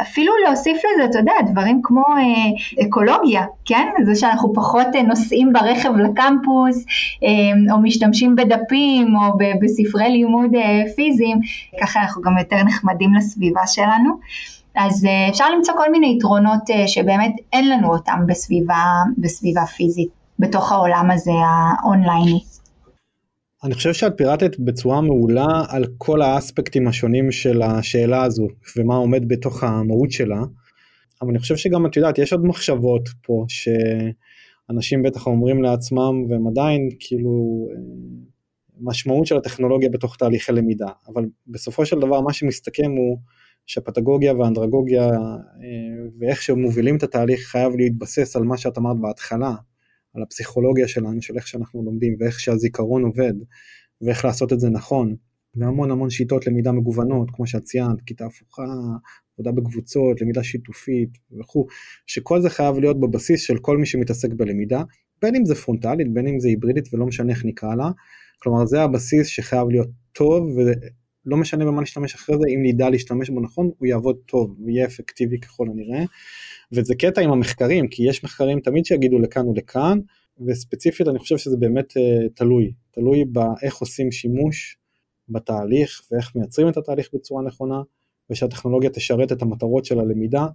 אפילו 0.00 0.32
להוסיף 0.46 0.76
לזה, 0.76 1.04
אתה 1.10 1.18
יודע, 1.18 1.32
דברים 1.46 1.80
כמו 1.82 2.04
אה, 2.16 2.84
אקולוגיה, 2.86 3.44
כן, 3.64 3.86
זה 4.04 4.14
שאנחנו 4.14 4.52
פחות 4.54 4.86
אה, 4.94 5.02
נוסעים 5.02 5.52
ברכב 5.52 5.96
לקמפוס 5.96 6.84
אה, 7.24 7.72
או 7.74 7.78
משתמשים 7.82 8.36
בדפים 8.36 9.16
או 9.16 9.38
בספרי 9.62 10.10
לימוד 10.10 10.54
אה, 10.54 10.82
פיזיים, 10.96 11.38
ככה 11.80 12.00
אנחנו 12.00 12.22
גם 12.22 12.38
יותר 12.38 12.62
נחמדים 12.62 13.14
לסביבה 13.14 13.66
שלנו. 13.66 14.18
אז 14.76 15.04
אה, 15.04 15.28
אפשר 15.28 15.44
למצוא 15.56 15.74
כל 15.76 15.90
מיני 15.90 16.14
יתרונות 16.16 16.70
אה, 16.70 16.88
שבאמת 16.88 17.32
אין 17.52 17.68
לנו 17.70 17.94
אותם 17.94 18.18
בסביבה, 18.28 18.84
בסביבה 19.18 19.66
פיזית, 19.66 20.08
בתוך 20.38 20.72
העולם 20.72 21.10
הזה 21.10 21.30
האונלייני. 21.46 22.40
אני 23.64 23.74
חושב 23.74 23.92
שאת 23.92 24.12
פירטת 24.16 24.58
בצורה 24.58 25.00
מעולה 25.00 25.62
על 25.68 25.84
כל 25.98 26.22
האספקטים 26.22 26.88
השונים 26.88 27.32
של 27.32 27.62
השאלה 27.62 28.22
הזו 28.22 28.46
ומה 28.76 28.94
עומד 28.94 29.28
בתוך 29.28 29.62
המהות 29.62 30.10
שלה. 30.10 30.42
אבל 31.22 31.30
אני 31.30 31.38
חושב 31.38 31.56
שגם 31.56 31.86
את 31.86 31.96
יודעת 31.96 32.18
יש 32.18 32.32
עוד 32.32 32.44
מחשבות 32.44 33.08
פה 33.22 33.44
שאנשים 33.48 35.02
בטח 35.02 35.26
אומרים 35.26 35.62
לעצמם 35.62 36.24
והם 36.28 36.46
עדיין 36.46 36.88
כאילו 37.00 37.66
אה, 37.70 37.76
משמעות 38.80 39.26
של 39.26 39.36
הטכנולוגיה 39.36 39.88
בתוך 39.88 40.16
תהליכי 40.16 40.52
למידה 40.52 40.88
אבל 41.08 41.24
בסופו 41.46 41.86
של 41.86 41.98
דבר 41.98 42.20
מה 42.20 42.32
שמסתכם 42.32 42.90
הוא 42.90 43.18
שהפדגוגיה 43.66 44.34
והאנדרגוגיה 44.34 45.04
אה, 45.04 46.08
ואיך 46.18 46.42
שמובילים 46.42 46.96
את 46.96 47.02
התהליך 47.02 47.40
חייב 47.40 47.72
להתבסס 47.76 48.36
על 48.36 48.42
מה 48.42 48.56
שאת 48.56 48.78
אמרת 48.78 48.96
בהתחלה, 49.00 49.54
על 50.14 50.22
הפסיכולוגיה 50.22 50.88
שלנו, 50.88 51.22
של 51.22 51.36
איך 51.36 51.46
שאנחנו 51.46 51.82
לומדים 51.84 52.16
ואיך 52.20 52.40
שהזיכרון 52.40 53.02
עובד 53.02 53.32
ואיך 54.00 54.24
לעשות 54.24 54.52
את 54.52 54.60
זה 54.60 54.70
נכון, 54.70 55.16
והמון 55.54 55.90
המון 55.90 56.10
שיטות 56.10 56.46
למידה 56.46 56.72
מגוונות, 56.72 57.30
כמו 57.32 57.46
שאת 57.46 57.62
ציינת, 57.62 58.00
כיתה 58.06 58.26
הפוכה, 58.26 58.64
עבודה 59.34 59.52
בקבוצות, 59.52 60.20
למידה 60.20 60.42
שיתופית 60.42 61.10
וכו', 61.40 61.66
שכל 62.06 62.40
זה 62.40 62.50
חייב 62.50 62.78
להיות 62.78 63.00
בבסיס 63.00 63.40
של 63.40 63.58
כל 63.58 63.78
מי 63.78 63.86
שמתעסק 63.86 64.28
בלמידה, 64.36 64.82
בין 65.22 65.34
אם 65.34 65.44
זה 65.44 65.54
פרונטלית, 65.54 66.14
בין 66.14 66.26
אם 66.26 66.40
זה 66.40 66.48
היברידית 66.48 66.94
ולא 66.94 67.06
משנה 67.06 67.32
איך 67.32 67.44
נקרא 67.44 67.74
לה, 67.74 67.90
כלומר 68.38 68.66
זה 68.66 68.82
הבסיס 68.82 69.26
שחייב 69.26 69.68
להיות 69.68 69.88
טוב 70.12 70.58
לא 71.26 71.36
משנה 71.36 71.64
במה 71.64 71.82
נשתמש 71.82 72.14
אחרי 72.14 72.36
זה, 72.38 72.48
אם 72.48 72.60
נדע 72.62 72.90
להשתמש 72.90 73.30
בו 73.30 73.40
נכון, 73.40 73.70
הוא 73.78 73.86
יעבוד 73.86 74.16
טוב, 74.26 74.54
הוא 74.58 74.70
יהיה 74.70 74.86
אפקטיבי 74.86 75.40
ככל 75.40 75.66
הנראה. 75.70 76.04
וזה 76.72 76.94
קטע 76.94 77.20
עם 77.20 77.30
המחקרים, 77.30 77.88
כי 77.88 78.08
יש 78.08 78.24
מחקרים 78.24 78.60
תמיד 78.60 78.84
שיגידו 78.84 79.18
לכאן 79.18 79.48
ולכאן, 79.48 79.98
וספציפית 80.46 81.08
אני 81.08 81.18
חושב 81.18 81.38
שזה 81.38 81.56
באמת 81.56 81.90
uh, 81.90 82.28
תלוי, 82.34 82.72
תלוי 82.90 83.24
באיך 83.24 83.76
עושים 83.76 84.12
שימוש 84.12 84.76
בתהליך 85.28 86.02
ואיך 86.10 86.36
מייצרים 86.36 86.68
את 86.68 86.76
התהליך 86.76 87.08
בצורה 87.14 87.42
נכונה, 87.42 87.82
ושהטכנולוגיה 88.30 88.90
תשרת 88.90 89.32
את 89.32 89.42
המטרות 89.42 89.84
של 89.84 90.00
הלמידה, 90.00 90.46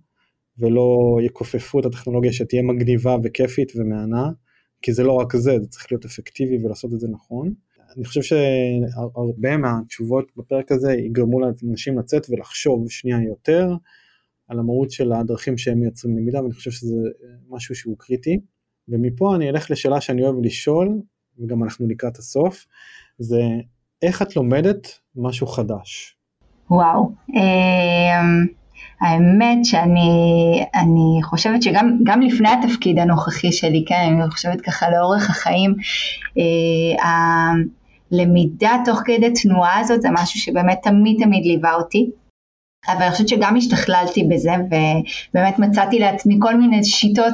ולא 0.58 1.18
יכופפו 1.22 1.80
את 1.80 1.86
הטכנולוגיה 1.86 2.34
שתהיה 2.34 2.62
מגניבה 2.62 3.16
וכיפית 3.24 3.72
ומהנה, 3.76 4.30
כי 4.82 4.94
זה 4.94 5.04
לא 5.04 5.12
רק 5.12 5.36
זה, 5.36 5.60
זה 5.60 5.68
צריך 5.68 5.92
להיות 5.92 6.06
אפקטיבי 6.06 6.66
ולעשות 6.66 6.94
את 6.94 7.00
זה 7.00 7.08
נכון. 7.12 7.54
אני 7.96 8.06
חושב 8.06 8.22
שהרבה 8.22 9.58
מהתשובות 9.58 10.32
בפרק 10.38 10.72
הזה 10.72 10.94
יגרמו 10.94 11.40
לאנשים 11.40 12.00
לצאת 12.00 12.28
ולחשוב 12.30 12.90
שנייה 12.90 13.18
יותר 13.28 13.70
על 14.48 14.60
המהות 14.60 14.92
של 14.92 15.14
הדרכים 15.14 15.58
שהם 15.58 15.80
מייצרים 15.80 16.18
למידה 16.18 16.42
ואני 16.42 16.54
חושב 16.54 16.72
שזה 16.72 16.96
משהו 17.50 17.76
שהוא 17.76 17.96
קריטי. 17.98 18.40
ומפה 18.88 19.36
אני 19.36 19.50
אלך 19.50 19.72
לשאלה 19.72 20.02
שאני 20.02 20.24
אוהב 20.24 20.36
לשאול 20.44 21.02
וגם 21.40 21.64
אנחנו 21.64 21.88
לקראת 21.88 22.18
הסוף 22.18 22.66
זה 23.20 23.42
איך 24.02 24.22
את 24.22 24.36
לומדת 24.36 24.88
משהו 25.16 25.48
חדש. 25.48 26.18
וואו. 26.72 27.12
אמ, 27.30 28.48
האמת 29.02 29.66
שאני 29.66 31.20
חושבת 31.24 31.64
שגם 31.64 32.22
לפני 32.22 32.50
התפקיד 32.50 33.00
הנוכחי 33.00 33.52
שלי, 33.52 33.84
כן, 33.88 34.18
אני 34.22 34.32
חושבת 34.32 34.62
ככה 34.62 34.90
לאורך 34.90 35.30
החיים, 35.30 35.76
אה, 36.38 37.04
הלמידה 38.12 38.78
תוך 38.86 39.02
כדי 39.06 39.34
תנועה 39.42 39.80
הזאת 39.80 40.02
זה 40.02 40.10
משהו 40.12 40.40
שבאמת 40.40 40.80
תמיד 40.84 41.18
תמיד 41.24 41.46
ליווה 41.46 41.74
אותי. 41.74 42.10
אבל 42.88 43.02
אני 43.02 43.12
חושבת 43.12 43.28
שגם 43.28 43.56
השתכללתי 43.56 44.24
בזה 44.24 44.52
ובאמת 44.54 45.60
מצאתי 45.60 46.00
לעצמי 46.00 46.38
כל 46.42 46.56
מיני 46.56 46.84
שיטות 46.84 47.34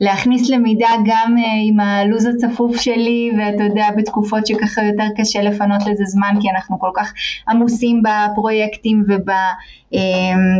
להכניס 0.00 0.50
למידה 0.50 0.88
גם 1.04 1.34
אה, 1.38 1.44
עם 1.68 1.80
הלו"ז 1.80 2.26
הצפוף 2.26 2.76
שלי 2.76 3.30
ואתה 3.38 3.64
יודע 3.64 3.88
בתקופות 3.96 4.46
שככה 4.46 4.82
יותר 4.82 5.06
קשה 5.16 5.42
לפנות 5.42 5.86
לזה 5.86 6.04
זמן 6.04 6.34
כי 6.40 6.50
אנחנו 6.50 6.78
כל 6.78 6.90
כך 6.94 7.12
עמוסים 7.48 8.02
בפרויקטים 8.02 9.04
אה, 9.94 10.00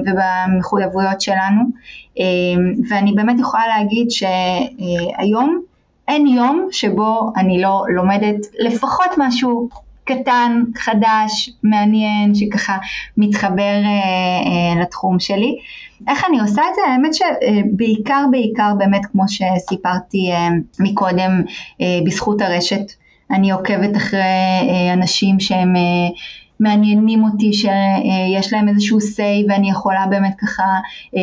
ובמחויבויות 0.06 1.20
שלנו. 1.20 1.60
אה, 2.18 2.24
ואני 2.90 3.12
באמת 3.12 3.40
יכולה 3.40 3.62
להגיד 3.66 4.10
שהיום 4.10 5.60
אין 6.08 6.26
יום 6.26 6.68
שבו 6.70 7.32
אני 7.36 7.62
לא 7.62 7.82
לומדת 7.88 8.46
לפחות 8.58 9.10
משהו 9.18 9.68
קטן, 10.04 10.62
חדש, 10.76 11.50
מעניין, 11.62 12.34
שככה 12.34 12.78
מתחבר 13.16 13.80
אה, 13.84 14.76
אה, 14.76 14.82
לתחום 14.82 15.20
שלי. 15.20 15.56
איך 16.08 16.24
אני 16.28 16.40
עושה 16.40 16.62
את 16.70 16.74
זה? 16.74 16.80
האמת 16.92 17.14
שבעיקר 17.14 18.24
בעיקר 18.30 18.72
באמת 18.78 19.06
כמו 19.12 19.22
שסיפרתי 19.28 20.32
אה, 20.32 20.48
מקודם 20.80 21.42
אה, 21.80 21.98
בזכות 22.06 22.40
הרשת. 22.40 22.92
אני 23.30 23.50
עוקבת 23.50 23.96
אחרי 23.96 24.20
אה, 24.20 24.92
אנשים 24.92 25.40
שהם 25.40 25.76
אה, 25.76 26.08
מעניינים 26.60 27.24
אותי 27.24 27.52
שיש 27.52 28.52
להם 28.52 28.68
איזשהו 28.68 28.98
say 28.98 29.48
ואני 29.48 29.70
יכולה 29.70 30.06
באמת 30.10 30.34
ככה 30.38 30.64
אמ, 31.14 31.20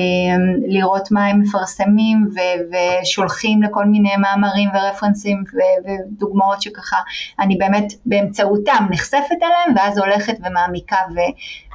לראות 0.67 1.11
מה 1.11 1.25
הם 1.25 1.41
מפרסמים 1.41 2.27
ושולחים 2.71 3.63
לכל 3.63 3.85
מיני 3.85 4.17
מאמרים 4.17 4.69
ורפרנסים 4.73 5.43
ודוגמאות 5.85 6.61
שככה 6.61 6.97
אני 7.39 7.55
באמת 7.57 7.93
באמצעותם 8.05 8.87
נחשפת 8.89 9.37
אליהם 9.43 9.75
ואז 9.75 9.97
הולכת 9.97 10.37
ומעמיקה 10.39 10.97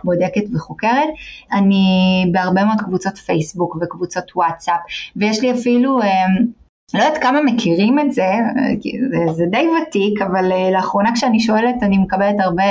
ובודקת 0.05 0.43
וחוקרת. 0.55 1.09
אני 1.53 1.85
בהרבה 2.33 2.65
מאוד 2.65 2.81
קבוצות 2.81 3.19
פייסבוק 3.19 3.77
וקבוצות 3.83 4.37
וואטסאפ 4.37 4.81
ויש 5.17 5.41
לי 5.41 5.53
אפילו 5.53 6.03
אמ, 6.03 6.66
לא 6.95 6.99
יודעת 6.99 7.23
כמה 7.23 7.43
מכירים 7.43 7.99
את 7.99 8.13
זה, 8.13 8.31
זה, 9.11 9.33
זה 9.33 9.45
די 9.51 9.67
ותיק, 9.69 10.23
אבל 10.23 10.53
uh, 10.53 10.73
לאחרונה 10.73 11.13
כשאני 11.15 11.41
שואלת 11.41 11.75
אני 11.83 11.99
מקבלת 11.99 12.35
הרבה 12.39 12.65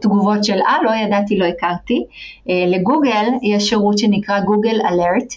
תגובות 0.00 0.44
של 0.44 0.58
אה, 0.66 0.82
לא 0.84 0.90
ידעתי, 0.94 1.38
לא 1.38 1.44
הכרתי. 1.44 2.04
Uh, 2.46 2.50
לגוגל 2.66 3.24
יש 3.42 3.68
שירות 3.68 3.98
שנקרא 3.98 4.40
גוגל 4.40 4.80
אלרט, 4.86 5.34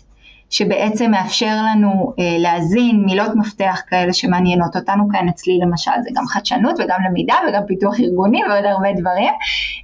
שבעצם 0.55 1.11
מאפשר 1.11 1.55
לנו 1.71 2.13
אה, 2.19 2.35
להזין 2.39 3.03
מילות 3.05 3.31
מפתח 3.35 3.81
כאלה 3.87 4.13
שמעניינות 4.13 4.75
אותנו, 4.75 5.03
כאן 5.11 5.27
אצלי 5.29 5.59
למשל 5.61 5.91
זה 6.03 6.09
גם 6.13 6.25
חדשנות 6.25 6.75
וגם 6.79 6.99
למידה 7.09 7.35
וגם 7.49 7.61
פיתוח 7.67 7.99
ארגוני 7.99 8.41
ועוד 8.43 8.65
הרבה 8.65 8.93
דברים, 8.93 9.33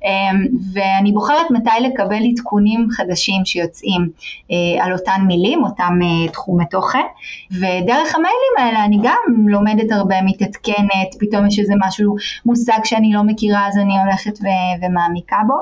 אה, 0.06 0.32
ואני 0.74 1.12
בוחרת 1.12 1.52
מתי 1.52 1.70
לקבל 1.82 2.22
עדכונים 2.32 2.88
חדשים 2.92 3.46
שיוצאים 3.46 4.10
אה, 4.52 4.86
על 4.86 4.94
אותן 4.94 5.22
מילים, 5.28 5.64
אותם 5.64 6.00
אה, 6.04 6.32
תחומי 6.32 6.66
תוכן, 6.66 7.06
ודרך 7.52 8.16
המיילים 8.16 8.54
האלה 8.58 8.86
אני 8.86 9.00
גם 9.04 9.48
לומדת 9.48 9.92
הרבה, 9.92 10.22
מתעדכנת, 10.22 11.16
פתאום 11.20 11.48
יש 11.48 11.60
איזה 11.60 11.74
משהו, 11.88 12.16
מושג 12.46 12.80
שאני 12.84 13.14
לא 13.14 13.24
מכירה 13.24 13.68
אז 13.68 13.78
אני 13.78 14.02
הולכת 14.02 14.40
ו- 14.42 14.86
ומעמיקה 14.86 15.38
בו, 15.48 15.56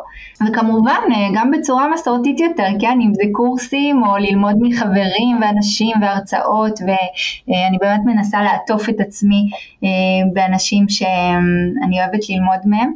וכמובן 0.48 1.02
אה, 1.16 1.28
גם 1.34 1.52
בצורה 1.52 1.88
מסורתית 1.94 2.40
יותר, 2.40 2.68
כן, 2.80 3.00
אם 3.02 3.14
זה 3.14 3.24
קורסים 3.32 4.04
או 4.04 4.18
ללמוד 4.18 4.56
מחברים 4.62 4.99
חברים 5.00 5.42
ואנשים 5.42 5.98
והרצאות 6.02 6.80
ואני 6.82 7.78
באמת 7.82 8.00
מנסה 8.06 8.42
לעטוף 8.44 8.90
את 8.90 9.00
עצמי 9.00 9.50
אה, 9.84 9.90
באנשים 10.34 10.90
שאני 10.90 12.02
אוהבת 12.02 12.30
ללמוד 12.30 12.60
מהם. 12.66 12.94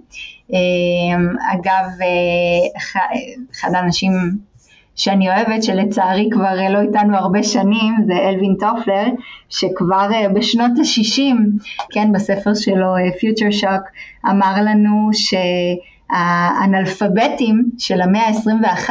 אה, 0.54 0.60
אגב, 1.54 1.86
אה, 2.02 2.82
אחד 3.52 3.70
האנשים 3.74 4.12
שאני 4.96 5.30
אוהבת, 5.30 5.64
שלצערי 5.64 6.30
כבר 6.32 6.56
לא 6.70 6.82
איתנו 6.82 7.18
הרבה 7.18 7.44
שנים, 7.44 7.96
זה 8.08 8.14
אלווין 8.14 8.56
טופלר, 8.60 9.06
שכבר 9.50 10.10
בשנות 10.36 10.72
ה-60, 10.78 11.36
כן, 11.92 12.12
בספר 12.12 12.54
שלו 12.54 12.96
Future 12.98 13.54
Shock, 13.64 13.82
אמר 14.30 14.54
לנו 14.62 15.10
שהאנאלפביתים 16.14 17.64
של 17.78 18.02
המאה 18.02 18.28
ה-21, 18.28 18.90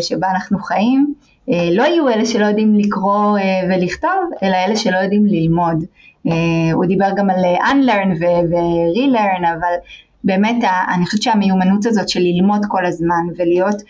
שבה 0.00 0.30
אנחנו 0.30 0.58
חיים, 0.58 1.14
לא 1.48 1.82
יהיו 1.82 2.08
אלה 2.08 2.26
שלא 2.26 2.46
יודעים 2.46 2.74
לקרוא 2.74 3.38
אה, 3.38 3.60
ולכתוב, 3.70 4.30
אלא 4.42 4.56
אלה 4.66 4.76
שלא 4.76 4.96
יודעים 4.96 5.26
ללמוד. 5.26 5.84
אה, 6.26 6.72
הוא 6.72 6.84
דיבר 6.84 7.08
גם 7.16 7.30
על 7.30 7.44
unlearn 7.44 8.08
ו-relearn, 8.20 9.46
אבל 9.58 9.74
באמת 10.24 10.64
אני 10.94 11.06
חושבת 11.06 11.22
שהמיומנות 11.22 11.86
הזאת 11.86 12.08
של 12.08 12.20
ללמוד 12.20 12.60
כל 12.68 12.86
הזמן 12.86 13.22
ולהיות 13.36 13.82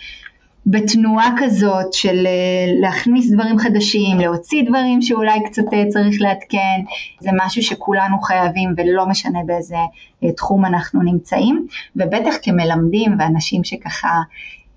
בתנועה 0.67 1.35
כזאת 1.39 1.93
של 1.93 2.27
אה, 2.27 2.81
להכניס 2.81 3.33
דברים 3.33 3.59
חדשים, 3.59 4.19
להוציא 4.19 4.65
דברים 4.69 5.03
שאולי 5.03 5.39
קצת 5.47 5.63
אה, 5.73 5.85
צריך 5.89 6.21
לעדכן, 6.21 6.81
זה 7.21 7.31
משהו 7.45 7.63
שכולנו 7.63 8.21
חייבים 8.21 8.75
ולא 8.77 9.07
משנה 9.07 9.39
באיזה 9.47 9.77
אה, 10.25 10.33
תחום 10.33 10.65
אנחנו 10.65 11.03
נמצאים, 11.03 11.67
ובטח 11.97 12.35
כמלמדים 12.43 13.17
ואנשים 13.19 13.65
שככה 13.65 14.21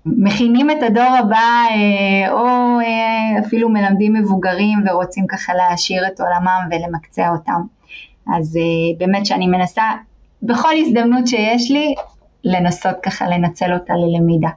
מכינים 0.06 0.70
את 0.70 0.82
הדור 0.82 1.16
הבא 1.18 1.64
או 2.30 2.78
אפילו 3.46 3.68
מלמדים 3.68 4.14
מבוגרים 4.14 4.78
ורוצים 4.86 5.26
ככה 5.26 5.54
להעשיר 5.54 6.06
את 6.06 6.20
עולמם 6.20 6.68
ולמקצע 6.70 7.30
אותם. 7.30 7.62
אז 8.36 8.58
באמת 8.98 9.26
שאני 9.26 9.46
מנסה 9.46 9.82
בכל 10.42 10.72
הזדמנות 10.80 11.26
שיש 11.26 11.70
לי 11.70 11.94
לנסות 12.44 12.96
ככה 13.02 13.28
לנצל 13.28 13.72
אותה 13.72 13.92
ללמידה. 13.94 14.48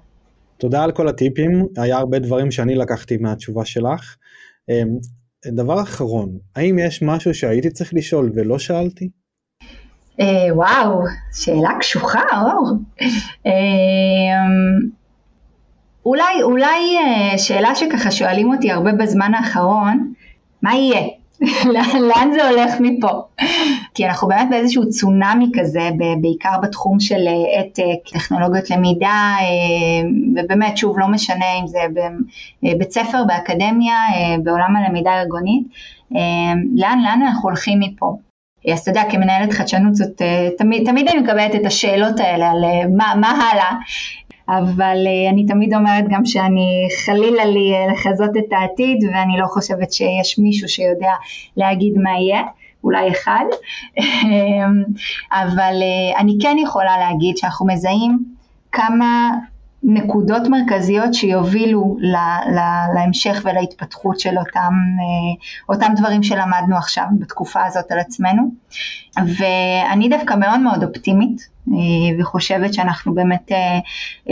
תודה 0.57 0.83
על 0.83 0.91
כל 0.91 1.07
הטיפים, 1.07 1.67
היה 1.77 1.97
הרבה 1.97 2.19
דברים 2.19 2.51
שאני 2.51 2.75
לקחתי 2.75 3.17
מהתשובה 3.17 3.65
שלך. 3.65 4.15
אמ, 4.69 4.97
דבר 5.45 5.81
אחרון, 5.81 6.29
האם 6.55 6.79
יש 6.79 7.01
משהו 7.03 7.33
שהייתי 7.33 7.69
צריך 7.69 7.93
לשאול 7.93 8.31
ולא 8.35 8.59
שאלתי? 8.59 9.09
אה, 10.19 10.55
וואו, 10.55 11.03
שאלה 11.33 11.69
קשוחה, 11.79 12.21
אור. 12.41 12.77
אה, 15.99 16.05
אולי, 16.05 16.43
אולי 16.43 16.97
אה, 16.97 17.37
שאלה 17.37 17.75
שככה 17.75 18.11
שואלים 18.11 18.51
אותי 18.53 18.71
הרבה 18.71 18.91
בזמן 18.91 19.33
האחרון, 19.33 20.13
מה 20.61 20.75
יהיה? 20.75 21.07
לאן 22.09 22.31
זה 22.33 22.49
הולך 22.49 22.73
מפה? 22.79 23.21
כי 23.93 24.05
אנחנו 24.05 24.27
באמת 24.27 24.47
באיזשהו 24.49 24.89
צונאמי 24.89 25.51
כזה, 25.59 25.89
בעיקר 26.21 26.55
בתחום 26.63 26.99
של 26.99 27.27
העתק, 27.27 27.79
אה, 27.79 28.19
טכנולוגיות 28.19 28.69
למידה, 28.69 29.35
אה, 29.39 30.09
ובאמת, 30.35 30.77
שוב, 30.77 30.99
לא 30.99 31.07
משנה 31.07 31.45
אם 31.61 31.67
זה 31.67 31.79
בבית 32.63 32.97
אה, 32.97 33.03
ספר, 33.03 33.23
באקדמיה, 33.27 33.97
בעולם 34.43 34.75
הלמידה 34.75 35.11
הארגונית, 35.11 35.67
לאן, 36.75 37.01
לאן 37.03 37.21
אנחנו 37.21 37.49
הולכים 37.49 37.79
מפה? 37.79 38.15
אז 38.73 38.79
אתה 38.79 38.91
יודע, 38.91 39.03
כמנהלת 39.09 39.53
חדשנות 39.53 39.95
זאת, 39.95 40.21
תמיד, 40.57 40.85
תמיד 40.85 41.07
אני 41.07 41.19
מקבלת 41.19 41.55
את 41.55 41.65
השאלות 41.65 42.19
האלה 42.19 42.51
על 42.51 42.61
מה, 42.97 43.13
מה 43.15 43.29
הלאה, 43.29 43.71
אבל 44.57 44.97
אני 45.29 45.45
תמיד 45.45 45.73
אומרת 45.73 46.05
גם 46.09 46.25
שאני 46.25 46.87
חלילה 47.05 47.45
לי 47.45 47.73
לחזות 47.91 48.37
את 48.37 48.53
העתיד 48.53 48.97
ואני 49.13 49.37
לא 49.39 49.45
חושבת 49.47 49.93
שיש 49.93 50.39
מישהו 50.39 50.69
שיודע 50.69 51.11
להגיד 51.57 51.93
מה 51.97 52.11
יהיה. 52.11 52.41
אולי 52.83 53.11
אחד, 53.11 53.45
אמ, 53.97 54.83
אבל 55.31 55.73
אה, 55.81 56.19
אני 56.19 56.37
כן 56.41 56.55
יכולה 56.63 56.97
להגיד 56.97 57.37
שאנחנו 57.37 57.67
מזהים 57.67 58.23
כמה 58.71 59.31
נקודות 59.83 60.41
מרכזיות 60.47 61.13
שיובילו 61.13 61.97
לה, 61.99 62.39
לה, 62.55 62.85
להמשך 62.95 63.41
ולהתפתחות 63.43 64.19
של 64.19 64.37
אותם, 64.37 64.73
אה, 64.99 65.45
אותם 65.69 65.93
דברים 65.95 66.23
שלמדנו 66.23 66.77
עכשיו 66.77 67.05
בתקופה 67.19 67.65
הזאת 67.65 67.91
על 67.91 67.99
עצמנו. 67.99 68.51
ואני 69.17 70.09
דווקא 70.09 70.33
מאוד 70.33 70.59
מאוד 70.59 70.83
אופטימית 70.83 71.37
אה, 71.39 71.58
וחושבת 72.19 72.73
שאנחנו 72.73 73.13
באמת 73.13 73.51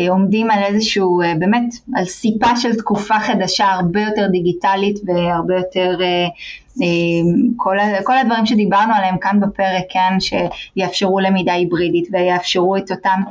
עומדים 0.09 0.51
על 0.51 0.63
איזשהו, 0.63 1.21
באמת 1.39 1.75
על 1.95 2.05
סיפה 2.05 2.55
של 2.55 2.75
תקופה 2.75 3.19
חדשה 3.19 3.65
הרבה 3.65 4.01
יותר 4.01 4.27
דיגיטלית 4.27 4.99
והרבה 5.05 5.55
יותר 5.55 5.97
כל, 7.57 7.77
כל 8.03 8.17
הדברים 8.17 8.45
שדיברנו 8.45 8.93
עליהם 8.93 9.17
כאן 9.17 9.39
בפרק, 9.39 9.83
כן, 9.89 10.17
שיאפשרו 10.19 11.19
למידה 11.19 11.53
היברידית 11.53 12.07
ויאפשרו 12.11 12.77
את 12.77 12.91
אותם, 12.91 13.21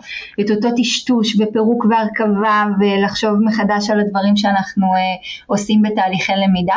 את 0.40 0.50
אותו 0.50 0.68
טשטוש 0.76 1.36
ופירוק 1.40 1.84
והרכבה 1.90 2.64
ולחשוב 2.80 3.32
מחדש 3.44 3.90
על 3.90 4.00
הדברים 4.00 4.36
שאנחנו 4.36 4.86
אה, 4.86 4.98
עושים 5.46 5.82
בתהליכי 5.82 6.32
למידה. 6.36 6.76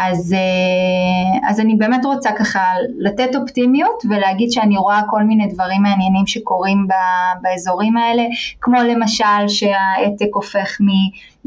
אז, 0.00 0.32
אה, 0.32 1.50
אז 1.50 1.60
אני 1.60 1.74
באמת 1.74 2.04
רוצה 2.04 2.30
ככה 2.38 2.60
לתת 2.98 3.36
אופטימיות 3.36 4.02
ולהגיד 4.10 4.50
שאני 4.50 4.76
רואה 4.76 5.00
כל 5.10 5.22
מיני 5.22 5.46
דברים 5.46 5.82
מעניינים 5.82 6.26
שקורים 6.26 6.86
באזורים 7.42 7.96
האלה, 7.96 8.22
כמו 8.60 8.82
למשל 8.82 9.48
שהעתק 9.48 10.34
הופך 10.34 10.76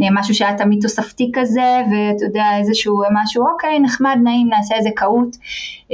ממשהו 0.02 0.36
שהיה 0.36 0.58
תמיד 0.58 0.82
תוספתי 0.82 1.32
כזה, 1.34 1.82
ואתה 1.92 2.26
יודע 2.26 2.46
איזשהו 2.60 3.02
משהו, 3.12 3.48
אוקיי, 3.48 3.80
נחמד, 3.80 4.18
נעים, 4.24 4.48
נעשה 4.50 4.76
איזה 4.76 4.90
קהות, 4.96 5.38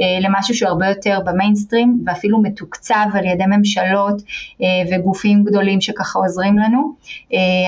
אה, 0.00 0.18
למשהו 0.20 0.54
שהוא 0.54 0.68
הרבה 0.68 0.88
יותר 0.88 1.18
במיינסטרים, 1.24 2.02
ואפילו 2.06 2.42
מתוקצב 2.42 3.06
על 3.14 3.24
ידי 3.24 3.44
ממשלות 3.46 4.22
אה, 4.62 4.66
וגופים 4.90 5.44
גדולים 5.44 5.80
שככה 5.80 6.18
עוזרים 6.18 6.58
לנו. 6.58 6.94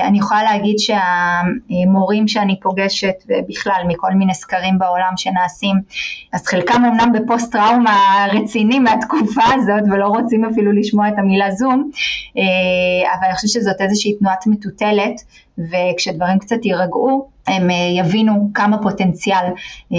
אני 0.03 0.17
יכולה 0.17 0.43
להגיד 0.43 0.75
שהמורים 0.79 2.27
שאני 2.27 2.59
פוגשת, 2.59 3.13
ובכלל 3.27 3.81
מכל 3.87 4.11
מיני 4.13 4.33
סקרים 4.33 4.79
בעולם 4.79 5.13
שנעשים, 5.17 5.75
אז 6.33 6.45
חלקם 6.47 6.85
אמנם 6.85 7.11
בפוסט 7.13 7.51
טראומה 7.51 8.27
רציני 8.33 8.79
מהתקופה 8.79 9.43
הזאת 9.55 9.83
ולא 9.91 10.05
רוצים 10.05 10.45
אפילו 10.45 10.71
לשמוע 10.71 11.07
את 11.07 11.13
המילה 11.17 11.51
זום, 11.51 11.89
אה, 12.37 13.13
אבל 13.13 13.25
אני 13.25 13.35
חושבת 13.35 13.49
שזאת 13.49 13.81
איזושהי 13.81 14.13
תנועת 14.13 14.47
מטוטלת 14.47 15.21
וכשדברים 15.57 16.39
קצת 16.39 16.65
יירגעו 16.65 17.29
הם 17.47 17.69
אה, 17.69 17.75
יבינו 17.99 18.49
כמה 18.53 18.81
פוטנציאל 18.81 19.45
אה, 19.93 19.97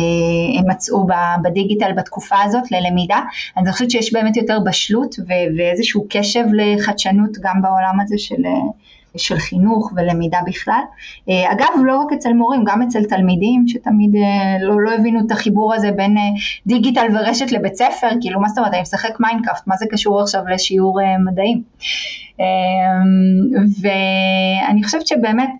הם 0.58 0.70
מצאו 0.70 1.06
בדיגיטל 1.42 1.92
בתקופה 1.96 2.36
הזאת 2.44 2.70
ללמידה. 2.70 3.20
אני 3.56 3.72
חושבת 3.72 3.90
שיש 3.90 4.12
באמת 4.12 4.36
יותר 4.36 4.58
בשלות 4.64 5.14
ואיזשהו 5.58 6.06
קשב 6.10 6.44
לחדשנות 6.52 7.30
גם 7.40 7.62
בעולם 7.62 8.00
הזה 8.00 8.18
של 8.18 8.42
של 9.16 9.38
חינוך 9.38 9.92
ולמידה 9.96 10.38
בכלל. 10.46 10.82
אה, 11.28 11.52
אגב, 11.52 11.68
לא 11.84 11.98
רק 11.98 12.12
אצל 12.12 12.32
מורים, 12.32 12.64
גם 12.64 12.82
אצל 12.82 13.04
תלמידים 13.04 13.64
שתמיד 13.68 14.14
אה, 14.16 14.56
לא, 14.60 14.80
לא 14.80 14.94
הבינו 14.94 15.20
את 15.26 15.30
החיבור 15.30 15.74
הזה 15.74 15.90
בין 15.92 16.16
אה, 16.16 16.22
דיגיטל 16.66 17.06
ורשת 17.14 17.52
לבית 17.52 17.74
ספר, 17.74 18.08
כאילו 18.20 18.40
מה 18.40 18.48
זאת 18.48 18.58
אומרת, 18.58 18.72
אני 18.72 18.82
משחק 18.82 19.20
מיינקראפט, 19.20 19.66
מה 19.66 19.76
זה 19.76 19.86
קשור 19.90 20.20
עכשיו 20.20 20.42
לשיעור 20.48 21.00
מדעים? 21.24 21.62
ואני 23.82 24.82
חושבת 24.82 25.06
שבאמת 25.06 25.50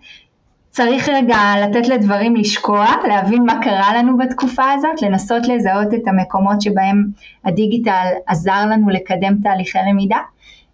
צריך 0.69 1.09
רגע 1.09 1.37
לתת 1.63 1.87
לדברים 1.87 2.35
לשקוע, 2.35 2.85
להבין 3.07 3.45
מה 3.45 3.59
קרה 3.61 3.97
לנו 3.97 4.17
בתקופה 4.17 4.71
הזאת, 4.71 5.01
לנסות 5.01 5.47
לזהות 5.47 5.93
את 5.93 6.07
המקומות 6.07 6.61
שבהם 6.61 7.05
הדיגיטל 7.45 8.07
עזר 8.27 8.65
לנו 8.71 8.89
לקדם 8.89 9.35
תהליכי 9.43 9.77
למידה. 9.89 10.17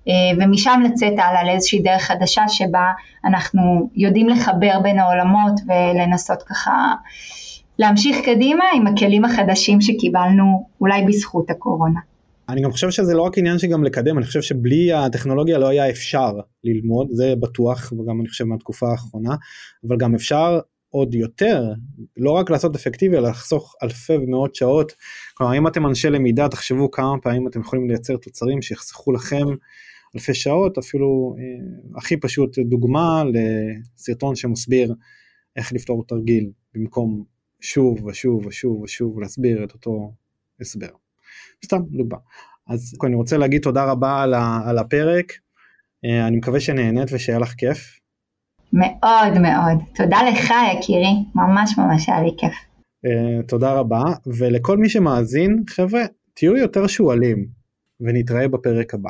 אה, 0.07 0.13
ומשם 0.37 0.81
לצאת 0.85 1.13
הלאה 1.13 1.43
לאיזושהי 1.43 1.79
דרך 1.79 2.01
חדשה 2.01 2.43
שבה 2.47 2.91
אנחנו 3.25 3.89
יודעים 3.95 4.29
לחבר 4.29 4.79
בין 4.83 4.99
העולמות 4.99 5.59
ולנסות 5.67 6.43
ככה 6.43 6.93
להמשיך 7.79 8.17
קדימה 8.25 8.63
עם 8.75 8.87
הכלים 8.87 9.25
החדשים 9.25 9.81
שקיבלנו 9.81 10.67
אולי 10.81 11.03
בזכות 11.03 11.49
הקורונה. 11.49 11.99
אני 12.49 12.61
גם 12.61 12.71
חושב 12.71 12.89
שזה 12.89 13.13
לא 13.13 13.21
רק 13.21 13.37
עניין 13.37 13.59
שגם 13.59 13.83
לקדם, 13.83 14.17
אני 14.17 14.25
חושב 14.25 14.41
שבלי 14.41 14.93
הטכנולוגיה 14.93 15.57
לא 15.57 15.67
היה 15.67 15.89
אפשר 15.89 16.33
ללמוד, 16.63 17.07
זה 17.11 17.33
בטוח, 17.39 17.93
וגם 17.93 18.21
אני 18.21 18.29
חושב 18.29 18.43
מהתקופה 18.43 18.91
האחרונה, 18.91 19.35
אבל 19.87 19.97
גם 19.97 20.15
אפשר 20.15 20.59
עוד 20.89 21.15
יותר, 21.15 21.73
לא 22.17 22.31
רק 22.31 22.49
לעשות 22.49 22.75
אפקטיבי, 22.75 23.17
אלא 23.17 23.29
לחסוך 23.29 23.75
אלפי 23.83 24.13
ומאות 24.13 24.55
שעות. 24.55 24.91
כלומר, 25.33 25.57
אם 25.57 25.67
אתם 25.67 25.87
אנשי 25.87 26.09
למידה, 26.09 26.47
תחשבו 26.47 26.91
כמה 26.91 27.13
פעמים 27.21 27.47
אתם 27.47 27.59
יכולים 27.59 27.87
לייצר 27.87 28.17
תוצרים 28.17 28.61
שיחסכו 28.61 29.11
לכם 29.11 29.45
אלפי 30.15 30.33
שעות, 30.33 30.77
אפילו 30.77 31.35
אה, 31.39 31.97
הכי 31.97 32.17
פשוט 32.17 32.59
דוגמה 32.59 33.23
לסרטון 33.33 34.35
שמסביר 34.35 34.95
איך 35.55 35.73
לפתור 35.73 36.03
תרגיל 36.07 36.51
במקום 36.73 37.23
שוב 37.61 38.05
ושוב 38.05 38.45
ושוב 38.45 38.81
ושוב 38.81 39.19
להסביר 39.19 39.63
את 39.63 39.71
אותו 39.71 40.13
הסבר. 40.61 40.89
סתם 41.65 41.77
דוגמה. 41.91 42.17
אז 42.67 42.93
אני 43.05 43.15
רוצה 43.15 43.37
להגיד 43.37 43.61
תודה 43.61 43.91
רבה 43.91 44.23
על, 44.65 44.77
הפרק, 44.77 45.33
אה, 46.05 46.27
אני 46.27 46.37
מקווה 46.37 46.59
שנהנית 46.59 47.13
ושיהיה 47.13 47.39
לך 47.39 47.53
כיף. 47.53 47.99
מאוד 48.73 49.39
מאוד, 49.41 49.83
תודה 49.95 50.17
לך 50.29 50.53
יקירי, 50.73 51.13
ממש 51.35 51.77
ממש 51.77 52.09
היה 52.09 52.21
לי 52.21 52.31
כיף. 52.37 52.53
Uh, 53.05 53.47
תודה 53.47 53.73
רבה, 53.73 54.03
ולכל 54.39 54.77
מי 54.77 54.89
שמאזין, 54.89 55.63
חבר'ה, 55.69 56.01
תהיו 56.33 56.57
יותר 56.57 56.87
שועלים, 56.87 57.47
ונתראה 58.01 58.47
בפרק 58.47 58.93
הבא. 58.93 59.09